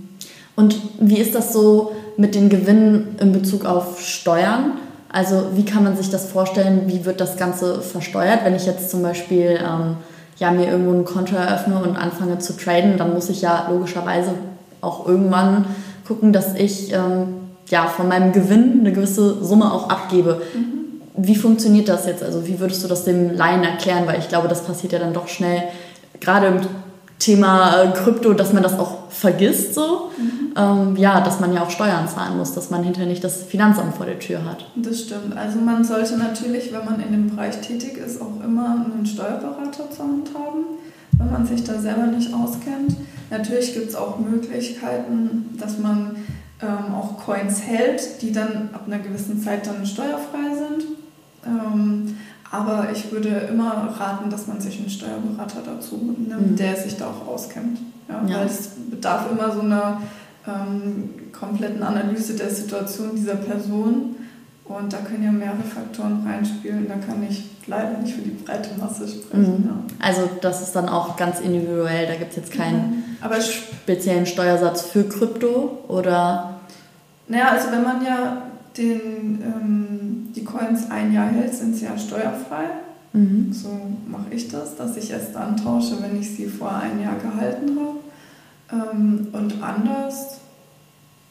Und 0.56 0.80
wie 0.98 1.18
ist 1.18 1.36
das 1.36 1.52
so 1.52 1.92
mit 2.16 2.34
den 2.34 2.48
Gewinnen 2.48 3.16
in 3.20 3.32
Bezug 3.32 3.64
auf 3.64 4.00
Steuern? 4.00 4.72
Also 5.10 5.50
wie 5.54 5.64
kann 5.64 5.84
man 5.84 5.96
sich 5.96 6.10
das 6.10 6.30
vorstellen? 6.30 6.82
Wie 6.86 7.04
wird 7.04 7.20
das 7.20 7.36
Ganze 7.36 7.80
versteuert? 7.80 8.44
Wenn 8.44 8.56
ich 8.56 8.66
jetzt 8.66 8.90
zum 8.90 9.02
Beispiel 9.02 9.60
ähm, 9.62 9.96
ja, 10.38 10.50
mir 10.50 10.68
irgendwo 10.68 10.92
ein 10.92 11.04
Konto 11.04 11.36
eröffne 11.36 11.80
und 11.80 11.96
anfange 11.96 12.40
zu 12.40 12.56
traden, 12.56 12.98
dann 12.98 13.14
muss 13.14 13.28
ich 13.28 13.42
ja 13.42 13.68
logischerweise 13.70 14.30
auch 14.80 15.06
irgendwann 15.06 15.66
gucken, 16.06 16.32
dass 16.32 16.56
ich 16.56 16.92
ähm, 16.92 17.34
ja, 17.68 17.86
von 17.86 18.08
meinem 18.08 18.32
Gewinn 18.32 18.80
eine 18.80 18.92
gewisse 18.92 19.44
Summe 19.44 19.72
auch 19.72 19.88
abgebe. 19.88 20.42
Mhm. 20.54 20.77
Wie 21.20 21.34
funktioniert 21.34 21.88
das 21.88 22.06
jetzt? 22.06 22.22
Also 22.22 22.46
wie 22.46 22.60
würdest 22.60 22.84
du 22.84 22.88
das 22.88 23.04
dem 23.04 23.34
Laien 23.34 23.64
erklären? 23.64 24.06
Weil 24.06 24.18
ich 24.18 24.28
glaube, 24.28 24.48
das 24.48 24.62
passiert 24.62 24.92
ja 24.92 24.98
dann 25.00 25.12
doch 25.12 25.28
schnell, 25.28 25.64
gerade 26.20 26.46
im 26.46 26.60
Thema 27.18 27.82
äh, 27.82 27.92
Krypto, 27.92 28.32
dass 28.32 28.52
man 28.52 28.62
das 28.62 28.78
auch 28.78 29.10
vergisst 29.10 29.74
so. 29.74 30.10
Mhm. 30.16 30.52
Ähm, 30.56 30.96
ja, 30.96 31.20
dass 31.20 31.40
man 31.40 31.52
ja 31.52 31.62
auch 31.62 31.70
Steuern 31.70 32.08
zahlen 32.08 32.36
muss, 32.36 32.54
dass 32.54 32.70
man 32.70 32.84
hinterher 32.84 33.08
nicht 33.08 33.24
das 33.24 33.42
Finanzamt 33.42 33.96
vor 33.96 34.06
der 34.06 34.18
Tür 34.18 34.44
hat. 34.44 34.66
Das 34.76 35.00
stimmt. 35.00 35.36
Also 35.36 35.58
man 35.58 35.84
sollte 35.84 36.16
natürlich, 36.16 36.72
wenn 36.72 36.84
man 36.84 37.00
in 37.00 37.12
dem 37.12 37.30
Bereich 37.30 37.60
tätig 37.60 37.96
ist, 37.98 38.20
auch 38.20 38.42
immer 38.44 38.86
einen 38.86 39.04
Steuerberater 39.04 39.90
zur 39.90 40.04
Hand 40.04 40.30
haben, 40.34 40.64
wenn 41.18 41.32
man 41.32 41.46
sich 41.46 41.64
da 41.64 41.78
selber 41.78 42.06
nicht 42.06 42.32
auskennt. 42.32 42.96
Natürlich 43.30 43.74
gibt 43.74 43.90
es 43.90 43.94
auch 43.96 44.18
Möglichkeiten, 44.18 45.56
dass 45.58 45.78
man 45.78 46.16
ähm, 46.62 46.94
auch 46.94 47.18
Coins 47.18 47.62
hält, 47.62 48.22
die 48.22 48.32
dann 48.32 48.70
ab 48.72 48.84
einer 48.86 48.98
gewissen 48.98 49.42
Zeit 49.42 49.66
dann 49.66 49.84
steuerfrei 49.84 50.54
sind. 50.54 50.97
Ähm, 51.48 52.16
aber 52.50 52.88
ich 52.92 53.10
würde 53.12 53.28
immer 53.50 53.94
raten, 53.98 54.30
dass 54.30 54.46
man 54.46 54.60
sich 54.60 54.78
einen 54.78 54.88
Steuerberater 54.88 55.60
dazu 55.64 55.96
nimmt, 55.96 56.52
mhm. 56.52 56.56
der 56.56 56.76
sich 56.76 56.96
da 56.96 57.08
auch 57.08 57.26
auskennt. 57.26 57.78
Ja, 58.08 58.22
ja. 58.26 58.40
Weil 58.40 58.46
es 58.46 58.70
bedarf 58.90 59.30
immer 59.30 59.52
so 59.52 59.60
einer 59.60 60.00
ähm, 60.46 61.10
kompletten 61.32 61.82
Analyse 61.82 62.34
der 62.34 62.50
Situation 62.50 63.10
dieser 63.14 63.36
Person. 63.36 64.16
Und 64.64 64.92
da 64.92 64.98
können 64.98 65.24
ja 65.24 65.32
mehrere 65.32 65.62
Faktoren 65.62 66.26
reinspielen. 66.26 66.86
Da 66.88 66.94
kann 66.94 67.26
ich 67.28 67.44
leider 67.66 67.98
nicht 67.98 68.14
für 68.14 68.22
die 68.22 68.30
breite 68.30 68.70
Masse 68.78 69.08
sprechen. 69.08 69.62
Mhm. 69.62 69.66
Ja. 69.66 70.06
Also 70.06 70.28
das 70.40 70.62
ist 70.62 70.74
dann 70.74 70.88
auch 70.88 71.16
ganz 71.16 71.40
individuell. 71.40 72.06
Da 72.06 72.14
gibt 72.14 72.30
es 72.30 72.36
jetzt 72.36 72.52
keinen 72.52 73.04
mhm. 73.22 73.40
speziellen 73.40 74.26
Steuersatz 74.26 74.82
für 74.82 75.04
Krypto 75.04 75.84
oder? 75.88 76.60
Naja, 77.28 77.50
also 77.50 77.70
wenn 77.70 77.82
man 77.82 78.04
ja 78.04 78.42
den, 78.76 79.42
ähm, 79.42 80.07
Coins 80.50 80.90
ein 80.90 81.12
Jahr 81.12 81.28
hält, 81.28 81.54
sind 81.54 81.76
sie 81.76 81.84
ja 81.84 81.98
steuerfrei. 81.98 82.64
Mhm. 83.12 83.52
So 83.52 83.68
mache 84.06 84.32
ich 84.34 84.48
das, 84.48 84.76
dass 84.76 84.96
ich 84.96 85.10
erst 85.10 85.34
dann 85.34 85.56
tausche, 85.56 86.02
wenn 86.02 86.20
ich 86.20 86.34
sie 86.34 86.46
vor 86.46 86.74
ein 86.74 87.00
Jahr 87.00 87.16
gehalten 87.16 87.76
habe. 88.70 88.92
Ähm, 88.92 89.28
und 89.32 89.62
anders, 89.62 90.38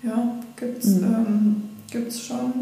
ja, 0.04 0.36
gibt 0.56 0.84
es 0.84 0.96
mhm. 0.96 1.04
ähm, 1.04 2.10
schon, 2.12 2.54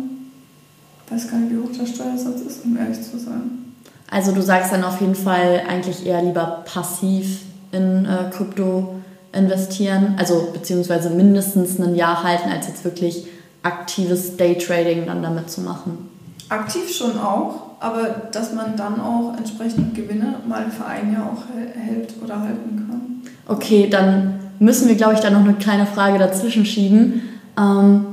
weiß 1.09 1.29
gar 1.29 1.39
nicht, 1.39 1.53
wie 1.53 1.57
hoch 1.57 1.71
der 1.77 1.85
Steuersatz 1.85 2.41
ist, 2.41 2.65
um 2.65 2.77
ehrlich 2.77 3.01
zu 3.01 3.17
sein. 3.17 3.73
Also 4.09 4.31
du 4.31 4.41
sagst 4.41 4.71
dann 4.71 4.83
auf 4.83 5.01
jeden 5.01 5.15
Fall 5.15 5.63
eigentlich 5.67 6.05
eher 6.05 6.21
lieber 6.21 6.63
passiv 6.65 7.41
in 7.71 8.05
äh, 8.05 8.29
Krypto 8.31 8.95
investieren, 9.33 10.15
also 10.17 10.51
beziehungsweise 10.53 11.09
mindestens 11.09 11.79
ein 11.79 11.95
Jahr 11.95 12.23
halten, 12.23 12.49
als 12.49 12.67
jetzt 12.67 12.85
wirklich 12.85 13.27
aktives 13.63 14.37
Daytrading 14.37 15.05
dann 15.07 15.23
damit 15.23 15.49
zu 15.49 15.61
machen. 15.61 16.14
Aktiv 16.49 16.95
schon 16.95 17.17
auch, 17.17 17.71
aber 17.79 18.07
dass 18.31 18.53
man 18.53 18.75
dann 18.77 18.99
auch 18.99 19.35
entsprechend 19.37 19.95
Gewinne 19.95 20.35
mal 20.47 20.69
für 20.69 20.85
ein 20.85 21.11
Jahr 21.11 21.25
auch 21.25 21.43
hält 21.75 22.13
oder 22.23 22.39
halten 22.39 22.87
kann. 22.87 23.21
Okay, 23.47 23.89
dann 23.89 24.39
müssen 24.59 24.87
wir, 24.87 24.95
glaube 24.95 25.13
ich, 25.13 25.19
da 25.19 25.29
noch 25.29 25.43
eine 25.43 25.55
kleine 25.55 25.85
Frage 25.85 26.19
dazwischen 26.19 26.65
schieben. 26.65 27.23
Ähm, 27.57 28.05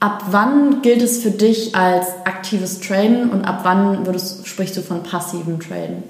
ab 0.00 0.24
wann 0.30 0.82
gilt 0.82 1.02
es 1.02 1.22
für 1.22 1.30
dich 1.30 1.74
als 1.74 2.06
aktives 2.24 2.80
Traden 2.80 3.30
und 3.30 3.44
ab 3.44 3.60
wann 3.64 4.06
würdest, 4.06 4.46
sprichst 4.46 4.76
du 4.76 4.80
von 4.80 5.02
passivem 5.02 5.58
Traden? 5.58 6.02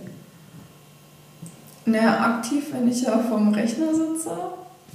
Naja, 1.86 2.18
aktiv, 2.20 2.64
wenn 2.72 2.88
ich 2.88 3.02
ja 3.02 3.18
vom 3.18 3.52
Rechner 3.52 3.94
sitze 3.94 4.30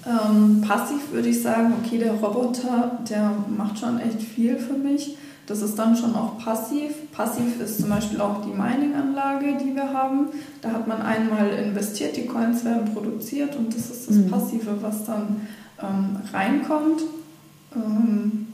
ähm, 0.08 0.62
passiv 0.66 1.12
würde 1.12 1.30
ich 1.30 1.42
sagen, 1.42 1.74
okay, 1.84 1.98
der 1.98 2.14
Roboter, 2.14 3.00
der 3.10 3.32
macht 3.56 3.80
schon 3.80 4.00
echt 4.00 4.22
viel 4.22 4.58
für 4.58 4.74
mich. 4.74 5.18
Das 5.50 5.64
ist 5.64 5.80
dann 5.80 5.96
schon 5.96 6.16
auch 6.16 6.38
passiv. 6.38 7.12
Passiv 7.12 7.60
ist 7.60 7.82
zum 7.82 7.90
Beispiel 7.90 8.22
auch 8.22 8.44
die 8.46 8.52
Mining-Anlage, 8.52 9.58
die 9.60 9.76
wir 9.76 9.92
haben. 9.92 10.28
Da 10.62 10.70
hat 10.70 10.88
man 10.88 11.02
einmal 11.02 11.50
investiert, 11.50 12.16
die 12.16 12.28
Coins 12.28 12.64
werden 12.64 12.94
produziert 12.94 13.56
und 13.56 13.76
das 13.76 13.90
ist 13.90 14.08
das 14.08 14.16
mhm. 14.16 14.30
Passive, 14.30 14.78
was 14.80 15.06
dann 15.06 15.48
ähm, 15.82 16.18
reinkommt. 16.32 17.02
Ähm, 17.76 18.48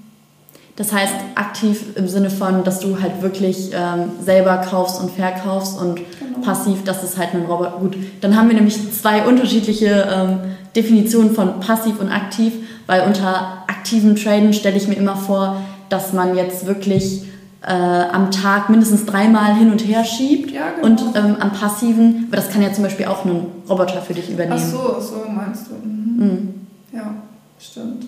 das 0.77 0.93
heißt 0.93 1.13
aktiv 1.35 1.97
im 1.97 2.07
Sinne 2.07 2.29
von, 2.29 2.63
dass 2.63 2.79
du 2.79 3.01
halt 3.01 3.21
wirklich 3.21 3.71
ähm, 3.73 4.11
selber 4.21 4.57
kaufst 4.57 5.01
und 5.01 5.11
verkaufst 5.11 5.77
und 5.77 5.95
genau. 5.95 6.39
passiv, 6.45 6.85
dass 6.85 7.03
es 7.03 7.17
halt 7.17 7.33
ein 7.33 7.43
Roboter. 7.43 7.77
Gut, 7.77 7.97
dann 8.21 8.37
haben 8.37 8.47
wir 8.47 8.55
nämlich 8.55 8.93
zwei 8.93 9.25
unterschiedliche 9.25 10.07
ähm, 10.09 10.39
Definitionen 10.73 11.35
von 11.35 11.59
passiv 11.59 11.99
und 11.99 12.09
aktiv, 12.09 12.53
weil 12.87 13.01
unter 13.01 13.65
aktiven 13.67 14.15
Traden 14.15 14.53
stelle 14.53 14.77
ich 14.77 14.87
mir 14.87 14.95
immer 14.95 15.17
vor, 15.17 15.57
dass 15.89 16.13
man 16.13 16.35
jetzt 16.35 16.65
wirklich 16.65 17.23
äh, 17.61 17.71
am 17.71 18.31
Tag 18.31 18.69
mindestens 18.69 19.05
dreimal 19.05 19.55
hin 19.55 19.71
und 19.71 19.79
her 19.79 20.03
schiebt 20.03 20.51
ja, 20.51 20.71
genau. 20.71 20.87
und 20.87 21.01
ähm, 21.15 21.37
am 21.39 21.51
passiven, 21.51 22.25
aber 22.27 22.37
das 22.37 22.49
kann 22.49 22.61
ja 22.61 22.71
zum 22.71 22.83
Beispiel 22.83 23.07
auch 23.07 23.25
ein 23.25 23.45
Roboter 23.67 24.01
für 24.01 24.13
dich 24.13 24.29
übernehmen. 24.29 24.61
Ach 24.63 24.71
so, 24.71 24.99
so 24.99 25.29
meinst 25.29 25.67
du. 25.67 25.87
Mhm. 25.87 26.17
Mhm. 26.17 26.53
Ja, 26.91 27.13
stimmt. 27.59 28.05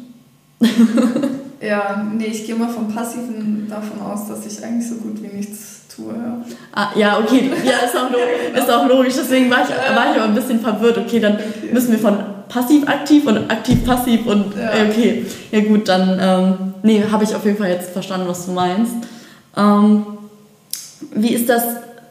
Ja, 1.59 2.05
nee, 2.15 2.28
ich 2.28 2.45
gehe 2.45 2.55
mal 2.55 2.69
vom 2.69 2.88
Passiven 2.93 3.67
davon 3.67 3.99
aus, 4.01 4.28
dass 4.28 4.45
ich 4.45 4.63
eigentlich 4.63 4.88
so 4.88 4.95
gut 4.95 5.21
wie 5.23 5.36
nichts 5.36 5.82
tue. 5.93 6.13
Ja, 6.13 6.38
ah, 6.73 6.89
ja 6.95 7.17
okay, 7.17 7.49
ja, 7.65 7.86
ist 7.86 7.97
auch, 7.97 8.11
logisch, 8.11 8.55
ist 8.55 8.69
auch 8.69 8.88
logisch. 8.88 9.13
Deswegen 9.17 9.49
war 9.49 9.63
ich, 9.63 9.69
war 9.69 10.11
ich 10.11 10.21
aber 10.21 10.25
ein 10.25 10.36
bisschen 10.36 10.59
verwirrt. 10.59 10.99
Okay, 10.99 11.19
dann 11.19 11.34
okay. 11.34 11.73
müssen 11.73 11.91
wir 11.91 11.99
von 11.99 12.17
passiv-aktiv 12.47 13.25
und 13.25 13.49
aktiv-passiv 13.49 14.28
und 14.28 14.55
ja. 14.55 14.69
okay. 14.88 15.25
Ja 15.51 15.61
gut, 15.61 15.88
dann 15.88 16.19
ähm, 16.21 16.73
nee, 16.84 17.03
habe 17.11 17.23
ich 17.23 17.36
auf 17.36 17.45
jeden 17.45 17.57
Fall 17.57 17.69
jetzt 17.69 17.91
verstanden, 17.91 18.28
was 18.28 18.45
du 18.45 18.51
meinst. 18.51 18.93
Ähm, 19.55 20.05
wie 21.11 21.34
ist 21.34 21.49
das 21.49 21.63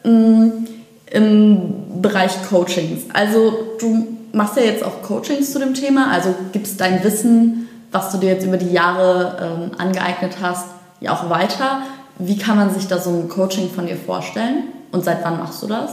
mh, 0.03 0.11
mm, 0.11 0.67
im 1.11 2.01
Bereich 2.01 2.31
Coachings? 2.49 3.03
Also 3.13 3.53
du 3.79 4.07
machst 4.33 4.57
ja 4.57 4.63
jetzt 4.63 4.83
auch 4.83 5.01
Coachings 5.01 5.51
zu 5.51 5.59
dem 5.59 5.73
Thema, 5.73 6.11
also 6.11 6.35
gibst 6.51 6.79
dein 6.79 7.03
Wissen 7.03 7.67
was 7.91 8.11
du 8.11 8.17
dir 8.17 8.29
jetzt 8.31 8.45
über 8.45 8.57
die 8.57 8.71
Jahre 8.71 9.37
ähm, 9.41 9.71
angeeignet 9.77 10.37
hast, 10.41 10.65
ja 10.99 11.13
auch 11.13 11.29
weiter. 11.29 11.81
Wie 12.19 12.37
kann 12.37 12.57
man 12.57 12.73
sich 12.73 12.87
da 12.87 12.99
so 12.99 13.11
ein 13.11 13.29
Coaching 13.29 13.69
von 13.69 13.87
dir 13.87 13.95
vorstellen 13.95 14.63
und 14.91 15.03
seit 15.03 15.23
wann 15.23 15.37
machst 15.37 15.61
du 15.63 15.67
das? 15.67 15.91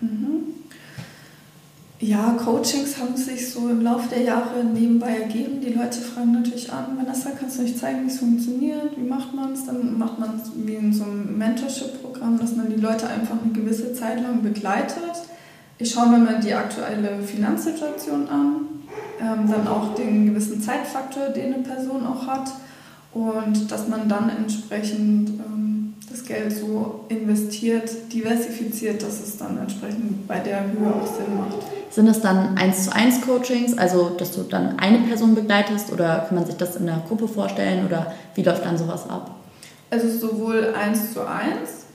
Mhm. 0.00 0.33
Ja, 2.06 2.32
Coachings 2.32 2.98
haben 2.98 3.16
sich 3.16 3.50
so 3.50 3.66
im 3.70 3.80
Laufe 3.80 4.10
der 4.10 4.24
Jahre 4.24 4.62
nebenbei 4.62 5.20
ergeben. 5.20 5.62
Die 5.62 5.72
Leute 5.72 6.02
fragen 6.02 6.32
natürlich 6.32 6.70
an, 6.70 6.98
Vanessa, 6.98 7.30
kannst 7.30 7.56
du 7.56 7.62
nicht 7.62 7.78
zeigen, 7.78 8.02
wie 8.02 8.08
es 8.08 8.18
funktioniert? 8.18 8.94
Wie 8.94 9.08
macht 9.08 9.32
man 9.32 9.54
es? 9.54 9.64
Dann 9.64 9.98
macht 9.98 10.18
man 10.18 10.38
es 10.38 10.50
wie 10.54 10.74
in 10.74 10.92
so 10.92 11.04
einem 11.04 11.38
Mentorship-Programm, 11.38 12.38
dass 12.38 12.56
man 12.56 12.68
die 12.68 12.78
Leute 12.78 13.08
einfach 13.08 13.36
eine 13.42 13.52
gewisse 13.54 13.94
Zeit 13.94 14.20
lang 14.20 14.42
begleitet. 14.42 15.14
Ich 15.78 15.92
schaue 15.92 16.10
mir 16.10 16.18
mal 16.18 16.40
die 16.40 16.52
aktuelle 16.52 17.22
Finanzsituation 17.22 18.28
an, 18.28 18.66
ähm, 19.18 19.50
dann 19.50 19.66
auch 19.66 19.94
den 19.94 20.26
gewissen 20.26 20.60
Zeitfaktor, 20.60 21.30
den 21.30 21.54
eine 21.54 21.62
Person 21.62 22.06
auch 22.06 22.26
hat 22.26 22.50
und 23.14 23.70
dass 23.72 23.88
man 23.88 24.10
dann 24.10 24.28
entsprechend 24.28 25.30
ähm, 25.30 25.63
das 26.24 26.28
Geld 26.28 26.52
so 26.52 27.04
investiert, 27.08 27.90
diversifiziert, 28.12 29.02
dass 29.02 29.20
es 29.20 29.36
dann 29.36 29.58
entsprechend 29.58 30.26
bei 30.26 30.38
der 30.38 30.62
Höhe 30.64 30.88
auch 30.88 31.06
Sinn 31.06 31.36
macht. 31.36 31.58
Sind 31.90 32.06
das 32.06 32.20
dann 32.20 32.56
1 32.56 32.84
zu 32.84 32.94
1 32.94 33.20
Coachings, 33.22 33.78
also 33.78 34.10
dass 34.10 34.32
du 34.32 34.42
dann 34.42 34.78
eine 34.78 34.98
Person 34.98 35.34
begleitest 35.34 35.92
oder 35.92 36.24
kann 36.26 36.36
man 36.36 36.46
sich 36.46 36.56
das 36.56 36.76
in 36.76 36.86
der 36.86 37.02
Gruppe 37.06 37.28
vorstellen 37.28 37.86
oder 37.86 38.12
wie 38.34 38.42
läuft 38.42 38.64
dann 38.64 38.76
sowas 38.76 39.08
ab? 39.08 39.30
Also 39.90 40.08
sowohl 40.08 40.74
1 40.74 41.12
zu 41.12 41.20
1 41.20 41.28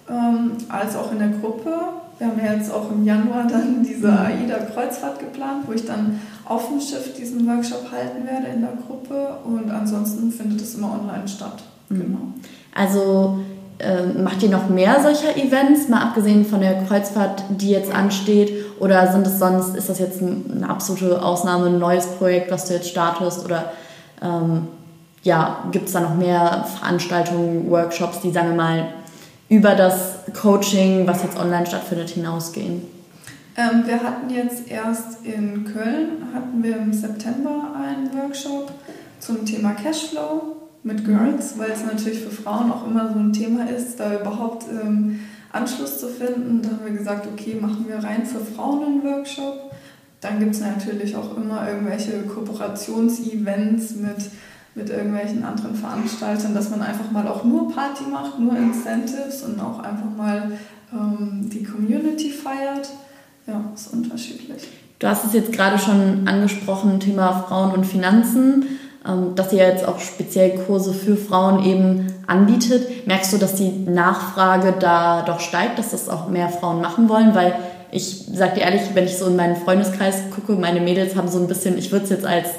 ähm, 0.10 0.52
als 0.70 0.96
auch 0.96 1.12
in 1.12 1.20
der 1.20 1.30
Gruppe. 1.30 1.74
Wir 2.18 2.28
haben 2.28 2.40
ja 2.44 2.54
jetzt 2.54 2.72
auch 2.72 2.92
im 2.92 3.06
Januar 3.06 3.48
dann 3.48 3.84
diese 3.84 4.08
mhm. 4.08 4.18
AIDA-Kreuzfahrt 4.18 5.20
geplant, 5.20 5.64
wo 5.68 5.74
ich 5.74 5.86
dann 5.86 6.20
auf 6.46 6.68
dem 6.68 6.80
Schiff 6.80 7.14
diesen 7.18 7.48
Workshop 7.48 7.92
halten 7.92 8.26
werde 8.26 8.48
in 8.54 8.62
der 8.62 8.74
Gruppe 8.88 9.38
und 9.44 9.70
ansonsten 9.72 10.32
findet 10.32 10.62
es 10.62 10.76
immer 10.76 11.00
online 11.02 11.28
statt. 11.28 11.64
Mhm. 11.90 12.00
Genau. 12.00 12.20
Also 12.76 13.40
äh, 13.80 14.06
macht 14.06 14.44
ihr 14.44 14.50
noch 14.50 14.70
mehr 14.70 15.02
solcher 15.02 15.38
Events, 15.38 15.88
mal 15.88 16.02
abgesehen 16.02 16.46
von 16.46 16.60
der 16.60 16.84
Kreuzfahrt, 16.84 17.44
die 17.50 17.72
jetzt 17.72 17.94
ansteht? 17.94 18.52
Oder 18.80 19.12
sind 19.12 19.26
es 19.26 19.40
sonst, 19.40 19.76
ist 19.76 19.90
das 19.90 20.00
jetzt 20.00 20.22
eine 20.22 20.70
absolute 20.70 21.22
Ausnahme, 21.22 21.68
ein 21.68 21.80
neues 21.80 22.08
Projekt, 22.08 22.52
was 22.52 22.66
du 22.66 22.74
jetzt 22.74 22.90
startest? 22.90 23.46
Oder 23.46 23.72
ähm, 24.22 24.68
ja, 25.24 25.64
gibt 25.72 25.88
es 25.88 25.94
da 25.94 26.02
noch 26.02 26.16
mehr 26.16 26.66
Veranstaltungen, 26.78 27.70
Workshops, 27.70 28.20
die, 28.22 28.32
sagen 28.32 28.50
wir 28.50 28.58
mal, 28.58 28.88
über 29.48 29.76
das 29.76 30.16
Coaching, 30.40 31.08
was 31.08 31.24
jetzt 31.24 31.40
online 31.40 31.66
stattfindet, 31.66 32.10
hinausgehen? 32.10 32.82
Ähm, 33.58 33.84
wir 33.86 34.02
hatten 34.04 34.30
jetzt 34.30 34.70
erst 34.70 35.26
in 35.26 35.66
Köln, 35.66 36.28
hatten 36.34 36.64
wir 36.64 36.78
im 36.78 36.94
September 36.94 37.72
einen 37.76 38.14
Workshop 38.14 38.72
zum 39.20 39.46
Thema 39.46 39.72
Cashflow 39.72 40.59
mit 40.84 41.06
Girls, 41.06 41.58
weil 41.58 41.72
es 41.72 41.84
natürlich 41.84 42.20
für 42.22 42.32
Frauen 42.32 42.72
auch 42.72 42.88
immer 42.88 43.12
so 43.12 43.20
ein 43.20 43.34
Thema 43.34 43.70
ist, 43.70 44.00
da 44.00 44.20
überhaupt 44.20 44.66
ähm, 44.70 45.20
Anschluss 45.52 46.00
zu 46.00 46.08
finden. 46.08 46.62
Da 46.62 46.70
haben 46.70 46.86
wir 46.86 46.98
gesagt, 46.98 47.28
okay, 47.28 47.58
machen 47.60 47.86
wir 47.88 47.98
rein 47.98 48.26
für 48.26 48.40
Frauen 48.40 48.86
einen 48.86 49.04
Workshop. 49.04 49.72
Dann 50.22 50.40
gibt 50.40 50.56
es 50.56 50.62
natürlich 50.62 51.16
auch 51.16 51.36
immer 51.38 51.68
irgendwelche 51.68 52.22
Kooperationsevents 52.24 53.96
mit, 53.96 54.18
mit 54.76 54.90
irgendwelchen 54.90 55.44
anderen 55.44 55.76
Veranstaltern, 55.76 56.54
dass 56.54 56.70
man 56.70 56.82
einfach 56.82 57.10
mal 57.12 57.28
auch 57.28 57.44
nur 57.44 57.74
Party 57.74 58.04
macht, 58.12 58.38
nur 58.40 58.56
Incentives 58.56 59.44
und 59.44 59.60
auch 59.60 59.80
einfach 59.80 60.16
mal 60.18 60.52
ähm, 60.94 61.50
die 61.52 61.64
Community 61.64 62.32
feiert. 62.32 62.90
Ja, 63.48 63.64
ist 63.74 63.94
unterschiedlich. 63.94 64.68
Du 65.00 65.08
hast 65.08 65.26
es 65.26 65.34
jetzt 65.34 65.54
gerade 65.54 65.80
schon 65.80 66.28
angesprochen, 66.28 67.00
Thema 67.00 67.46
Frauen 67.48 67.72
und 67.72 67.86
Finanzen, 67.86 68.66
dass 69.36 69.54
ihr 69.54 69.68
jetzt 69.68 69.88
auch 69.88 70.00
speziell 70.00 70.60
Kurse 70.66 70.94
für 70.94 71.16
Frauen 71.18 71.64
eben 71.64 72.14
anbietet. 72.28 73.08
Merkst 73.08 73.34
du, 73.34 73.38
dass 73.38 73.56
die 73.56 73.70
Nachfrage 73.70 74.76
da 74.80 75.24
doch 75.24 75.40
steigt, 75.40 75.80
dass 75.80 75.92
das 75.92 76.10
auch 76.10 76.28
mehr 76.28 76.50
Frauen 76.50 76.82
machen 76.82 77.10
wollen? 77.10 77.34
Weil 77.34 77.56
ich 77.92 78.26
sag 78.32 78.56
dir 78.56 78.62
ehrlich, 78.62 78.82
wenn 78.94 79.06
ich 79.06 79.18
so 79.18 79.26
in 79.28 79.36
meinen 79.36 79.56
Freundeskreis 79.56 80.16
gucke, 80.36 80.54
meine 80.54 80.80
Mädels 80.80 81.16
haben 81.16 81.28
so 81.28 81.40
ein 81.40 81.48
bisschen, 81.48 81.78
ich 81.78 81.92
würde 81.92 82.06
es 82.06 82.12
jetzt 82.12 82.26
als 82.26 82.50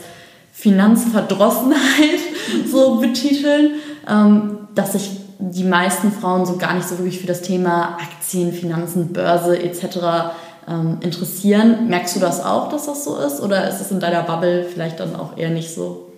Finanzverdrossenheit 0.52 2.20
so 2.70 2.96
betiteln, 2.96 3.72
ähm, 4.08 4.58
dass 4.74 4.92
sich 4.92 5.10
die 5.38 5.64
meisten 5.64 6.12
Frauen 6.12 6.44
so 6.44 6.56
gar 6.56 6.74
nicht 6.74 6.88
so 6.88 6.98
wirklich 6.98 7.20
für 7.20 7.26
das 7.26 7.42
Thema 7.42 7.96
Aktien, 8.00 8.52
Finanzen, 8.52 9.12
Börse 9.12 9.58
etc. 9.58 10.34
Ähm, 10.68 10.98
interessieren. 11.00 11.88
Merkst 11.88 12.16
du 12.16 12.20
das 12.20 12.44
auch, 12.44 12.68
dass 12.68 12.86
das 12.86 13.04
so 13.04 13.16
ist? 13.16 13.40
Oder 13.40 13.68
ist 13.68 13.80
es 13.80 13.90
in 13.90 14.00
deiner 14.00 14.22
Bubble 14.22 14.64
vielleicht 14.64 15.00
dann 15.00 15.16
auch 15.16 15.38
eher 15.38 15.50
nicht 15.50 15.74
so? 15.74 16.09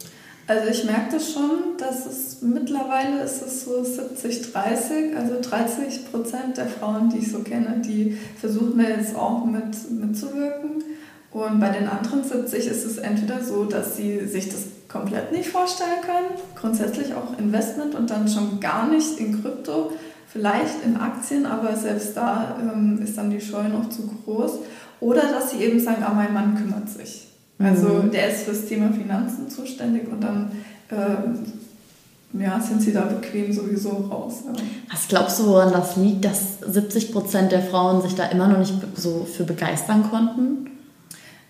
Also 0.53 0.69
ich 0.69 0.85
merke 0.85 1.13
das 1.13 1.33
schon, 1.33 1.79
dass 1.79 2.05
es 2.05 2.43
mittlerweile 2.43 3.23
ist 3.23 3.41
es 3.41 3.65
so 3.65 3.81
70-30, 3.81 5.17
also 5.17 5.41
30 5.41 6.11
Prozent 6.11 6.59
der 6.59 6.67
Frauen, 6.67 7.09
die 7.09 7.21
ich 7.21 7.33
so 7.33 7.39
kenne, 7.39 7.81
die 7.83 8.19
versuchen 8.39 8.77
da 8.77 8.85
jetzt 8.91 9.17
auch 9.17 9.47
mit, 9.47 9.91
mitzuwirken. 9.91 10.85
Und 11.31 11.59
bei 11.59 11.71
den 11.71 11.89
anderen 11.89 12.23
70 12.23 12.67
ist 12.67 12.85
es 12.85 12.99
entweder 12.99 13.43
so, 13.43 13.65
dass 13.65 13.97
sie 13.97 14.27
sich 14.27 14.51
das 14.51 14.65
komplett 14.89 15.33
nicht 15.33 15.49
vorstellen 15.49 16.03
können, 16.03 16.39
grundsätzlich 16.55 17.15
auch 17.15 17.39
Investment 17.39 17.95
und 17.95 18.11
dann 18.11 18.29
schon 18.29 18.61
gar 18.61 18.89
nicht 18.89 19.19
in 19.19 19.41
Krypto, 19.41 19.93
vielleicht 20.31 20.85
in 20.85 20.99
Aktien, 20.99 21.47
aber 21.47 21.75
selbst 21.77 22.15
da 22.15 22.59
ähm, 22.61 23.01
ist 23.03 23.17
dann 23.17 23.31
die 23.31 23.41
Scheu 23.41 23.71
noch 23.71 23.89
zu 23.89 24.07
groß. 24.07 24.59
Oder 25.01 25.23
dass 25.33 25.53
sie 25.53 25.65
eben 25.65 25.81
sagen, 25.81 26.03
ah, 26.03 26.13
mein 26.13 26.35
Mann 26.35 26.57
kümmert 26.57 26.91
sich. 26.91 27.32
Also 27.63 27.89
mhm. 27.89 28.11
der 28.11 28.31
ist 28.31 28.43
fürs 28.43 28.67
Thema 28.67 28.93
Finanzen 28.93 29.49
zuständig 29.49 30.09
und 30.11 30.21
dann 30.23 30.51
äh, 30.89 32.39
ja, 32.39 32.61
sind 32.61 32.81
sie 32.81 32.93
da 32.93 33.03
bequem 33.03 33.53
sowieso 33.53 33.91
raus. 33.91 34.45
Ja. 34.47 34.53
Was 34.91 35.09
glaubst 35.09 35.39
du, 35.39 35.47
woran 35.47 35.73
das 35.73 35.97
liegt, 35.97 36.25
dass 36.25 36.61
70 36.61 37.13
Prozent 37.13 37.53
der 37.53 37.63
Frauen 37.63 38.01
sich 38.03 38.15
da 38.15 38.27
immer 38.27 38.49
noch 38.49 38.59
nicht 38.59 38.75
so 38.97 39.27
für 39.31 39.45
begeistern 39.45 40.09
konnten? 40.09 40.71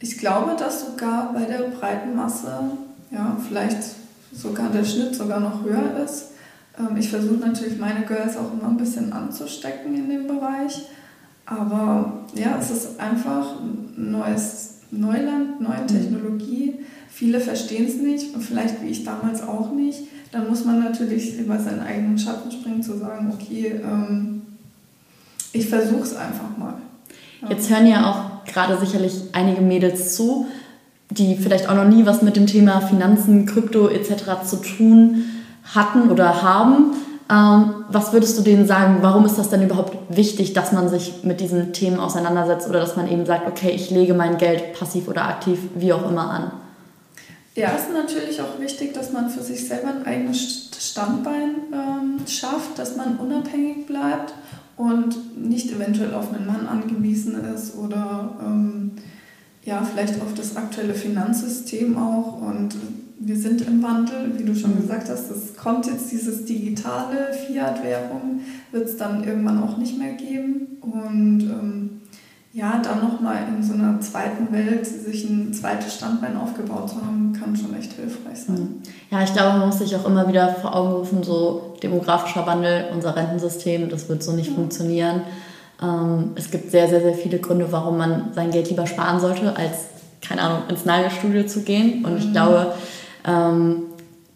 Ich 0.01 0.19
glaube, 0.19 0.57
dass 0.59 0.87
sogar 0.87 1.33
bei 1.33 1.45
der 1.45 1.69
breiten 1.69 2.17
Masse, 2.17 2.53
ja, 3.13 3.37
vielleicht 3.47 3.79
sogar 4.33 4.71
der 4.71 4.85
Schnitt 4.85 5.15
sogar 5.15 5.39
noch 5.39 5.63
höher 5.63 6.03
ist. 6.05 6.31
Ähm, 6.79 6.97
ich 6.97 7.09
versuche 7.09 7.47
natürlich 7.47 7.79
meine 7.79 8.05
Girls 8.05 8.37
auch 8.37 8.53
immer 8.53 8.69
ein 8.69 8.77
bisschen 8.77 9.13
anzustecken 9.13 9.95
in 9.95 10.09
dem 10.09 10.27
Bereich. 10.27 10.87
Aber 11.47 12.25
ja, 12.35 12.57
es 12.61 12.71
ist 12.71 13.01
einfach 13.01 13.61
ein 13.61 14.11
neues 14.11 14.72
Neuland, 14.93 15.61
neue 15.61 15.87
Technologie. 15.87 16.75
Viele 17.11 17.41
verstehen 17.41 17.87
es 17.87 17.97
nicht 17.97 18.35
und 18.35 18.43
vielleicht 18.43 18.83
wie 18.83 18.89
ich 18.89 19.05
damals 19.05 19.43
auch 19.43 19.73
nicht. 19.73 20.01
Dann 20.31 20.49
muss 20.49 20.65
man 20.65 20.83
natürlich 20.83 21.39
über 21.39 21.59
seinen 21.59 21.81
eigenen 21.81 22.19
Schatten 22.19 22.51
springen, 22.51 22.83
zu 22.83 22.97
sagen, 22.97 23.33
okay, 23.33 23.81
ähm, 23.83 24.43
ich 25.53 25.69
versuche 25.69 26.03
es 26.03 26.15
einfach 26.15 26.57
mal. 26.57 26.75
Ja. 27.43 27.51
Jetzt 27.51 27.71
hören 27.71 27.87
ja 27.87 28.11
auch 28.11 28.45
gerade 28.45 28.79
sicherlich 28.79 29.15
einige 29.33 29.61
Mädels 29.61 30.15
zu, 30.15 30.47
die 31.11 31.37
vielleicht 31.37 31.69
auch 31.69 31.75
noch 31.75 31.89
nie 31.89 32.07
was 32.07 32.23
mit 32.23 32.37
dem 32.37 32.47
Thema 32.47 32.81
Finanzen, 32.81 33.47
Krypto 33.47 33.89
etc. 33.89 34.45
zu 34.45 34.57
tun 34.57 35.25
hatten 35.75 36.11
oder 36.11 36.43
haben. 36.43 36.93
Ähm, 37.33 37.85
was 37.89 38.13
würdest 38.13 38.39
du 38.39 38.43
denen 38.43 38.67
sagen, 38.67 38.99
warum 39.01 39.25
ist 39.25 39.39
das 39.39 39.49
denn 39.49 39.63
überhaupt 39.63 39.97
wichtig, 40.15 40.53
dass 40.53 40.73
man 40.73 40.91
sich 40.91 41.25
mit 41.25 41.41
diesen 41.41 41.73
Themen 41.73 41.99
auseinandersetzt 41.99 42.69
oder 42.69 42.81
dass 42.81 42.97
man 42.97 43.11
eben 43.11 43.25
sagt, 43.25 43.47
okay, 43.47 43.71
ich 43.71 43.91
lege 43.91 44.13
mein 44.13 44.37
Geld 44.37 44.75
passiv 44.75 45.09
oder 45.09 45.25
aktiv, 45.25 45.59
wie 45.75 45.95
auch 45.95 46.11
immer 46.11 46.29
an? 46.29 46.51
Ja, 47.55 47.71
es 47.75 47.85
ist 47.85 47.93
natürlich 47.93 48.41
auch 48.43 48.59
wichtig, 48.59 48.93
dass 48.93 49.13
man 49.13 49.31
für 49.31 49.43
sich 49.43 49.67
selber 49.67 49.89
ein 49.89 50.05
eigenes 50.05 50.71
Standbein 50.79 51.55
ähm, 51.73 52.27
schafft, 52.27 52.79
dass 52.79 52.97
man 52.97 53.17
unabhängig 53.17 53.87
bleibt 53.87 54.35
und 54.77 55.49
nicht 55.49 55.71
eventuell 55.71 56.13
auf 56.15 56.35
einen 56.35 56.47
Mann 56.47 56.67
angewiesen 56.67 57.43
ist 57.55 57.77
oder 57.77 58.31
ähm, 58.45 58.93
ja, 59.65 59.83
vielleicht 59.83 60.21
auf 60.21 60.35
das 60.37 60.57
aktuelle 60.57 60.95
Finanzsystem 60.95 61.97
auch. 61.97 62.43
Und 62.43 62.75
wir 63.25 63.37
sind 63.37 63.61
im 63.63 63.83
Wandel, 63.83 64.37
wie 64.37 64.45
du 64.45 64.55
schon 64.55 64.77
gesagt 64.77 65.09
hast, 65.09 65.31
es 65.31 65.57
kommt 65.57 65.87
jetzt 65.87 66.11
dieses 66.11 66.45
digitale 66.45 67.33
Fiat-Währung, 67.47 68.41
wird 68.73 68.89
es 68.89 68.97
dann 68.97 69.23
irgendwann 69.25 69.63
auch 69.63 69.77
nicht 69.77 69.97
mehr 69.97 70.15
geben. 70.15 70.79
Und 70.81 71.41
ähm, 71.43 72.01
ja, 72.53 72.83
dann 72.83 73.01
nochmal 73.01 73.45
in 73.49 73.63
so 73.63 73.75
einer 73.75 74.01
zweiten 74.01 74.53
Welt 74.53 74.85
sich 74.87 75.25
ein 75.25 75.55
zweites 75.55 75.95
Standbein 75.95 76.37
aufgebaut 76.37 76.91
zu 76.91 76.97
haben, 76.97 77.33
kann 77.33 77.57
schon 77.57 77.75
echt 77.77 77.93
hilfreich 77.93 78.41
sein. 78.47 78.83
Ja, 79.11 79.23
ich 79.23 79.33
glaube, 79.33 79.59
man 79.59 79.69
muss 79.69 79.79
sich 79.79 79.95
auch 79.95 80.05
immer 80.05 80.29
wieder 80.29 80.57
vor 80.61 80.75
Augen 80.75 80.93
rufen, 80.93 81.23
so 81.23 81.75
demografischer 81.83 82.47
Wandel, 82.47 82.87
unser 82.93 83.15
Rentensystem, 83.15 83.89
das 83.89 84.09
wird 84.09 84.23
so 84.23 84.33
nicht 84.33 84.51
ja. 84.51 84.55
funktionieren. 84.55 85.23
Ähm, 85.81 86.33
es 86.35 86.51
gibt 86.51 86.73
sehr, 86.73 86.89
sehr, 86.89 87.01
sehr 87.01 87.15
viele 87.15 87.39
Gründe, 87.39 87.69
warum 87.71 87.99
man 87.99 88.33
sein 88.35 88.51
Geld 88.51 88.69
lieber 88.69 88.87
sparen 88.87 89.21
sollte, 89.21 89.57
als, 89.57 89.87
keine 90.21 90.43
Ahnung, 90.43 90.63
ins 90.69 90.85
Nagelstudio 90.85 91.47
zu 91.47 91.63
gehen. 91.63 92.05
Und 92.05 92.19
ich 92.19 92.27
mhm. 92.27 92.33
glaube, 92.33 92.75
ähm, 93.27 93.85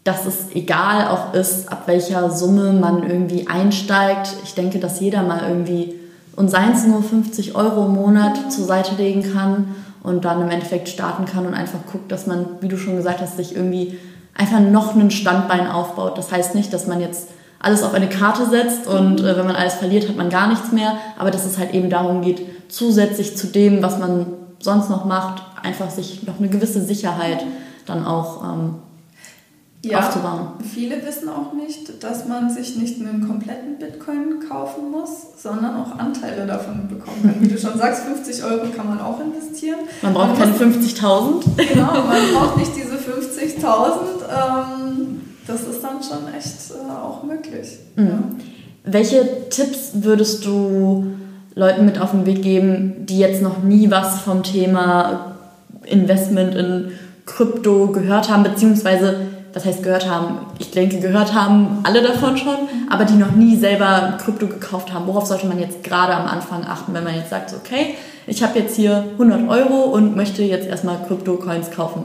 dass 0.03 0.25
es 0.25 0.55
egal 0.55 1.09
auch 1.09 1.33
ist, 1.33 1.69
ab 1.69 1.83
welcher 1.85 2.31
Summe 2.31 2.71
man 2.71 3.03
irgendwie 3.03 3.47
einsteigt. 3.47 4.37
Ich 4.45 4.55
denke, 4.55 4.79
dass 4.79 5.01
jeder 5.01 5.21
mal 5.23 5.41
irgendwie 5.47 5.95
und 6.37 6.49
seien 6.49 6.71
es 6.71 6.85
nur 6.85 7.03
50 7.03 7.55
Euro 7.55 7.85
im 7.85 7.93
Monat 7.93 8.51
zur 8.53 8.65
Seite 8.65 8.95
legen 8.95 9.33
kann 9.33 9.75
und 10.03 10.23
dann 10.23 10.41
im 10.41 10.49
Endeffekt 10.49 10.87
starten 10.87 11.25
kann 11.25 11.45
und 11.45 11.53
einfach 11.53 11.79
guckt, 11.91 12.11
dass 12.11 12.27
man, 12.27 12.45
wie 12.61 12.69
du 12.69 12.77
schon 12.77 12.95
gesagt 12.95 13.19
hast, 13.19 13.35
sich 13.35 13.55
irgendwie 13.55 13.97
einfach 14.33 14.59
noch 14.59 14.95
einen 14.95 15.11
Standbein 15.11 15.67
aufbaut. 15.67 16.17
Das 16.17 16.31
heißt 16.31 16.55
nicht, 16.55 16.71
dass 16.71 16.87
man 16.87 17.01
jetzt 17.01 17.29
alles 17.59 17.83
auf 17.83 17.93
eine 17.93 18.07
Karte 18.07 18.45
setzt 18.45 18.87
und 18.87 19.19
äh, 19.19 19.35
wenn 19.35 19.47
man 19.47 19.55
alles 19.55 19.73
verliert, 19.73 20.07
hat 20.07 20.15
man 20.15 20.29
gar 20.29 20.47
nichts 20.47 20.71
mehr, 20.71 20.93
aber 21.17 21.31
dass 21.31 21.45
es 21.45 21.57
halt 21.57 21.73
eben 21.73 21.89
darum 21.89 22.21
geht, 22.21 22.41
zusätzlich 22.69 23.35
zu 23.35 23.47
dem, 23.47 23.81
was 23.81 23.97
man 23.97 24.27
sonst 24.59 24.89
noch 24.89 25.05
macht, 25.05 25.41
einfach 25.63 25.89
sich 25.89 26.23
noch 26.23 26.39
eine 26.39 26.49
gewisse 26.49 26.81
Sicherheit 26.81 27.43
dann 27.87 28.05
auch 28.05 28.43
ähm, 28.43 28.75
ja, 29.83 29.99
aufzubauen. 29.99 30.47
Viele 30.73 31.05
wissen 31.05 31.29
auch 31.29 31.53
nicht, 31.53 32.03
dass 32.03 32.27
man 32.27 32.49
sich 32.49 32.75
nicht 32.77 32.99
einen 32.99 33.27
kompletten 33.27 33.77
Bitcoin 33.79 34.47
kaufen 34.47 34.91
muss, 34.91 35.41
sondern 35.41 35.77
auch 35.77 35.97
Anteile 35.97 36.45
davon 36.45 36.87
bekommen 36.87 37.21
kann. 37.21 37.35
Wie 37.39 37.47
du 37.47 37.57
schon 37.57 37.77
sagst, 37.77 38.03
50 38.03 38.43
Euro 38.43 38.67
kann 38.75 38.87
man 38.87 38.99
auch 38.99 39.19
investieren. 39.19 39.79
Man 40.01 40.13
braucht 40.13 40.37
keine 40.37 40.53
50.000. 40.53 41.43
Genau, 41.73 41.93
man 41.93 42.33
braucht 42.33 42.57
nicht 42.57 42.71
diese 42.75 42.95
50.000. 42.95 43.65
Ähm, 44.29 45.21
das 45.45 45.61
ist 45.61 45.81
dann 45.81 46.03
schon 46.03 46.33
echt 46.33 46.71
äh, 46.71 46.91
auch 46.91 47.23
möglich. 47.23 47.77
Mhm. 47.95 48.07
Ja. 48.07 48.19
Welche 48.83 49.49
Tipps 49.49 49.91
würdest 49.93 50.45
du 50.45 51.07
Leuten 51.55 51.85
mit 51.85 51.99
auf 51.99 52.11
den 52.11 52.25
Weg 52.25 52.41
geben, 52.41 53.05
die 53.05 53.19
jetzt 53.19 53.41
noch 53.41 53.63
nie 53.63 53.89
was 53.91 54.21
vom 54.21 54.43
Thema 54.43 55.35
Investment 55.85 56.55
in 56.55 56.91
Krypto 57.27 57.87
gehört 57.87 58.31
haben, 58.31 58.41
beziehungsweise 58.41 59.27
was 59.53 59.65
heißt 59.65 59.83
gehört 59.83 60.09
haben? 60.09 60.39
Ich 60.59 60.71
denke, 60.71 60.99
gehört 60.99 61.33
haben 61.33 61.79
alle 61.83 62.03
davon 62.03 62.37
schon, 62.37 62.55
aber 62.89 63.05
die 63.05 63.15
noch 63.15 63.31
nie 63.31 63.55
selber 63.55 64.17
Krypto 64.19 64.47
gekauft 64.47 64.93
haben. 64.93 65.07
Worauf 65.07 65.25
sollte 65.25 65.47
man 65.47 65.59
jetzt 65.59 65.83
gerade 65.83 66.13
am 66.13 66.27
Anfang 66.27 66.63
achten, 66.63 66.93
wenn 66.93 67.03
man 67.03 67.15
jetzt 67.15 67.29
sagt, 67.29 67.53
okay, 67.53 67.95
ich 68.27 68.43
habe 68.43 68.59
jetzt 68.59 68.75
hier 68.75 69.05
100 69.13 69.49
Euro 69.49 69.83
und 69.85 70.15
möchte 70.15 70.43
jetzt 70.43 70.67
erstmal 70.67 70.97
Krypto-Coins 71.07 71.71
kaufen. 71.71 72.03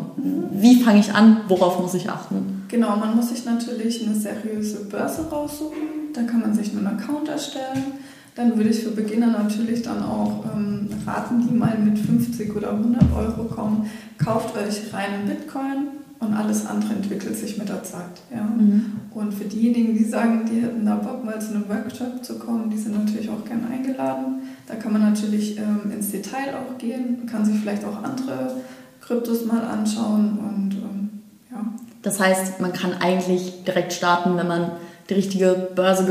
Wie 0.50 0.80
fange 0.82 1.00
ich 1.00 1.12
an? 1.14 1.38
Worauf 1.48 1.80
muss 1.80 1.94
ich 1.94 2.08
achten? 2.08 2.64
Genau, 2.68 2.96
man 2.96 3.16
muss 3.16 3.30
sich 3.30 3.44
natürlich 3.44 4.06
eine 4.06 4.14
seriöse 4.14 4.84
Börse 4.84 5.26
raussuchen. 5.30 6.12
Da 6.14 6.22
kann 6.22 6.40
man 6.40 6.54
sich 6.54 6.70
einen 6.70 6.86
Account 6.86 7.28
erstellen. 7.28 7.98
Dann 8.34 8.56
würde 8.56 8.70
ich 8.70 8.82
für 8.82 8.90
Beginner 8.90 9.26
natürlich 9.26 9.82
dann 9.82 10.02
auch 10.02 10.44
ähm, 10.54 10.88
raten, 11.06 11.46
die 11.46 11.54
mal 11.54 11.76
mit 11.78 11.98
50 11.98 12.54
oder 12.56 12.70
100 12.72 13.02
Euro 13.14 13.44
kommen, 13.44 13.90
kauft 14.18 14.56
euch 14.56 14.92
reinen 14.92 15.26
Bitcoin 15.26 15.88
und 16.22 16.34
alles 16.34 16.66
andere 16.66 16.94
entwickelt 16.94 17.36
sich 17.36 17.58
mit 17.58 17.68
der 17.68 17.82
Zeit. 17.82 18.22
Ja. 18.32 18.42
Mhm. 18.42 18.92
Und 19.12 19.34
für 19.34 19.44
diejenigen, 19.44 19.98
die 19.98 20.04
sagen, 20.04 20.48
die 20.50 20.60
hätten 20.60 20.86
da 20.86 20.94
Bock, 20.94 21.24
mal 21.24 21.40
zu 21.40 21.50
einem 21.50 21.68
Workshop 21.68 22.24
zu 22.24 22.38
kommen, 22.38 22.70
die 22.70 22.78
sind 22.78 22.96
natürlich 22.96 23.28
auch 23.28 23.44
gerne 23.44 23.66
eingeladen. 23.66 24.42
Da 24.66 24.76
kann 24.76 24.92
man 24.92 25.02
natürlich 25.02 25.58
ähm, 25.58 25.90
ins 25.92 26.10
Detail 26.10 26.54
auch 26.54 26.78
gehen, 26.78 27.26
kann 27.26 27.44
sich 27.44 27.56
vielleicht 27.56 27.84
auch 27.84 28.02
andere 28.02 28.56
Kryptos 29.00 29.44
mal 29.44 29.62
anschauen 29.62 30.38
und 30.38 30.74
ähm, 30.74 31.10
ja. 31.50 31.66
Das 32.02 32.20
heißt, 32.20 32.60
man 32.60 32.72
kann 32.72 32.94
eigentlich 33.00 33.64
direkt 33.64 33.92
starten, 33.92 34.36
wenn 34.36 34.48
man 34.48 34.70
die 35.10 35.14
richtige 35.14 35.70
Börse 35.74 36.04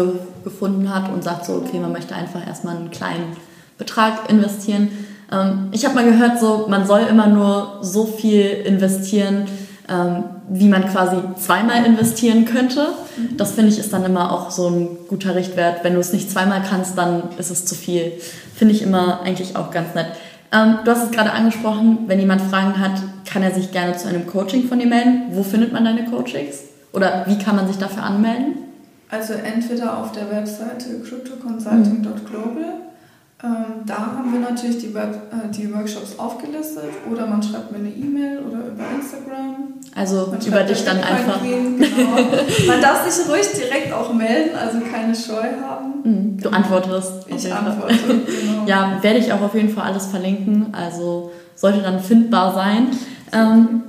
gefunden 0.44 0.94
hat 0.94 1.12
und 1.12 1.24
sagt 1.24 1.46
so, 1.46 1.54
okay, 1.54 1.80
man 1.80 1.92
möchte 1.92 2.16
einfach 2.16 2.46
erstmal 2.46 2.78
einen 2.78 2.92
kleinen 2.92 3.36
Betrag 3.78 4.30
investieren. 4.30 4.90
Ähm, 5.32 5.70
ich 5.72 5.86
habe 5.86 5.96
mal 5.96 6.06
gehört, 6.06 6.40
so 6.40 6.68
man 6.70 6.86
soll 6.86 7.02
immer 7.10 7.28
nur 7.28 7.80
so 7.82 8.06
viel 8.06 8.46
investieren, 8.46 9.46
ähm, 9.90 10.24
wie 10.50 10.68
man 10.68 10.88
quasi 10.88 11.18
zweimal 11.38 11.86
investieren 11.86 12.46
könnte. 12.46 12.88
Mhm. 13.18 13.38
Das 13.38 13.52
finde 13.52 13.72
ich 13.72 13.80
ist 13.80 13.94
dann 13.94 14.06
immer 14.06 14.32
auch 14.32 14.52
so 14.52 14.70
ein 14.70 14.98
guter 15.08 15.36
Richtwert. 15.36 15.84
Wenn 15.84 15.94
du 15.94 16.00
es 16.00 16.14
nicht 16.14 16.30
zweimal 16.30 16.62
kannst, 16.68 16.98
dann 16.98 17.24
ist 17.38 17.52
es 17.52 17.66
zu 17.66 17.76
viel. 17.76 18.14
Finde 18.56 18.74
ich 18.74 18.82
immer 18.82 19.22
eigentlich 19.22 19.56
auch 19.56 19.72
ganz 19.72 19.96
nett. 19.96 20.08
Ähm, 20.54 20.80
du 20.84 20.92
hast 20.92 21.06
es 21.06 21.12
gerade 21.12 21.32
angesprochen, 21.32 22.00
wenn 22.08 22.20
jemand 22.20 22.42
Fragen 22.42 22.80
hat, 22.80 23.02
kann 23.26 23.42
er 23.42 23.52
sich 23.52 23.72
gerne 23.72 23.96
zu 23.96 24.08
einem 24.08 24.28
Coaching 24.28 24.68
von 24.68 24.80
dir 24.80 24.88
melden. 24.88 25.24
Wo 25.32 25.44
findet 25.44 25.72
man 25.72 25.86
deine 25.86 26.06
Coachings? 26.06 26.60
Oder 26.92 27.24
wie 27.28 27.38
kann 27.38 27.56
man 27.56 27.68
sich 27.68 27.78
dafür 27.78 28.04
anmelden? 28.04 28.56
Also 29.12 29.34
entweder 29.34 29.98
auf 29.98 30.12
der 30.14 30.32
Webseite 30.32 31.00
cryptoconsulting.global 31.02 32.82
ähm, 33.44 33.86
da 33.88 33.98
haben 33.98 34.32
wir 34.34 34.40
natürlich 34.40 34.78
die, 34.78 34.94
Web, 34.94 35.16
äh, 35.32 35.52
die 35.52 35.74
Workshops 35.74 36.20
aufgelistet 36.20 36.84
oder 37.12 37.26
man 37.26 37.42
schreibt 37.42 37.72
mir 37.72 37.80
eine 37.80 37.90
E-Mail 37.90 38.40
oder 38.40 38.68
über 38.68 38.84
Instagram. 38.96 39.74
Also 39.96 40.32
über 40.46 40.64
dich 40.64 40.86
dann 40.86 40.98
einfach. 40.98 41.42
genau. 41.42 42.68
Man 42.68 42.82
darf 42.82 43.10
sich 43.10 43.28
ruhig 43.28 43.48
direkt 43.52 43.92
auch 43.94 44.14
melden, 44.14 44.56
also 44.56 44.80
keine 44.82 45.16
Scheu 45.16 45.60
haben. 45.68 45.94
Mhm. 46.04 46.38
Du 46.38 46.50
antwortest. 46.50 47.14
Ich 47.28 47.52
antworte, 47.52 47.96
genau. 47.96 48.66
Ja, 48.68 49.00
werde 49.02 49.18
ich 49.18 49.34
auch 49.34 49.42
auf 49.42 49.56
jeden 49.56 49.70
Fall 49.70 49.86
alles 49.86 50.06
verlinken, 50.06 50.68
also 50.74 51.32
sollte 51.56 51.82
dann 51.82 52.00
findbar 52.00 52.54
sein. 52.54 52.90
Ähm, 53.34 53.82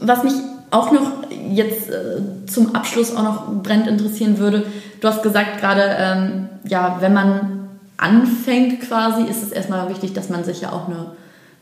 was 0.00 0.24
mich 0.24 0.34
auch 0.74 0.90
noch 0.90 1.10
jetzt 1.30 1.88
äh, 1.88 2.20
zum 2.46 2.74
Abschluss 2.74 3.14
auch 3.14 3.22
noch 3.22 3.62
brennend 3.62 3.86
interessieren 3.86 4.38
würde, 4.38 4.66
du 5.00 5.08
hast 5.08 5.22
gesagt 5.22 5.60
gerade, 5.60 5.96
ähm, 5.98 6.48
ja, 6.64 6.96
wenn 7.00 7.14
man 7.14 7.68
anfängt 7.96 8.80
quasi, 8.80 9.22
ist 9.22 9.42
es 9.42 9.52
erstmal 9.52 9.88
wichtig, 9.88 10.14
dass 10.14 10.28
man 10.28 10.42
sich 10.42 10.62
ja 10.62 10.72
auch 10.72 10.88
eine, 10.88 11.12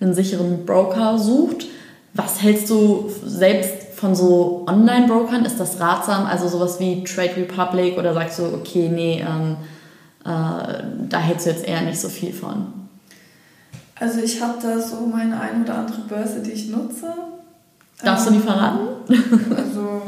einen 0.00 0.14
sicheren 0.14 0.64
Broker 0.64 1.18
sucht. 1.18 1.66
Was 2.14 2.42
hältst 2.42 2.70
du 2.70 3.10
selbst 3.24 3.94
von 3.96 4.14
so 4.14 4.64
Online-Brokern? 4.66 5.44
Ist 5.44 5.60
das 5.60 5.78
ratsam? 5.78 6.24
Also 6.26 6.48
sowas 6.48 6.80
wie 6.80 7.04
Trade 7.04 7.36
Republic 7.36 7.98
oder 7.98 8.14
sagst 8.14 8.38
du, 8.38 8.44
okay, 8.44 8.88
nee, 8.88 9.20
ähm, 9.26 9.56
äh, 10.24 10.84
da 11.08 11.18
hältst 11.18 11.46
du 11.46 11.50
jetzt 11.50 11.66
eher 11.66 11.82
nicht 11.82 12.00
so 12.00 12.08
viel 12.08 12.32
von? 12.32 12.66
Also 14.00 14.20
ich 14.20 14.40
habe 14.40 14.54
da 14.60 14.80
so 14.80 15.06
meine 15.06 15.38
ein 15.38 15.62
oder 15.64 15.78
andere 15.78 16.00
Börse, 16.08 16.40
die 16.40 16.52
ich 16.52 16.70
nutze. 16.70 17.12
Darfst 18.02 18.26
ähm, 18.26 18.34
du 18.34 18.38
die 18.38 18.46
verraten? 18.46 18.88
Also 19.56 20.02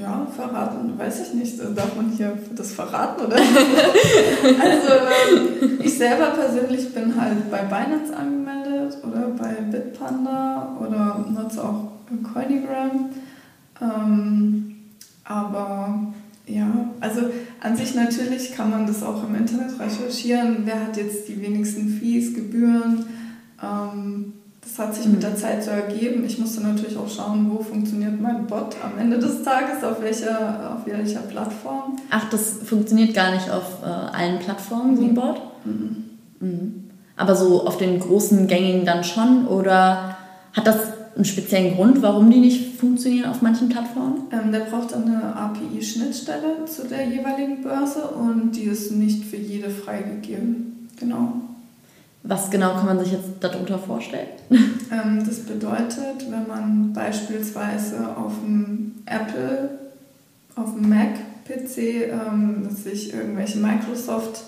ja, 0.00 0.26
verraten, 0.34 0.98
weiß 0.98 1.28
ich 1.28 1.34
nicht. 1.34 1.58
Darf 1.76 1.96
man 1.96 2.10
hier 2.10 2.36
das 2.54 2.72
verraten 2.72 3.26
oder? 3.26 3.36
also 4.62 4.92
ähm, 5.32 5.78
ich 5.82 5.96
selber 5.96 6.26
persönlich 6.26 6.92
bin 6.94 7.20
halt 7.20 7.50
bei 7.50 7.62
Binance 7.62 8.16
angemeldet 8.16 8.98
oder 9.02 9.28
bei 9.38 9.54
Bitpanda 9.70 10.76
oder 10.80 11.24
nutze 11.30 11.62
auch 11.62 11.92
Coinigram. 12.32 13.10
Ähm, 13.80 14.76
aber 15.24 16.12
ja, 16.46 16.66
also 17.00 17.20
an 17.60 17.76
sich 17.76 17.94
natürlich 17.94 18.54
kann 18.54 18.70
man 18.70 18.86
das 18.86 19.02
auch 19.02 19.22
im 19.28 19.34
Internet 19.34 19.78
recherchieren. 19.78 20.62
Wer 20.64 20.86
hat 20.86 20.96
jetzt 20.96 21.28
die 21.28 21.40
wenigsten 21.40 21.88
Fees, 21.88 22.34
Gebühren? 22.34 23.04
Ähm, 23.62 24.32
das 24.68 24.86
hat 24.86 24.94
sich 24.94 25.06
mit 25.06 25.22
der 25.22 25.34
Zeit 25.34 25.64
so 25.64 25.70
ergeben. 25.70 26.24
Ich 26.24 26.38
musste 26.38 26.60
natürlich 26.60 26.96
auch 26.96 27.08
schauen, 27.08 27.50
wo 27.50 27.62
funktioniert 27.62 28.20
mein 28.20 28.46
Bot 28.46 28.76
am 28.82 28.98
Ende 28.98 29.18
des 29.18 29.42
Tages, 29.42 29.82
auf 29.82 30.00
welcher, 30.02 30.76
auf 30.76 30.86
welcher 30.86 31.20
Plattform. 31.20 31.96
Ach, 32.10 32.28
das 32.30 32.58
funktioniert 32.64 33.14
gar 33.14 33.32
nicht 33.32 33.50
auf 33.50 33.82
äh, 33.82 33.86
allen 33.86 34.38
Plattformen, 34.38 34.96
so 34.96 35.02
ein 35.02 35.14
Bot? 35.14 35.40
Mhm. 35.64 36.04
Mhm. 36.40 36.84
Aber 37.16 37.34
so 37.34 37.66
auf 37.66 37.78
den 37.78 37.98
großen 37.98 38.46
gängigen 38.46 38.84
dann 38.84 39.04
schon? 39.04 39.46
Oder 39.46 40.16
hat 40.52 40.66
das 40.66 40.76
einen 41.16 41.24
speziellen 41.24 41.74
Grund, 41.74 42.02
warum 42.02 42.30
die 42.30 42.38
nicht 42.38 42.78
funktionieren 42.78 43.30
auf 43.30 43.42
manchen 43.42 43.68
Plattformen? 43.68 44.22
Ähm, 44.30 44.52
der 44.52 44.60
braucht 44.60 44.94
eine 44.94 45.34
API-Schnittstelle 45.34 46.66
zu 46.66 46.86
der 46.86 47.08
jeweiligen 47.08 47.62
Börse 47.62 48.02
und 48.02 48.52
die 48.52 48.64
ist 48.64 48.92
nicht 48.92 49.24
für 49.24 49.36
jede 49.36 49.70
freigegeben. 49.70 50.88
Genau. 51.00 51.32
Was 52.28 52.50
genau 52.50 52.74
kann 52.74 52.84
man 52.84 52.98
sich 53.00 53.12
jetzt 53.12 53.24
darunter 53.40 53.78
vorstellen? 53.78 54.28
Ähm, 54.90 55.22
das 55.22 55.40
bedeutet, 55.40 56.30
wenn 56.30 56.48
man 56.48 56.94
beispielsweise 56.94 58.16
auf 58.16 58.32
dem 58.42 58.94
Apple, 59.04 59.68
auf 60.56 60.72
dem 60.72 60.88
Mac-PC 60.88 62.08
ähm, 62.10 62.66
sich 62.70 63.12
irgendwelche 63.12 63.58
Microsoft 63.58 64.44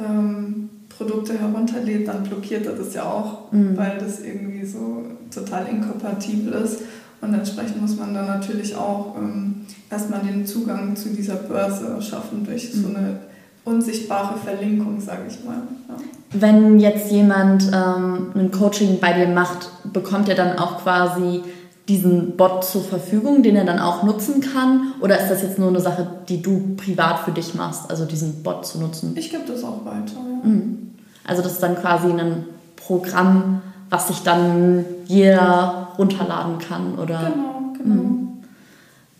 ähm, 0.00 0.70
Produkte 0.88 1.38
herunterlädt, 1.38 2.08
dann 2.08 2.22
blockiert 2.22 2.64
er 2.64 2.72
das 2.72 2.94
ja 2.94 3.04
auch, 3.04 3.52
mhm. 3.52 3.76
weil 3.76 3.98
das 3.98 4.20
irgendwie 4.20 4.64
so 4.64 5.04
total 5.30 5.66
inkompatibel 5.66 6.54
ist. 6.54 6.80
Und 7.20 7.34
entsprechend 7.34 7.82
muss 7.82 7.98
man 7.98 8.14
dann 8.14 8.28
natürlich 8.28 8.74
auch 8.74 9.14
ähm, 9.18 9.66
erstmal 9.90 10.20
den 10.20 10.46
Zugang 10.46 10.96
zu 10.96 11.10
dieser 11.10 11.34
Börse 11.34 12.00
schaffen 12.00 12.46
durch 12.46 12.74
mhm. 12.74 12.80
so 12.80 12.88
eine 12.88 13.18
unsichtbare 13.64 14.38
Verlinkung, 14.38 15.00
sage 15.00 15.22
ich 15.28 15.44
mal. 15.44 15.62
Ja. 15.88 15.94
Wenn 16.32 16.80
jetzt 16.80 17.10
jemand 17.10 17.70
ähm, 17.72 18.32
ein 18.34 18.50
Coaching 18.50 18.98
bei 19.00 19.12
dir 19.12 19.28
macht, 19.28 19.70
bekommt 19.92 20.28
er 20.28 20.34
dann 20.34 20.58
auch 20.58 20.82
quasi 20.82 21.42
diesen 21.88 22.36
Bot 22.36 22.64
zur 22.64 22.82
Verfügung, 22.82 23.42
den 23.42 23.56
er 23.56 23.64
dann 23.64 23.78
auch 23.78 24.02
nutzen 24.02 24.40
kann? 24.40 24.94
Oder 25.00 25.20
ist 25.20 25.30
das 25.30 25.42
jetzt 25.42 25.58
nur 25.58 25.68
eine 25.68 25.80
Sache, 25.80 26.06
die 26.28 26.40
du 26.40 26.74
privat 26.76 27.20
für 27.20 27.32
dich 27.32 27.54
machst, 27.54 27.90
also 27.90 28.04
diesen 28.04 28.42
Bot 28.42 28.66
zu 28.66 28.78
nutzen? 28.78 29.14
Ich 29.16 29.30
gebe 29.30 29.44
das 29.46 29.64
auch 29.64 29.84
weiter, 29.84 30.14
ja. 30.16 30.48
Mhm. 30.48 30.92
Also 31.24 31.42
das 31.42 31.52
ist 31.52 31.62
dann 31.62 31.76
quasi 31.76 32.08
ein 32.08 32.46
Programm, 32.76 33.62
was 33.90 34.08
sich 34.08 34.22
dann 34.22 34.84
jeder 35.06 35.88
runterladen 35.98 36.58
kann, 36.58 36.98
oder? 36.98 37.30
Genau, 37.32 37.72
genau. 37.76 38.02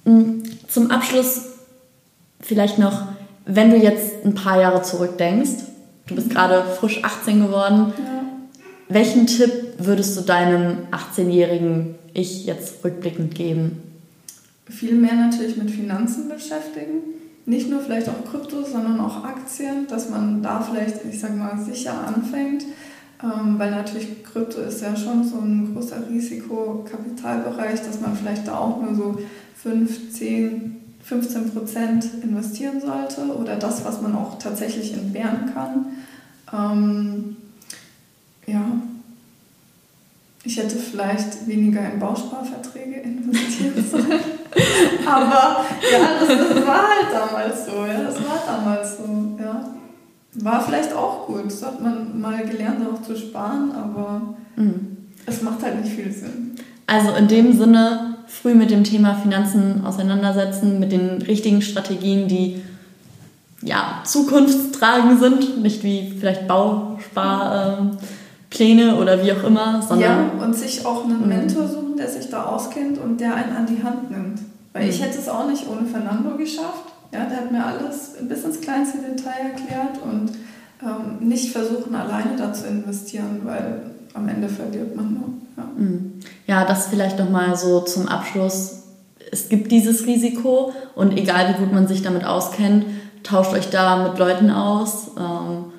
Mhm. 0.05 0.43
Zum 0.69 0.91
Abschluss 0.91 1.43
vielleicht 2.41 2.79
noch, 2.79 3.03
wenn 3.45 3.71
du 3.71 3.77
jetzt 3.77 4.25
ein 4.25 4.35
paar 4.35 4.61
Jahre 4.61 4.83
zurückdenkst, 4.83 5.73
Du 6.09 6.17
bist 6.17 6.31
gerade 6.31 6.65
frisch 6.79 7.03
18 7.03 7.47
geworden. 7.47 7.93
Ja. 7.97 8.25
Welchen 8.89 9.27
Tipp 9.27 9.75
würdest 9.79 10.17
du 10.17 10.23
deinem 10.23 10.79
18-jährigen 10.91 11.95
Ich 12.13 12.45
jetzt 12.45 12.85
rückblickend 12.85 13.35
geben? 13.35 13.81
Viel 14.69 14.95
mehr 14.95 15.15
natürlich 15.15 15.57
mit 15.57 15.71
Finanzen 15.71 16.29
beschäftigen. 16.29 17.03
Nicht 17.47 17.71
nur 17.71 17.81
vielleicht 17.81 18.09
auch 18.09 18.31
Krypto, 18.31 18.63
sondern 18.63 19.01
auch 19.01 19.25
Aktien, 19.25 19.87
dass 19.89 20.11
man 20.11 20.43
da 20.43 20.61
vielleicht, 20.61 21.05
ich 21.11 21.21
sag 21.21 21.37
mal, 21.37 21.59
sicher 21.59 21.95
anfängt. 22.07 22.65
Ähm, 23.23 23.59
weil 23.59 23.71
natürlich 23.71 24.23
Krypto 24.25 24.61
ist 24.61 24.83
ja 24.83 24.97
schon 24.97 25.25
so 25.25 25.37
ein 25.39 25.73
großer 25.73 26.09
Risikokapitalbereich, 26.11 27.81
dass 27.81 28.01
man 28.01 28.17
vielleicht 28.17 28.49
da 28.49 28.59
auch 28.59 28.81
nur 28.83 28.95
so 28.95 29.19
5, 29.63 30.13
10, 30.13 30.82
15 31.13 31.51
Prozent 31.51 32.07
investieren 32.23 32.81
sollte 32.81 33.37
oder 33.37 33.57
das, 33.57 33.85
was 33.85 34.01
man 34.01 34.15
auch 34.17 34.39
tatsächlich 34.39 34.95
entbehren 34.95 35.53
kann. 35.53 35.87
Ähm, 36.53 37.37
ja, 38.47 38.63
ich 40.43 40.57
hätte 40.57 40.77
vielleicht 40.77 41.47
weniger 41.47 41.93
in 41.93 41.99
Bausparverträge 41.99 43.01
investieren 43.01 43.85
sollen. 43.91 44.21
aber 45.07 45.65
ja, 45.93 46.19
das, 46.19 46.29
das, 46.29 46.67
war 46.67 46.83
halt 46.89 47.13
damals 47.13 47.67
so. 47.67 47.73
Ja, 47.85 48.03
das 48.05 48.17
war 48.17 48.43
damals 48.47 48.97
so. 48.97 49.37
Ja. 49.39 49.65
War 50.37 50.65
vielleicht 50.65 50.95
auch 50.95 51.27
gut. 51.27 51.45
Das 51.45 51.63
hat 51.63 51.81
man 51.83 52.19
mal 52.19 52.43
gelernt, 52.47 52.81
auch 52.91 53.03
zu 53.03 53.15
sparen, 53.15 53.71
aber 53.73 54.35
mhm. 54.57 54.97
es 55.27 55.43
macht 55.43 55.63
halt 55.63 55.85
nicht 55.85 55.95
viel 55.95 56.11
Sinn. 56.11 56.57
Also 56.87 57.13
in 57.13 57.29
dem 57.29 57.53
Sinne, 57.53 58.12
früh 58.41 58.55
mit 58.55 58.71
dem 58.71 58.85
Thema 58.85 59.15
Finanzen 59.15 59.85
auseinandersetzen, 59.85 60.81
mit 60.81 60.93
den 60.93 61.21
richtigen 61.23 61.63
Strategien, 61.63 62.29
die 62.29 62.63
ja, 63.63 64.03
zukunftstragend 64.05 65.21
sind, 65.21 65.63
nicht 65.63 65.83
wie 65.85 66.13
vielleicht 66.19 66.49
Bausparpläne 66.49 68.97
oder 68.97 69.25
wie 69.25 69.33
auch 69.33 69.45
immer, 69.45 69.81
sondern. 69.83 70.39
Ja, 70.39 70.45
und 70.45 70.55
sich 70.55 70.85
auch 70.85 71.05
einen 71.05 71.23
mhm. 71.23 71.29
Mentor 71.29 71.69
suchen, 71.69 71.97
der 71.97 72.09
sich 72.09 72.29
da 72.31 72.47
auskennt 72.47 72.99
und 72.99 73.21
der 73.21 73.37
einen 73.37 73.55
an 73.55 73.67
die 73.67 73.81
Hand 73.83 74.11
nimmt. 74.11 74.41
Weil 74.73 74.89
ich 74.89 74.99
mhm. 74.99 75.05
hätte 75.05 75.19
es 75.19 75.29
auch 75.29 75.47
nicht 75.47 75.69
ohne 75.69 75.87
Fernando 75.87 76.35
geschafft. 76.37 76.87
Ja, 77.13 77.27
der 77.27 77.37
hat 77.39 77.53
mir 77.53 77.65
alles 77.65 78.15
bis 78.23 78.43
ins 78.45 78.61
kleinste 78.61 78.99
Detail 78.99 79.53
erklärt 79.53 80.01
und 80.03 80.33
ähm, 80.83 81.29
nicht 81.29 81.53
versuchen, 81.53 81.95
alleine 81.95 82.35
da 82.37 82.53
zu 82.53 82.67
investieren, 82.67 83.43
weil 83.45 83.93
am 84.15 84.29
Ende 84.29 84.49
verliert 84.49 84.97
man 84.97 85.15
nur. 85.15 85.29
Ja, 85.57 85.65
mhm. 85.77 86.12
Ja 86.47 86.65
das 86.65 86.89
vielleicht 86.89 87.19
nochmal 87.19 87.57
so 87.57 87.81
zum 87.81 88.09
Abschluss. 88.09 88.83
es 89.31 89.49
gibt 89.49 89.73
dieses 89.73 90.07
Risiko 90.07 90.73
und 90.95 91.17
egal 91.17 91.55
wie 91.55 91.59
gut 91.59 91.73
man 91.73 91.89
sich 91.89 92.03
damit 92.03 92.25
auskennt, 92.25 92.85
tauscht 93.23 93.53
euch 93.53 93.71
da 93.71 94.09
mit 94.09 94.19
Leuten 94.19 94.51
aus. 94.51 95.13
Ähm, 95.19 95.73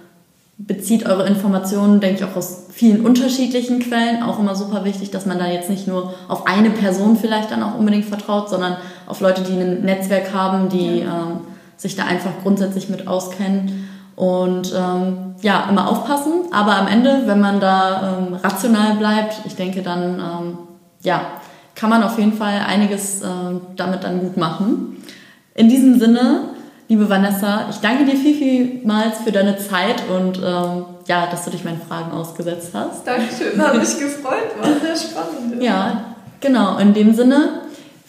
bezieht 0.57 1.05
eure 1.05 1.27
Informationen, 1.27 1.99
denke 1.99 2.23
ich, 2.23 2.23
auch 2.23 2.35
aus 2.35 2.67
vielen 2.71 3.05
unterschiedlichen 3.05 3.79
Quellen. 3.79 4.23
Auch 4.23 4.39
immer 4.39 4.55
super 4.55 4.85
wichtig, 4.85 5.11
dass 5.11 5.25
man 5.25 5.39
da 5.39 5.47
jetzt 5.47 5.69
nicht 5.69 5.87
nur 5.87 6.13
auf 6.27 6.47
eine 6.47 6.69
Person 6.69 7.17
vielleicht 7.17 7.51
dann 7.51 7.63
auch 7.63 7.77
unbedingt 7.77 8.05
vertraut, 8.05 8.49
sondern 8.49 8.77
auf 9.07 9.19
Leute, 9.19 9.41
die 9.41 9.53
ein 9.53 9.81
Netzwerk 9.81 10.33
haben, 10.33 10.69
die 10.69 10.99
ja. 10.99 11.21
ähm, 11.21 11.41
sich 11.75 11.95
da 11.95 12.05
einfach 12.05 12.31
grundsätzlich 12.43 12.89
mit 12.89 13.07
auskennen. 13.07 13.89
Und 14.15 14.73
ähm, 14.75 15.35
ja, 15.41 15.67
immer 15.69 15.89
aufpassen. 15.89 16.45
Aber 16.51 16.75
am 16.75 16.87
Ende, 16.87 17.23
wenn 17.25 17.39
man 17.39 17.59
da 17.59 18.17
ähm, 18.19 18.35
rational 18.35 18.95
bleibt, 18.95 19.41
ich 19.45 19.55
denke, 19.55 19.81
dann 19.81 20.19
ähm, 20.19 20.57
ja, 21.01 21.21
kann 21.75 21.89
man 21.89 22.03
auf 22.03 22.19
jeden 22.19 22.33
Fall 22.33 22.61
einiges 22.67 23.21
äh, 23.21 23.27
damit 23.75 24.03
dann 24.03 24.19
gut 24.19 24.37
machen. 24.37 25.03
In 25.55 25.69
diesem 25.69 25.99
Sinne 25.99 26.53
Liebe 26.89 27.09
Vanessa, 27.09 27.67
ich 27.69 27.77
danke 27.77 28.05
dir 28.05 28.17
viel, 28.17 28.35
vielmals 28.35 29.19
für 29.23 29.31
deine 29.31 29.57
Zeit 29.57 30.03
und 30.09 30.37
ähm, 30.37 30.85
ja, 31.07 31.25
dass 31.25 31.45
du 31.45 31.51
dich 31.51 31.63
meinen 31.63 31.81
Fragen 31.81 32.11
ausgesetzt 32.11 32.71
hast. 32.73 33.07
Dankeschön, 33.07 33.59
hat 33.59 33.75
mich 33.75 33.97
gefreut, 33.97 34.51
war 34.59 34.67
sehr 34.79 34.95
spannend. 34.95 35.63
Ja, 35.63 36.15
genau. 36.39 36.77
In 36.77 36.93
dem 36.93 37.13
Sinne, 37.15 37.61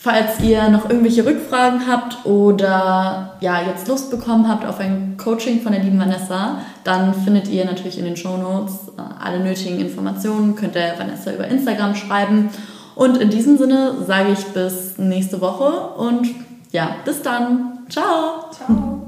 falls 0.05 0.39
ihr 0.41 0.69
noch 0.69 0.91
irgendwelche 0.91 1.25
Rückfragen 1.25 1.89
habt 1.89 2.27
oder 2.27 3.37
ja, 3.41 3.63
jetzt 3.63 3.89
Lust 3.89 4.11
bekommen 4.11 4.47
habt 4.47 4.67
auf 4.67 4.79
ein 4.79 5.17
Coaching 5.17 5.63
von 5.63 5.73
der 5.73 5.83
lieben 5.83 5.99
Vanessa, 5.99 6.59
dann 6.85 7.15
findet 7.15 7.49
ihr 7.49 7.65
natürlich 7.65 7.99
in 7.99 8.05
den 8.05 8.17
Show 8.17 8.37
Notes 8.37 8.75
äh, 8.99 9.25
alle 9.25 9.41
nötigen 9.41 9.81
Informationen, 9.81 10.57
könnt 10.57 10.77
ihr 10.77 10.93
Vanessa 10.99 11.33
über 11.33 11.49
Instagram 11.49 11.95
schreiben. 11.95 12.51
Und 12.95 13.17
in 13.17 13.31
diesem 13.31 13.57
Sinne 13.57 13.95
sage 14.07 14.33
ich 14.33 14.45
bis 14.53 14.99
nächste 14.99 15.41
Woche 15.41 15.95
und 15.97 16.29
ja, 16.71 16.97
bis 17.07 17.23
dann. 17.23 17.79
Ciao. 17.89 18.51
Ciao. 18.53 19.04